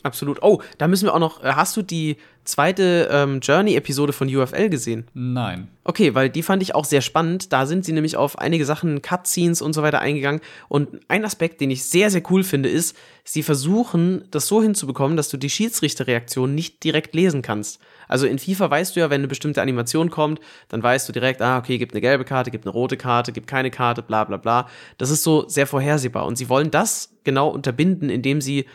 Absolut. 0.03 0.41
Oh, 0.41 0.61
da 0.77 0.87
müssen 0.87 1.05
wir 1.05 1.13
auch 1.13 1.19
noch. 1.19 1.43
Hast 1.43 1.75
du 1.75 1.81
die 1.81 2.17
zweite 2.47 3.09
ähm, 3.11 3.39
Journey-Episode 3.41 4.13
von 4.13 4.33
UFL 4.33 4.69
gesehen? 4.69 5.05
Nein. 5.13 5.67
Okay, 5.83 6.15
weil 6.15 6.29
die 6.29 6.43
fand 6.43 6.63
ich 6.63 6.75
auch 6.75 6.85
sehr 6.85 7.01
spannend. 7.01 7.51
Da 7.53 7.65
sind 7.65 7.85
sie 7.85 7.91
nämlich 7.91 8.17
auf 8.17 8.39
einige 8.39 8.65
Sachen, 8.65 9.01
Cutscenes 9.01 9.61
und 9.61 9.73
so 9.73 9.83
weiter 9.83 9.99
eingegangen. 9.99 10.41
Und 10.69 10.99
ein 11.07 11.25
Aspekt, 11.25 11.61
den 11.61 11.71
ich 11.71 11.83
sehr, 11.83 12.09
sehr 12.09 12.23
cool 12.29 12.43
finde, 12.43 12.69
ist, 12.69 12.95
sie 13.23 13.43
versuchen, 13.43 14.25
das 14.31 14.47
so 14.47 14.61
hinzubekommen, 14.61 15.17
dass 15.17 15.29
du 15.29 15.37
die 15.37 15.49
Schiedsrichterreaktion 15.49 16.55
nicht 16.55 16.83
direkt 16.83 17.13
lesen 17.15 17.41
kannst. 17.41 17.79
Also 18.07 18.25
in 18.25 18.39
FIFA 18.39 18.69
weißt 18.69 18.95
du 18.95 19.01
ja, 19.01 19.09
wenn 19.09 19.21
eine 19.21 19.27
bestimmte 19.27 19.61
Animation 19.61 20.09
kommt, 20.09 20.39
dann 20.69 20.81
weißt 20.81 21.07
du 21.09 21.13
direkt, 21.13 21.41
ah, 21.41 21.57
okay, 21.57 21.77
gibt 21.77 21.93
eine 21.93 22.01
gelbe 22.01 22.23
Karte, 22.23 22.51
gibt 22.51 22.65
eine 22.65 22.71
rote 22.71 22.97
Karte, 22.97 23.31
gibt 23.33 23.47
keine 23.47 23.71
Karte, 23.71 24.01
bla 24.01 24.23
bla 24.23 24.37
bla. 24.37 24.69
Das 24.97 25.09
ist 25.09 25.23
so 25.23 25.47
sehr 25.47 25.67
vorhersehbar. 25.67 26.25
Und 26.25 26.37
sie 26.37 26.49
wollen 26.49 26.71
das 26.71 27.13
genau 27.23 27.49
unterbinden, 27.49 28.09
indem 28.09 28.39
sie 28.39 28.65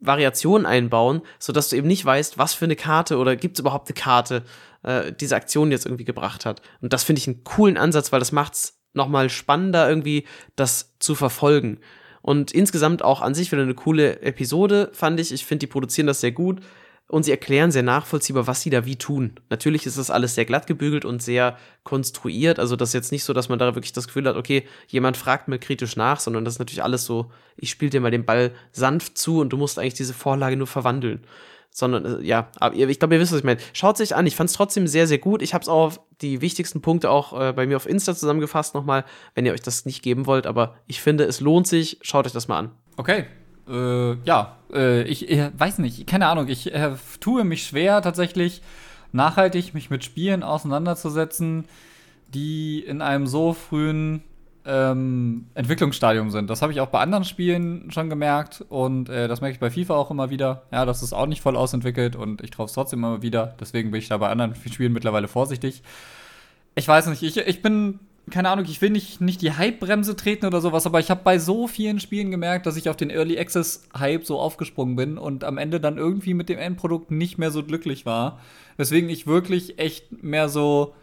Variationen 0.00 0.66
einbauen, 0.66 1.22
sodass 1.38 1.68
du 1.68 1.76
eben 1.76 1.88
nicht 1.88 2.04
weißt, 2.04 2.38
was 2.38 2.54
für 2.54 2.64
eine 2.64 2.76
Karte 2.76 3.18
oder 3.18 3.36
gibt 3.36 3.56
es 3.56 3.60
überhaupt 3.60 3.88
eine 3.88 3.94
Karte, 3.94 4.42
äh, 4.82 5.12
diese 5.12 5.36
Aktion 5.36 5.70
jetzt 5.70 5.86
irgendwie 5.86 6.04
gebracht 6.04 6.46
hat. 6.46 6.62
Und 6.80 6.92
das 6.92 7.04
finde 7.04 7.20
ich 7.20 7.26
einen 7.26 7.44
coolen 7.44 7.76
Ansatz, 7.76 8.12
weil 8.12 8.20
das 8.20 8.32
macht's 8.32 8.78
nochmal 8.92 9.28
spannender, 9.30 9.88
irgendwie 9.88 10.24
das 10.56 10.94
zu 10.98 11.14
verfolgen. 11.14 11.78
Und 12.22 12.50
insgesamt 12.50 13.02
auch 13.02 13.20
an 13.20 13.34
sich 13.34 13.52
wieder 13.52 13.62
eine 13.62 13.74
coole 13.74 14.20
Episode, 14.22 14.90
fand 14.92 15.20
ich. 15.20 15.32
Ich 15.32 15.46
finde, 15.46 15.66
die 15.66 15.72
produzieren 15.72 16.08
das 16.08 16.20
sehr 16.20 16.32
gut 16.32 16.60
und 17.08 17.22
sie 17.22 17.30
erklären 17.30 17.70
sehr 17.70 17.84
nachvollziehbar, 17.84 18.46
was 18.46 18.62
sie 18.62 18.70
da 18.70 18.84
wie 18.84 18.96
tun. 18.96 19.34
Natürlich 19.48 19.86
ist 19.86 19.96
das 19.96 20.10
alles 20.10 20.34
sehr 20.34 20.44
glatt 20.44 20.66
gebügelt 20.66 21.04
und 21.04 21.22
sehr 21.22 21.56
konstruiert. 21.84 22.58
Also 22.58 22.74
das 22.74 22.90
ist 22.90 22.94
jetzt 22.94 23.12
nicht 23.12 23.24
so, 23.24 23.32
dass 23.32 23.48
man 23.48 23.58
da 23.58 23.74
wirklich 23.76 23.92
das 23.92 24.08
Gefühl 24.08 24.26
hat, 24.26 24.36
okay, 24.36 24.64
jemand 24.88 25.16
fragt 25.16 25.46
mir 25.46 25.58
kritisch 25.58 25.96
nach, 25.96 26.18
sondern 26.18 26.44
das 26.44 26.54
ist 26.54 26.58
natürlich 26.58 26.82
alles 26.82 27.04
so, 27.04 27.30
ich 27.56 27.70
spiele 27.70 27.90
dir 27.90 28.00
mal 28.00 28.10
den 28.10 28.24
Ball 28.24 28.52
sanft 28.72 29.18
zu 29.18 29.40
und 29.40 29.50
du 29.50 29.56
musst 29.56 29.78
eigentlich 29.78 29.94
diese 29.94 30.14
Vorlage 30.14 30.56
nur 30.56 30.66
verwandeln. 30.66 31.24
Sondern, 31.70 32.22
äh, 32.22 32.24
ja, 32.24 32.48
aber 32.56 32.74
ich 32.74 32.98
glaube, 32.98 33.14
ihr 33.14 33.20
wisst, 33.20 33.32
was 33.32 33.40
ich 33.40 33.44
meine. 33.44 33.60
Schaut 33.74 33.98
sich 33.98 34.16
an, 34.16 34.26
ich 34.26 34.34
fand 34.34 34.48
es 34.48 34.56
trotzdem 34.56 34.86
sehr, 34.86 35.06
sehr 35.06 35.18
gut. 35.18 35.42
Ich 35.42 35.52
habe 35.52 35.62
es 35.62 35.68
auch 35.68 35.92
die 36.22 36.40
wichtigsten 36.40 36.80
Punkte 36.80 37.10
auch 37.10 37.38
äh, 37.38 37.52
bei 37.52 37.66
mir 37.66 37.76
auf 37.76 37.86
Insta 37.86 38.16
zusammengefasst 38.16 38.74
nochmal, 38.74 39.04
wenn 39.34 39.44
ihr 39.44 39.52
euch 39.52 39.60
das 39.60 39.84
nicht 39.84 40.02
geben 40.02 40.26
wollt. 40.26 40.46
Aber 40.46 40.76
ich 40.86 41.02
finde, 41.02 41.24
es 41.24 41.40
lohnt 41.40 41.66
sich. 41.66 41.98
Schaut 42.00 42.24
euch 42.24 42.32
das 42.32 42.48
mal 42.48 42.58
an. 42.58 42.70
Okay, 42.96 43.26
äh, 43.68 44.14
ja, 44.24 44.56
äh, 44.72 45.02
ich, 45.02 45.28
ich, 45.28 45.40
weiß 45.56 45.78
nicht, 45.78 46.06
keine 46.06 46.26
Ahnung, 46.28 46.48
ich 46.48 46.72
äh, 46.72 46.92
tue 47.20 47.44
mich 47.44 47.66
schwer 47.66 48.02
tatsächlich 48.02 48.62
nachhaltig 49.12 49.74
mich 49.74 49.90
mit 49.90 50.04
Spielen 50.04 50.42
auseinanderzusetzen, 50.42 51.64
die 52.34 52.80
in 52.80 53.02
einem 53.02 53.26
so 53.26 53.52
frühen 53.54 54.22
ähm, 54.66 55.46
Entwicklungsstadium 55.54 56.30
sind. 56.30 56.50
Das 56.50 56.60
habe 56.60 56.72
ich 56.72 56.80
auch 56.80 56.88
bei 56.88 57.00
anderen 57.00 57.24
Spielen 57.24 57.90
schon 57.90 58.10
gemerkt 58.10 58.64
und 58.68 59.08
äh, 59.08 59.28
das 59.28 59.40
merke 59.40 59.54
ich 59.54 59.60
bei 59.60 59.70
FIFA 59.70 59.94
auch 59.94 60.10
immer 60.10 60.28
wieder. 60.30 60.62
Ja, 60.72 60.84
das 60.84 61.02
ist 61.02 61.12
auch 61.12 61.26
nicht 61.26 61.40
voll 61.40 61.56
ausentwickelt 61.56 62.16
und 62.16 62.42
ich 62.42 62.50
traue 62.50 62.66
es 62.66 62.72
trotzdem 62.72 62.98
immer 62.98 63.22
wieder. 63.22 63.54
Deswegen 63.60 63.90
bin 63.90 64.00
ich 64.00 64.08
da 64.08 64.18
bei 64.18 64.28
anderen 64.28 64.54
Spielen 64.54 64.92
mittlerweile 64.92 65.28
vorsichtig. 65.28 65.82
Ich 66.74 66.86
weiß 66.86 67.06
nicht, 67.06 67.22
ich, 67.22 67.36
ich 67.36 67.62
bin 67.62 68.00
keine 68.30 68.50
Ahnung, 68.50 68.64
ich 68.68 68.82
will 68.82 68.90
nicht, 68.90 69.20
nicht 69.20 69.40
die 69.40 69.52
Hype-Bremse 69.52 70.16
treten 70.16 70.46
oder 70.46 70.60
sowas, 70.60 70.84
aber 70.84 70.98
ich 70.98 71.10
habe 71.10 71.20
bei 71.22 71.38
so 71.38 71.68
vielen 71.68 72.00
Spielen 72.00 72.30
gemerkt, 72.30 72.66
dass 72.66 72.76
ich 72.76 72.88
auf 72.88 72.96
den 72.96 73.10
Early 73.10 73.38
Access-Hype 73.38 74.24
so 74.24 74.40
aufgesprungen 74.40 74.96
bin 74.96 75.16
und 75.16 75.44
am 75.44 75.58
Ende 75.58 75.78
dann 75.78 75.96
irgendwie 75.96 76.34
mit 76.34 76.48
dem 76.48 76.58
Endprodukt 76.58 77.10
nicht 77.10 77.38
mehr 77.38 77.52
so 77.52 77.62
glücklich 77.62 78.04
war. 78.04 78.40
Weswegen 78.76 79.08
ich 79.10 79.26
wirklich 79.26 79.78
echt 79.78 80.22
mehr 80.24 80.48
so 80.48 80.94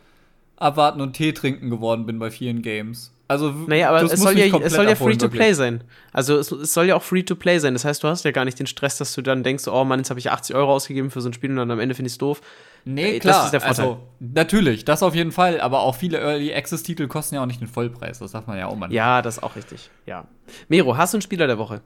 abwarten 0.58 1.02
und 1.02 1.14
Tee 1.14 1.32
trinken 1.32 1.70
geworden 1.70 2.06
bin 2.06 2.20
bei 2.20 2.30
vielen 2.30 2.62
Games. 2.62 3.14
Also, 3.30 3.52
naja, 3.52 3.90
aber 3.90 4.04
es 4.04 4.20
soll, 4.20 4.38
ja, 4.38 4.58
es 4.60 4.74
soll 4.74 4.88
ja 4.88 4.96
Free-to-Play 4.96 5.54
sein. 5.54 5.84
Also 6.12 6.38
es, 6.38 6.52
es, 6.52 6.74
soll 6.74 6.86
ja 6.86 6.96
auch 6.96 7.04
Free-to-Play 7.04 7.60
sein. 7.60 7.74
Das 7.74 7.86
heißt, 7.86 8.04
du 8.04 8.08
hast 8.08 8.26
ja 8.26 8.32
gar 8.32 8.44
nicht 8.44 8.60
den 8.60 8.68
Stress, 8.68 8.98
dass 8.98 9.14
du 9.16 9.22
dann 9.22 9.44
denkst, 9.44 9.68
oh 9.68 9.84
Mann, 9.86 10.00
jetzt 10.00 10.10
habe 10.10 10.20
ich 10.20 10.30
80 10.30 10.56
Euro 10.56 10.74
ausgegeben 10.74 11.10
für 11.10 11.22
so 11.22 11.30
ein 11.30 11.34
Spiel 11.34 11.50
und 11.50 11.56
dann 11.56 11.72
am 11.72 11.80
Ende 11.80 11.96
finde 11.96 12.08
ich 12.08 12.14
es 12.14 12.18
doof. 12.18 12.42
Nee, 12.86 13.20
klar. 13.20 13.36
Das 13.36 13.46
ist 13.46 13.52
der 13.52 13.62
Vorteil. 13.62 13.86
Also, 13.86 14.00
natürlich, 14.20 14.86
das 14.86 15.04
auf 15.04 15.16
jeden 15.16 15.32
Fall. 15.32 15.62
Aber 15.62 15.82
auch 15.82 15.96
viele 15.96 16.20
Early 16.20 16.54
Access-Titel 16.54 17.08
kosten 17.08 17.36
ja 17.36 17.42
auch 17.42 17.46
nicht 17.46 17.62
den 17.62 17.68
Vollpreis. 17.68 18.20
Das 18.20 18.32
darf 18.32 18.48
man 18.48 18.58
ja 18.58 18.68
auch 18.68 18.76
mal. 18.76 18.92
Ja, 18.92 19.22
das 19.22 19.38
ist 19.38 19.44
auch 19.44 19.56
richtig. 19.56 19.90
Ja. 20.06 20.26
Mero, 20.68 20.98
hast 20.98 21.14
du 21.14 21.18
einen 21.18 21.22
Spieler 21.22 21.48
der 21.48 21.58
Woche? 21.58 21.82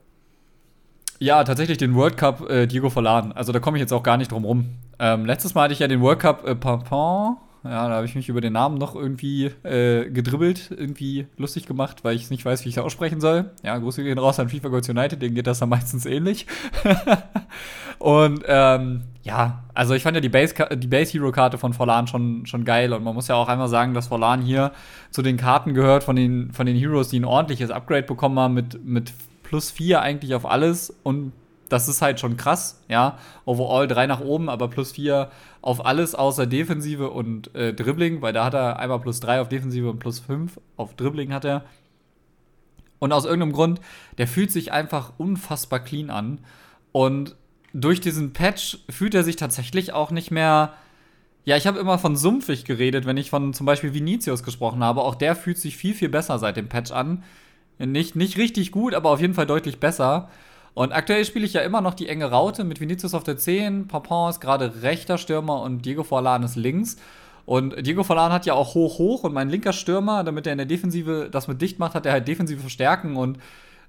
Ja, 1.20 1.42
tatsächlich 1.42 1.78
den 1.78 1.94
World 1.94 2.16
Cup 2.16 2.48
äh, 2.48 2.66
Diego 2.66 2.90
Verladen. 2.90 3.32
Also 3.32 3.52
da 3.52 3.58
komme 3.58 3.76
ich 3.76 3.80
jetzt 3.80 3.92
auch 3.92 4.02
gar 4.02 4.16
nicht 4.16 4.30
drum 4.30 4.44
rum. 4.44 4.66
Ähm, 4.98 5.26
letztes 5.26 5.54
Mal 5.54 5.64
hatte 5.64 5.72
ich 5.72 5.80
ja 5.80 5.88
den 5.88 6.00
World 6.00 6.20
Cup 6.20 6.46
äh, 6.46 6.54
Papin. 6.54 7.36
Ja, 7.64 7.88
da 7.88 7.94
habe 7.96 8.06
ich 8.06 8.14
mich 8.14 8.28
über 8.28 8.40
den 8.40 8.52
Namen 8.52 8.78
noch 8.78 8.94
irgendwie 8.94 9.46
äh, 9.64 10.08
gedribbelt, 10.10 10.70
irgendwie 10.70 11.26
lustig 11.36 11.66
gemacht, 11.66 12.04
weil 12.04 12.14
ich 12.14 12.30
nicht 12.30 12.44
weiß, 12.44 12.64
wie 12.64 12.68
ich 12.68 12.76
es 12.76 12.82
aussprechen 12.82 13.20
soll. 13.20 13.50
Ja, 13.64 13.76
Grüße 13.76 14.04
gehen 14.04 14.18
raus 14.18 14.38
an 14.38 14.48
FIFA 14.48 14.68
Goals 14.68 14.88
United, 14.88 15.20
denen 15.20 15.34
geht 15.34 15.48
das 15.48 15.58
dann 15.58 15.68
meistens 15.68 16.06
ähnlich. 16.06 16.46
und 17.98 18.44
ähm, 18.46 19.02
ja, 19.28 19.62
also 19.74 19.92
ich 19.92 20.02
fand 20.02 20.16
ja 20.16 20.22
die 20.22 20.30
Base, 20.30 20.54
die 20.74 20.86
Base 20.86 21.12
Hero 21.12 21.30
Karte 21.32 21.58
von 21.58 21.74
Forlan 21.74 22.06
schon, 22.06 22.46
schon 22.46 22.64
geil 22.64 22.94
und 22.94 23.04
man 23.04 23.14
muss 23.14 23.28
ja 23.28 23.34
auch 23.34 23.48
einmal 23.48 23.68
sagen, 23.68 23.92
dass 23.92 24.08
Forlan 24.08 24.40
hier 24.40 24.72
zu 25.10 25.20
den 25.20 25.36
Karten 25.36 25.74
gehört 25.74 26.02
von 26.02 26.16
den, 26.16 26.50
von 26.52 26.64
den 26.64 26.76
Heroes, 26.76 27.08
die 27.10 27.20
ein 27.20 27.26
ordentliches 27.26 27.70
Upgrade 27.70 28.04
bekommen 28.04 28.38
haben 28.38 28.54
mit, 28.54 28.82
mit 28.82 29.12
plus 29.42 29.70
4 29.70 30.00
eigentlich 30.00 30.34
auf 30.34 30.46
alles 30.46 30.94
und 31.02 31.32
das 31.68 31.88
ist 31.88 32.00
halt 32.00 32.18
schon 32.18 32.38
krass, 32.38 32.82
ja. 32.88 33.18
Overall 33.44 33.86
3 33.86 34.06
nach 34.06 34.20
oben, 34.20 34.48
aber 34.48 34.68
plus 34.68 34.92
4 34.92 35.30
auf 35.60 35.84
alles 35.84 36.14
außer 36.14 36.46
Defensive 36.46 37.10
und 37.10 37.54
äh, 37.54 37.74
Dribbling, 37.74 38.22
weil 38.22 38.32
da 38.32 38.46
hat 38.46 38.54
er 38.54 38.78
einmal 38.78 39.00
plus 39.00 39.20
3 39.20 39.42
auf 39.42 39.50
Defensive 39.50 39.90
und 39.90 39.98
plus 39.98 40.20
5 40.20 40.58
auf 40.78 40.94
Dribbling 40.94 41.34
hat 41.34 41.44
er. 41.44 41.64
Und 42.98 43.12
aus 43.12 43.26
irgendeinem 43.26 43.52
Grund, 43.52 43.80
der 44.16 44.26
fühlt 44.26 44.50
sich 44.50 44.72
einfach 44.72 45.12
unfassbar 45.18 45.80
clean 45.80 46.08
an. 46.08 46.38
Und 46.92 47.36
durch 47.72 48.00
diesen 48.00 48.32
Patch 48.32 48.78
fühlt 48.88 49.14
er 49.14 49.24
sich 49.24 49.36
tatsächlich 49.36 49.92
auch 49.92 50.10
nicht 50.10 50.30
mehr. 50.30 50.74
Ja, 51.44 51.56
ich 51.56 51.66
habe 51.66 51.78
immer 51.78 51.98
von 51.98 52.16
sumpfig 52.16 52.64
geredet, 52.64 53.06
wenn 53.06 53.16
ich 53.16 53.30
von 53.30 53.54
zum 53.54 53.66
Beispiel 53.66 53.94
Vinicius 53.94 54.42
gesprochen 54.42 54.84
habe. 54.84 55.02
Auch 55.02 55.14
der 55.14 55.34
fühlt 55.34 55.58
sich 55.58 55.76
viel, 55.76 55.94
viel 55.94 56.08
besser 56.08 56.38
seit 56.38 56.56
dem 56.56 56.68
Patch 56.68 56.90
an. 56.92 57.22
Nicht, 57.78 58.16
nicht 58.16 58.36
richtig 58.36 58.72
gut, 58.72 58.94
aber 58.94 59.10
auf 59.10 59.20
jeden 59.20 59.34
Fall 59.34 59.46
deutlich 59.46 59.78
besser. 59.80 60.28
Und 60.74 60.92
aktuell 60.92 61.24
spiele 61.24 61.46
ich 61.46 61.54
ja 61.54 61.62
immer 61.62 61.80
noch 61.80 61.94
die 61.94 62.08
enge 62.08 62.26
Raute 62.26 62.64
mit 62.64 62.80
Vinicius 62.80 63.14
auf 63.14 63.24
der 63.24 63.36
10, 63.36 63.88
Papin 63.88 64.30
ist 64.30 64.40
gerade 64.40 64.82
rechter 64.82 65.18
Stürmer 65.18 65.62
und 65.62 65.84
Diego 65.84 66.04
Forlan 66.04 66.42
ist 66.42 66.56
links. 66.56 66.96
Und 67.46 67.86
Diego 67.86 68.04
Forlan 68.04 68.30
hat 68.32 68.46
ja 68.46 68.54
auch 68.54 68.74
hoch, 68.74 68.98
hoch 68.98 69.24
und 69.24 69.32
mein 69.32 69.48
linker 69.48 69.72
Stürmer, 69.72 70.22
damit 70.22 70.46
er 70.46 70.52
in 70.52 70.58
der 70.58 70.66
Defensive 70.66 71.30
das 71.32 71.48
mit 71.48 71.62
dicht 71.62 71.78
macht, 71.78 71.94
hat 71.94 72.04
er 72.04 72.12
halt 72.12 72.28
defensive 72.28 72.60
Verstärken. 72.60 73.16
Und 73.16 73.38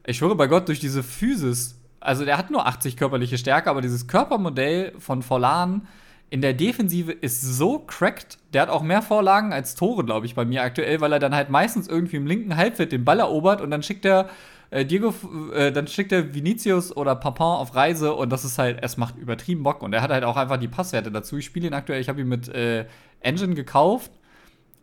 ich 0.05 0.17
schwöre 0.17 0.35
bei 0.35 0.47
Gott, 0.47 0.67
durch 0.67 0.79
diese 0.79 1.03
Physis, 1.03 1.78
also 1.99 2.25
der 2.25 2.37
hat 2.37 2.51
nur 2.51 2.65
80 2.65 2.97
körperliche 2.97 3.37
Stärke, 3.37 3.69
aber 3.69 3.81
dieses 3.81 4.07
Körpermodell 4.07 4.93
von 4.99 5.21
Forlan 5.21 5.87
in 6.29 6.41
der 6.41 6.53
Defensive 6.53 7.11
ist 7.11 7.41
so 7.41 7.79
cracked. 7.79 8.37
Der 8.53 8.61
hat 8.61 8.69
auch 8.69 8.83
mehr 8.83 9.01
Vorlagen 9.01 9.51
als 9.51 9.75
Tore, 9.75 10.03
glaube 10.05 10.25
ich, 10.25 10.35
bei 10.35 10.45
mir 10.45 10.61
aktuell, 10.61 11.01
weil 11.01 11.11
er 11.11 11.19
dann 11.19 11.35
halt 11.35 11.49
meistens 11.49 11.87
irgendwie 11.87 12.17
im 12.17 12.27
linken 12.27 12.55
Halbfeld 12.55 12.91
den 12.91 13.03
Ball 13.03 13.19
erobert 13.19 13.61
und 13.61 13.71
dann 13.71 13.83
schickt 13.83 14.05
er 14.05 14.29
äh, 14.69 14.85
Diego, 14.85 15.13
äh, 15.53 15.71
dann 15.71 15.87
schickt 15.87 16.11
er 16.11 16.33
Vinicius 16.33 16.95
oder 16.95 17.15
Papin 17.15 17.45
auf 17.45 17.75
Reise 17.75 18.13
und 18.13 18.29
das 18.29 18.45
ist 18.45 18.59
halt, 18.59 18.79
es 18.83 18.97
macht 18.97 19.17
übertrieben 19.17 19.63
Bock 19.63 19.81
und 19.81 19.93
er 19.93 20.01
hat 20.01 20.11
halt 20.11 20.23
auch 20.23 20.37
einfach 20.37 20.57
die 20.57 20.67
Passwerte 20.67 21.11
dazu. 21.11 21.37
Ich 21.37 21.45
spiele 21.45 21.67
ihn 21.67 21.73
aktuell, 21.73 21.99
ich 21.99 22.09
habe 22.09 22.21
ihn 22.21 22.27
mit 22.27 22.47
äh, 22.49 22.85
Engine 23.21 23.55
gekauft 23.55 24.11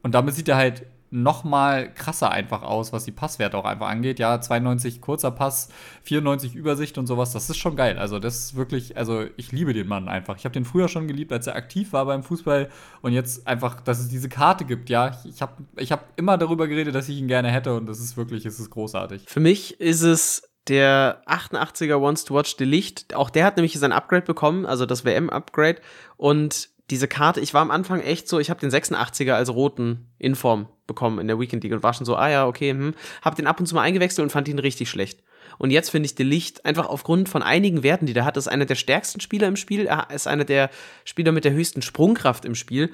und 0.03 0.15
damit 0.15 0.35
sieht 0.35 0.49
er 0.49 0.57
halt 0.57 0.85
noch 1.11 1.45
mal 1.45 1.93
krasser 1.93 2.31
einfach 2.31 2.63
aus, 2.63 2.93
was 2.93 3.05
die 3.05 3.13
Passwerte 3.13 3.57
auch 3.57 3.65
einfach 3.65 3.89
angeht. 3.89 4.19
Ja, 4.19 4.41
92 4.41 5.01
kurzer 5.01 5.31
Pass, 5.31 5.69
94 6.03 6.55
Übersicht 6.55 6.99
und 6.99 7.07
sowas, 7.07 7.33
das 7.33 7.49
ist 7.49 7.57
schon 7.57 7.77
geil. 7.77 7.99
Also 7.99 8.19
das 8.19 8.37
ist 8.37 8.57
wirklich, 8.57 8.97
also 8.97 9.25
ich 9.37 9.53
liebe 9.53 9.73
den 9.73 9.87
Mann 9.87 10.09
einfach. 10.09 10.37
Ich 10.37 10.45
habe 10.45 10.53
den 10.53 10.65
früher 10.65 10.89
schon 10.89 11.09
geliebt, 11.09 11.33
als 11.33 11.47
er 11.47 11.57
aktiv 11.57 11.93
war 11.93 12.07
beim 12.07 12.23
Fußball 12.23 12.69
und 13.03 13.13
jetzt 13.13 13.47
einfach, 13.47 13.81
dass 13.81 13.99
es 13.99 14.09
diese 14.09 14.29
Karte 14.29 14.65
gibt, 14.65 14.91
ja. 14.91 15.17
Ich 15.25 15.43
habe 15.43 15.53
ich 15.77 15.93
hab 15.93 16.07
immer 16.17 16.39
darüber 16.39 16.69
geredet, 16.69 16.95
dass 16.95 17.09
ich 17.09 17.19
ihn 17.19 17.29
gerne 17.29 17.51
hätte 17.51 17.75
und 17.75 17.87
das 17.87 18.01
ist 18.01 18.17
wirklich, 18.17 18.45
es 18.47 18.59
ist 18.59 18.71
großartig. 18.71 19.25
Für 19.27 19.41
mich 19.41 19.81
ist 19.81 20.03
es 20.03 20.51
der 20.69 21.23
88er 21.27 22.01
Wants 22.01 22.25
to 22.25 22.35
Watch 22.35 22.57
Delicht. 22.57 23.15
Auch 23.15 23.31
der 23.31 23.45
hat 23.45 23.57
nämlich 23.57 23.79
sein 23.79 23.93
Upgrade 23.93 24.25
bekommen, 24.25 24.67
also 24.67 24.87
das 24.87 25.05
WM-Upgrade 25.05 25.81
und 26.17 26.71
diese 26.91 27.09
Karte, 27.09 27.41
ich 27.41 27.53
war 27.53 27.63
am 27.63 27.71
Anfang 27.71 28.01
echt 28.01 28.29
so, 28.29 28.39
ich 28.39 28.51
habe 28.51 28.61
den 28.61 28.71
86er 28.71 29.33
als 29.33 29.53
roten 29.53 30.09
Inform 30.19 30.69
bekommen 30.87 31.19
in 31.19 31.27
der 31.27 31.39
Weekend 31.39 31.65
League 31.65 31.73
und 31.73 31.83
war 31.83 31.95
schon 31.95 32.07
so, 32.07 32.15
ah 32.17 32.29
ja, 32.29 32.47
okay, 32.47 32.71
hm, 32.71 32.95
hab 33.23 33.35
den 33.35 33.47
ab 33.47 33.59
und 33.59 33.67
zu 33.67 33.75
mal 33.75 33.83
eingewechselt 33.83 34.23
und 34.23 34.31
fand 34.31 34.47
ihn 34.49 34.59
richtig 34.59 34.89
schlecht. 34.89 35.23
Und 35.59 35.71
jetzt 35.71 35.91
finde 35.91 36.07
ich 36.07 36.15
De 36.15 36.27
Licht 36.27 36.65
einfach 36.65 36.87
aufgrund 36.87 37.29
von 37.29 37.43
einigen 37.43 37.83
Werten, 37.83 38.07
die 38.07 38.13
der 38.13 38.25
hat, 38.25 38.37
ist 38.37 38.49
einer 38.49 38.67
der 38.67 38.75
stärksten 38.75 39.21
Spieler 39.21 39.49
im 39.49 39.57
Spiel, 39.57 39.87
er 39.87 40.11
ist 40.11 40.27
einer 40.27 40.45
der 40.45 40.71
Spieler 41.05 41.33
mit 41.33 41.45
der 41.45 41.53
höchsten 41.53 41.83
Sprungkraft 41.83 42.45
im 42.45 42.55
Spiel 42.55 42.93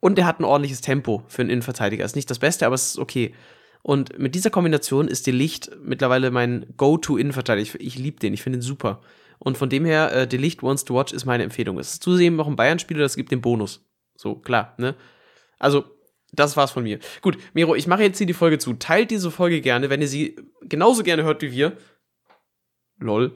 und 0.00 0.18
er 0.18 0.26
hat 0.26 0.40
ein 0.40 0.44
ordentliches 0.44 0.80
Tempo 0.80 1.22
für 1.28 1.42
einen 1.42 1.50
Innenverteidiger. 1.50 2.04
Ist 2.04 2.16
nicht 2.16 2.30
das 2.30 2.38
Beste, 2.38 2.66
aber 2.66 2.74
es 2.74 2.90
ist 2.90 2.98
okay. 2.98 3.34
Und 3.82 4.18
mit 4.18 4.34
dieser 4.34 4.50
Kombination 4.50 5.08
ist 5.08 5.26
De 5.26 5.32
Licht 5.32 5.70
mittlerweile 5.82 6.30
mein 6.30 6.66
Go-To-Innenverteidiger. 6.76 7.76
Ich, 7.76 7.80
ich 7.80 7.98
liebe 7.98 8.18
den, 8.18 8.34
ich 8.34 8.42
finde 8.42 8.58
ihn 8.58 8.62
super. 8.62 9.00
Und 9.40 9.58
von 9.58 9.68
dem 9.68 9.84
her, 9.84 10.12
äh, 10.12 10.28
Delicht 10.28 10.62
Wants 10.62 10.84
to 10.84 10.94
Watch 10.94 11.12
ist 11.12 11.24
meine 11.24 11.42
Empfehlung. 11.42 11.78
Es 11.78 11.94
ist 11.94 12.04
zudem 12.04 12.36
noch 12.36 12.46
ein 12.46 12.56
Bayern-Spieler, 12.56 13.00
das 13.00 13.16
gibt 13.16 13.32
den 13.32 13.40
Bonus. 13.40 13.84
So, 14.14 14.36
klar, 14.36 14.74
ne? 14.78 14.94
Also, 15.58 15.84
das 16.32 16.56
war's 16.56 16.70
von 16.70 16.84
mir. 16.84 17.00
Gut, 17.22 17.38
Miro, 17.54 17.74
ich 17.74 17.86
mache 17.86 18.02
jetzt 18.02 18.18
hier 18.18 18.26
die 18.26 18.34
Folge 18.34 18.58
zu. 18.58 18.74
Teilt 18.74 19.10
diese 19.10 19.30
Folge 19.30 19.60
gerne, 19.60 19.90
wenn 19.90 20.00
ihr 20.00 20.08
sie 20.08 20.36
genauso 20.62 21.02
gerne 21.02 21.24
hört 21.24 21.42
wie 21.42 21.50
wir. 21.50 21.76
Lol. 22.98 23.32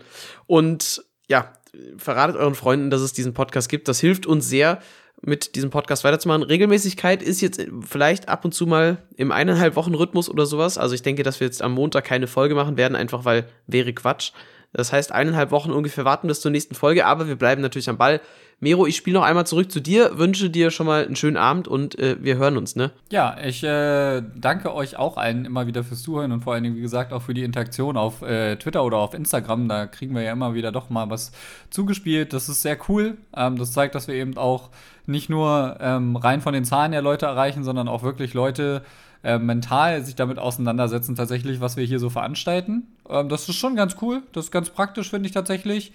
Und 0.46 1.04
ja, 1.28 1.52
verratet 1.96 2.36
euren 2.36 2.54
Freunden, 2.54 2.90
dass 2.90 3.00
es 3.00 3.12
diesen 3.12 3.34
Podcast 3.34 3.68
gibt. 3.68 3.88
Das 3.88 3.98
hilft 3.98 4.26
uns 4.26 4.48
sehr, 4.48 4.80
mit 5.26 5.54
diesem 5.54 5.70
Podcast 5.70 6.04
weiterzumachen. 6.04 6.42
Regelmäßigkeit 6.42 7.22
ist 7.22 7.40
jetzt 7.40 7.66
vielleicht 7.80 8.28
ab 8.28 8.44
und 8.44 8.52
zu 8.52 8.66
mal 8.66 8.98
im 9.16 9.32
eineinhalb 9.32 9.76
Wochen 9.76 9.94
Rhythmus 9.94 10.28
oder 10.28 10.44
sowas. 10.44 10.76
Also 10.76 10.94
ich 10.94 11.02
denke, 11.02 11.22
dass 11.22 11.40
wir 11.40 11.46
jetzt 11.46 11.62
am 11.62 11.72
Montag 11.72 12.04
keine 12.04 12.26
Folge 12.26 12.54
machen 12.54 12.76
werden, 12.76 12.94
einfach 12.94 13.24
weil 13.24 13.48
wäre 13.66 13.92
Quatsch. 13.92 14.32
Das 14.74 14.92
heißt, 14.92 15.12
eineinhalb 15.12 15.50
Wochen 15.50 15.70
ungefähr 15.70 16.04
warten 16.04 16.28
bis 16.28 16.40
zur 16.40 16.50
nächsten 16.50 16.74
Folge, 16.74 17.06
aber 17.06 17.26
wir 17.28 17.36
bleiben 17.36 17.62
natürlich 17.62 17.88
am 17.88 17.96
Ball. 17.96 18.20
Mero, 18.60 18.86
ich 18.86 18.96
spiele 18.96 19.18
noch 19.18 19.24
einmal 19.24 19.46
zurück 19.46 19.70
zu 19.70 19.80
dir, 19.80 20.18
wünsche 20.18 20.48
dir 20.48 20.70
schon 20.70 20.86
mal 20.86 21.04
einen 21.04 21.16
schönen 21.16 21.36
Abend 21.36 21.68
und 21.68 21.98
äh, 21.98 22.16
wir 22.20 22.36
hören 22.36 22.56
uns, 22.56 22.76
ne? 22.76 22.92
Ja, 23.10 23.36
ich 23.44 23.62
äh, 23.62 24.22
danke 24.36 24.74
euch 24.74 24.96
auch 24.96 25.16
allen 25.16 25.44
immer 25.44 25.66
wieder 25.66 25.84
fürs 25.84 26.02
Zuhören 26.02 26.32
und 26.32 26.42
vor 26.42 26.54
allen 26.54 26.64
Dingen, 26.64 26.76
wie 26.76 26.80
gesagt, 26.80 27.12
auch 27.12 27.22
für 27.22 27.34
die 27.34 27.42
Interaktion 27.44 27.96
auf 27.96 28.22
äh, 28.22 28.56
Twitter 28.56 28.84
oder 28.84 28.98
auf 28.98 29.14
Instagram. 29.14 29.68
Da 29.68 29.86
kriegen 29.86 30.14
wir 30.14 30.22
ja 30.22 30.32
immer 30.32 30.54
wieder 30.54 30.72
doch 30.72 30.88
mal 30.88 31.10
was 31.10 31.32
zugespielt. 31.70 32.32
Das 32.32 32.48
ist 32.48 32.62
sehr 32.62 32.78
cool. 32.88 33.18
Ähm, 33.36 33.58
das 33.58 33.72
zeigt, 33.72 33.94
dass 33.94 34.08
wir 34.08 34.14
eben 34.14 34.36
auch 34.36 34.70
nicht 35.06 35.28
nur 35.28 35.76
ähm, 35.80 36.16
rein 36.16 36.40
von 36.40 36.54
den 36.54 36.64
Zahlen 36.64 36.92
her 36.92 37.02
Leute 37.02 37.26
erreichen, 37.26 37.64
sondern 37.64 37.88
auch 37.88 38.02
wirklich 38.02 38.34
Leute 38.34 38.82
äh, 39.24 39.38
mental 39.38 40.04
sich 40.04 40.14
damit 40.14 40.38
auseinandersetzen, 40.38 41.16
tatsächlich, 41.16 41.60
was 41.60 41.76
wir 41.76 41.84
hier 41.84 41.98
so 41.98 42.10
veranstalten. 42.10 42.88
Ähm, 43.08 43.28
das 43.28 43.48
ist 43.48 43.56
schon 43.56 43.74
ganz 43.74 43.96
cool. 44.02 44.22
Das 44.32 44.46
ist 44.46 44.50
ganz 44.50 44.70
praktisch, 44.70 45.10
finde 45.10 45.26
ich 45.26 45.32
tatsächlich. 45.32 45.92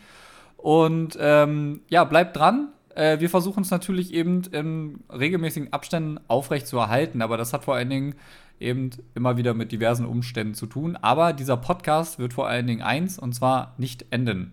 Und 0.57 1.17
ähm, 1.21 1.82
ja, 1.89 2.03
bleibt 2.03 2.36
dran. 2.36 2.69
Äh, 2.95 3.19
wir 3.19 3.30
versuchen 3.30 3.61
es 3.61 3.69
natürlich 3.69 4.13
eben 4.13 4.41
in 4.51 4.99
regelmäßigen 5.09 5.71
Abständen 5.71 6.19
aufrecht 6.27 6.67
zu 6.67 6.77
erhalten, 6.77 7.21
aber 7.21 7.38
das 7.38 7.53
hat 7.53 7.65
vor 7.65 7.75
allen 7.75 7.89
Dingen 7.89 8.15
eben 8.59 8.89
immer 9.15 9.38
wieder 9.38 9.53
mit 9.53 9.71
diversen 9.71 10.05
Umständen 10.05 10.55
zu 10.55 10.65
tun. 10.65 10.97
Aber 10.97 11.32
dieser 11.32 11.55
Podcast 11.55 12.19
wird 12.19 12.34
vor 12.34 12.47
allen 12.47 12.67
Dingen 12.67 12.82
eins, 12.82 13.19
und 13.19 13.34
zwar 13.34 13.75
nicht 13.77 14.07
enden. 14.09 14.51